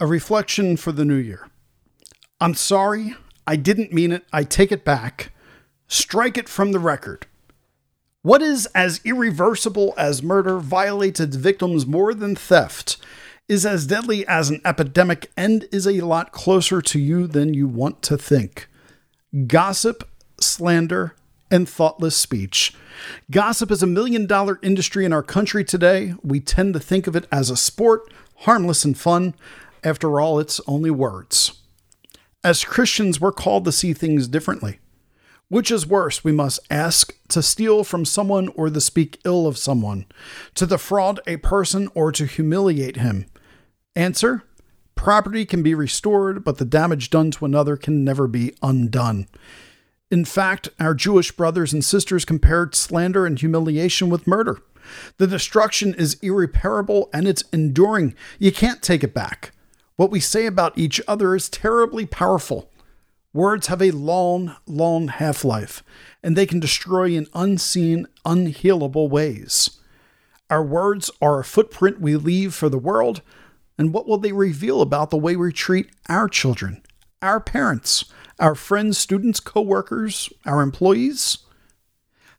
A 0.00 0.06
reflection 0.06 0.78
for 0.78 0.92
the 0.92 1.04
new 1.04 1.14
year. 1.14 1.50
I'm 2.40 2.54
sorry. 2.54 3.16
I 3.46 3.56
didn't 3.56 3.92
mean 3.92 4.12
it. 4.12 4.24
I 4.32 4.44
take 4.44 4.72
it 4.72 4.82
back. 4.82 5.34
Strike 5.88 6.38
it 6.38 6.48
from 6.48 6.72
the 6.72 6.78
record. 6.78 7.26
What 8.22 8.42
is 8.42 8.66
as 8.74 9.00
irreversible 9.04 9.94
as 9.96 10.22
murder 10.22 10.58
violates 10.58 11.20
its 11.20 11.36
victims 11.36 11.86
more 11.86 12.12
than 12.12 12.34
theft, 12.34 12.96
is 13.48 13.64
as 13.64 13.86
deadly 13.86 14.26
as 14.26 14.50
an 14.50 14.60
epidemic, 14.64 15.30
and 15.36 15.66
is 15.70 15.86
a 15.86 16.00
lot 16.00 16.32
closer 16.32 16.82
to 16.82 16.98
you 16.98 17.28
than 17.28 17.54
you 17.54 17.68
want 17.68 18.02
to 18.02 18.18
think. 18.18 18.68
Gossip, 19.46 20.08
slander, 20.40 21.14
and 21.50 21.68
thoughtless 21.68 22.16
speech. 22.16 22.74
Gossip 23.30 23.70
is 23.70 23.82
a 23.82 23.86
million 23.86 24.26
dollar 24.26 24.58
industry 24.62 25.04
in 25.04 25.12
our 25.12 25.22
country 25.22 25.64
today. 25.64 26.14
We 26.22 26.40
tend 26.40 26.74
to 26.74 26.80
think 26.80 27.06
of 27.06 27.14
it 27.14 27.26
as 27.30 27.50
a 27.50 27.56
sport, 27.56 28.12
harmless 28.38 28.84
and 28.84 28.98
fun. 28.98 29.34
After 29.84 30.20
all, 30.20 30.40
it's 30.40 30.60
only 30.66 30.90
words. 30.90 31.52
As 32.42 32.64
Christians, 32.64 33.20
we're 33.20 33.32
called 33.32 33.64
to 33.64 33.72
see 33.72 33.94
things 33.94 34.26
differently. 34.28 34.80
Which 35.48 35.70
is 35.70 35.86
worse, 35.86 36.22
we 36.22 36.32
must 36.32 36.60
ask 36.70 37.16
to 37.28 37.42
steal 37.42 37.82
from 37.82 38.04
someone 38.04 38.48
or 38.48 38.68
to 38.68 38.80
speak 38.80 39.18
ill 39.24 39.46
of 39.46 39.56
someone, 39.56 40.04
to 40.54 40.66
defraud 40.66 41.20
a 41.26 41.38
person 41.38 41.88
or 41.94 42.12
to 42.12 42.26
humiliate 42.26 42.96
him? 42.96 43.24
Answer 43.96 44.44
Property 44.94 45.46
can 45.46 45.62
be 45.62 45.74
restored, 45.74 46.44
but 46.44 46.58
the 46.58 46.64
damage 46.64 47.08
done 47.08 47.30
to 47.30 47.44
another 47.44 47.76
can 47.76 48.04
never 48.04 48.26
be 48.26 48.52
undone. 48.62 49.26
In 50.10 50.24
fact, 50.24 50.68
our 50.80 50.92
Jewish 50.92 51.32
brothers 51.32 51.72
and 51.72 51.84
sisters 51.84 52.24
compared 52.24 52.74
slander 52.74 53.24
and 53.24 53.38
humiliation 53.38 54.10
with 54.10 54.26
murder. 54.26 54.60
The 55.16 55.26
destruction 55.26 55.94
is 55.94 56.18
irreparable 56.20 57.08
and 57.12 57.28
it's 57.28 57.44
enduring. 57.52 58.14
You 58.38 58.52
can't 58.52 58.82
take 58.82 59.04
it 59.04 59.14
back. 59.14 59.52
What 59.96 60.10
we 60.10 60.20
say 60.20 60.46
about 60.46 60.76
each 60.76 61.00
other 61.06 61.34
is 61.34 61.48
terribly 61.48 62.04
powerful. 62.04 62.70
Words 63.34 63.66
have 63.66 63.82
a 63.82 63.90
long, 63.90 64.56
long 64.66 65.08
half 65.08 65.44
life, 65.44 65.82
and 66.22 66.34
they 66.34 66.46
can 66.46 66.60
destroy 66.60 67.10
in 67.10 67.26
unseen, 67.34 68.06
unhealable 68.24 69.10
ways. 69.10 69.78
Our 70.48 70.64
words 70.64 71.10
are 71.20 71.38
a 71.38 71.44
footprint 71.44 72.00
we 72.00 72.16
leave 72.16 72.54
for 72.54 72.70
the 72.70 72.78
world, 72.78 73.20
and 73.76 73.92
what 73.92 74.08
will 74.08 74.16
they 74.16 74.32
reveal 74.32 74.80
about 74.80 75.10
the 75.10 75.18
way 75.18 75.36
we 75.36 75.52
treat 75.52 75.90
our 76.08 76.26
children, 76.26 76.82
our 77.20 77.38
parents, 77.38 78.06
our 78.38 78.54
friends, 78.54 78.96
students, 78.96 79.40
coworkers, 79.40 80.32
our 80.46 80.62
employees? 80.62 81.38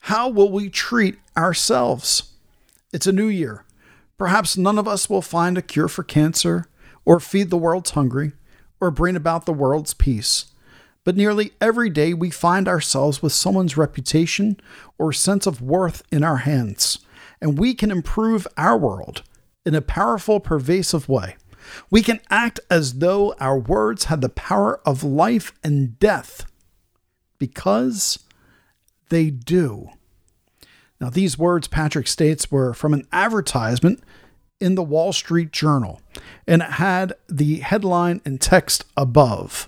How 0.01 0.27
will 0.27 0.51
we 0.51 0.69
treat 0.69 1.19
ourselves? 1.37 2.33
It's 2.91 3.07
a 3.07 3.11
new 3.11 3.27
year. 3.27 3.63
Perhaps 4.17 4.57
none 4.57 4.79
of 4.79 4.87
us 4.87 5.07
will 5.07 5.21
find 5.21 5.55
a 5.55 5.61
cure 5.61 5.87
for 5.87 6.03
cancer, 6.03 6.67
or 7.05 7.19
feed 7.19 7.51
the 7.51 7.57
world's 7.57 7.91
hungry, 7.91 8.31
or 8.81 8.89
bring 8.89 9.15
about 9.15 9.45
the 9.45 9.53
world's 9.53 9.93
peace. 9.93 10.48
But 11.09 11.17
nearly 11.17 11.53
every 11.59 11.89
day 11.89 12.13
we 12.13 12.29
find 12.29 12.67
ourselves 12.67 13.19
with 13.19 13.33
someone's 13.33 13.75
reputation 13.75 14.59
or 14.99 15.11
sense 15.11 15.47
of 15.47 15.59
worth 15.59 16.03
in 16.11 16.23
our 16.23 16.37
hands, 16.37 16.99
and 17.41 17.57
we 17.57 17.73
can 17.73 17.89
improve 17.89 18.45
our 18.57 18.77
world 18.77 19.23
in 19.65 19.73
a 19.73 19.81
powerful, 19.81 20.39
pervasive 20.39 21.09
way. 21.09 21.35
We 21.89 22.03
can 22.03 22.19
act 22.29 22.59
as 22.69 22.99
though 22.99 23.33
our 23.39 23.57
words 23.57 24.03
had 24.03 24.21
the 24.21 24.29
power 24.29 24.81
of 24.85 25.03
life 25.03 25.51
and 25.63 25.97
death 25.97 26.45
because 27.39 28.19
they 29.09 29.31
do. 29.31 29.89
Now, 31.01 31.09
these 31.09 31.39
words, 31.39 31.67
Patrick 31.67 32.07
states, 32.07 32.51
were 32.51 32.75
from 32.75 32.93
an 32.93 33.07
advertisement 33.11 34.03
in 34.61 34.75
the 34.75 34.83
Wall 34.83 35.11
Street 35.11 35.51
Journal, 35.51 36.01
and 36.45 36.61
it 36.61 36.73
had 36.73 37.13
the 37.27 37.61
headline 37.61 38.21
and 38.25 38.39
text 38.39 38.85
above. 38.95 39.67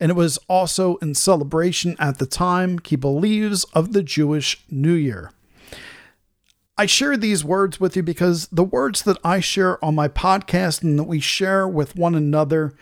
And 0.00 0.10
it 0.10 0.16
was 0.16 0.38
also 0.48 0.96
in 0.96 1.14
celebration 1.14 1.94
at 1.98 2.18
the 2.18 2.26
time, 2.26 2.78
he 2.84 2.96
believes, 2.96 3.64
of 3.74 3.92
the 3.92 4.02
Jewish 4.02 4.64
New 4.70 4.94
Year. 4.94 5.30
I 6.78 6.86
share 6.86 7.18
these 7.18 7.44
words 7.44 7.78
with 7.78 7.94
you 7.94 8.02
because 8.02 8.46
the 8.46 8.64
words 8.64 9.02
that 9.02 9.18
I 9.22 9.40
share 9.40 9.84
on 9.84 9.94
my 9.94 10.08
podcast 10.08 10.82
and 10.82 10.98
that 10.98 11.04
we 11.04 11.20
share 11.20 11.68
with 11.68 11.94
one 11.94 12.14
another, 12.14 12.72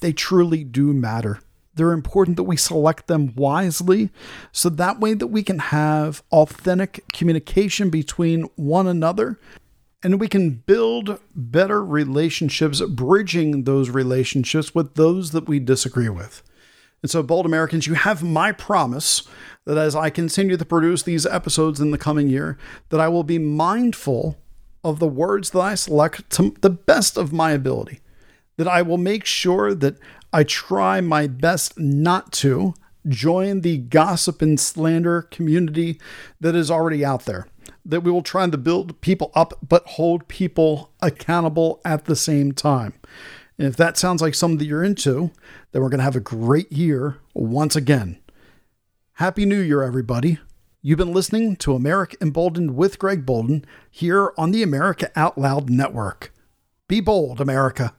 they 0.00 0.12
truly 0.12 0.64
do 0.64 0.92
matter. 0.92 1.38
They're 1.76 1.92
important 1.92 2.36
that 2.36 2.42
we 2.42 2.56
select 2.56 3.06
them 3.06 3.32
wisely 3.36 4.10
so 4.50 4.68
that 4.70 4.98
way 4.98 5.14
that 5.14 5.28
we 5.28 5.44
can 5.44 5.60
have 5.60 6.24
authentic 6.32 7.04
communication 7.12 7.90
between 7.90 8.48
one 8.56 8.88
another 8.88 9.38
and 10.02 10.20
we 10.20 10.28
can 10.28 10.50
build 10.50 11.18
better 11.34 11.84
relationships, 11.84 12.80
bridging 12.80 13.64
those 13.64 13.88
relationships 13.88 14.74
with 14.74 14.94
those 14.94 15.30
that 15.30 15.48
we 15.48 15.58
disagree 15.58 16.08
with. 16.08 16.42
And 17.04 17.10
so, 17.10 17.22
bold 17.22 17.44
Americans, 17.44 17.86
you 17.86 17.92
have 17.92 18.22
my 18.22 18.50
promise 18.50 19.24
that 19.66 19.76
as 19.76 19.94
I 19.94 20.08
continue 20.08 20.56
to 20.56 20.64
produce 20.64 21.02
these 21.02 21.26
episodes 21.26 21.78
in 21.78 21.90
the 21.90 21.98
coming 21.98 22.30
year, 22.30 22.56
that 22.88 22.98
I 22.98 23.08
will 23.08 23.24
be 23.24 23.38
mindful 23.38 24.38
of 24.82 25.00
the 25.00 25.06
words 25.06 25.50
that 25.50 25.60
I 25.60 25.74
select 25.74 26.30
to 26.30 26.54
the 26.62 26.70
best 26.70 27.18
of 27.18 27.30
my 27.30 27.50
ability. 27.50 28.00
That 28.56 28.68
I 28.68 28.80
will 28.80 28.96
make 28.96 29.26
sure 29.26 29.74
that 29.74 29.98
I 30.32 30.44
try 30.44 31.02
my 31.02 31.26
best 31.26 31.78
not 31.78 32.32
to 32.40 32.72
join 33.06 33.60
the 33.60 33.76
gossip 33.76 34.40
and 34.40 34.58
slander 34.58 35.20
community 35.20 36.00
that 36.40 36.54
is 36.54 36.70
already 36.70 37.04
out 37.04 37.26
there. 37.26 37.46
That 37.84 38.00
we 38.00 38.10
will 38.10 38.22
try 38.22 38.48
to 38.48 38.56
build 38.56 38.98
people 39.02 39.30
up, 39.34 39.52
but 39.68 39.86
hold 39.88 40.26
people 40.26 40.90
accountable 41.02 41.82
at 41.84 42.06
the 42.06 42.16
same 42.16 42.52
time. 42.52 42.94
And 43.58 43.68
if 43.68 43.76
that 43.76 43.96
sounds 43.96 44.20
like 44.20 44.34
something 44.34 44.58
that 44.58 44.66
you're 44.66 44.82
into, 44.82 45.30
then 45.72 45.82
we're 45.82 45.88
going 45.88 45.98
to 45.98 46.04
have 46.04 46.16
a 46.16 46.20
great 46.20 46.72
year 46.72 47.18
once 47.34 47.76
again. 47.76 48.18
Happy 49.14 49.46
New 49.46 49.60
Year, 49.60 49.82
everybody. 49.82 50.38
You've 50.82 50.98
been 50.98 51.12
listening 51.12 51.56
to 51.56 51.74
America 51.74 52.16
Emboldened 52.20 52.74
with 52.74 52.98
Greg 52.98 53.24
Boulden 53.24 53.64
here 53.90 54.32
on 54.36 54.50
the 54.50 54.62
America 54.62 55.10
Out 55.16 55.38
Loud 55.38 55.70
Network. 55.70 56.32
Be 56.88 57.00
bold, 57.00 57.40
America. 57.40 57.94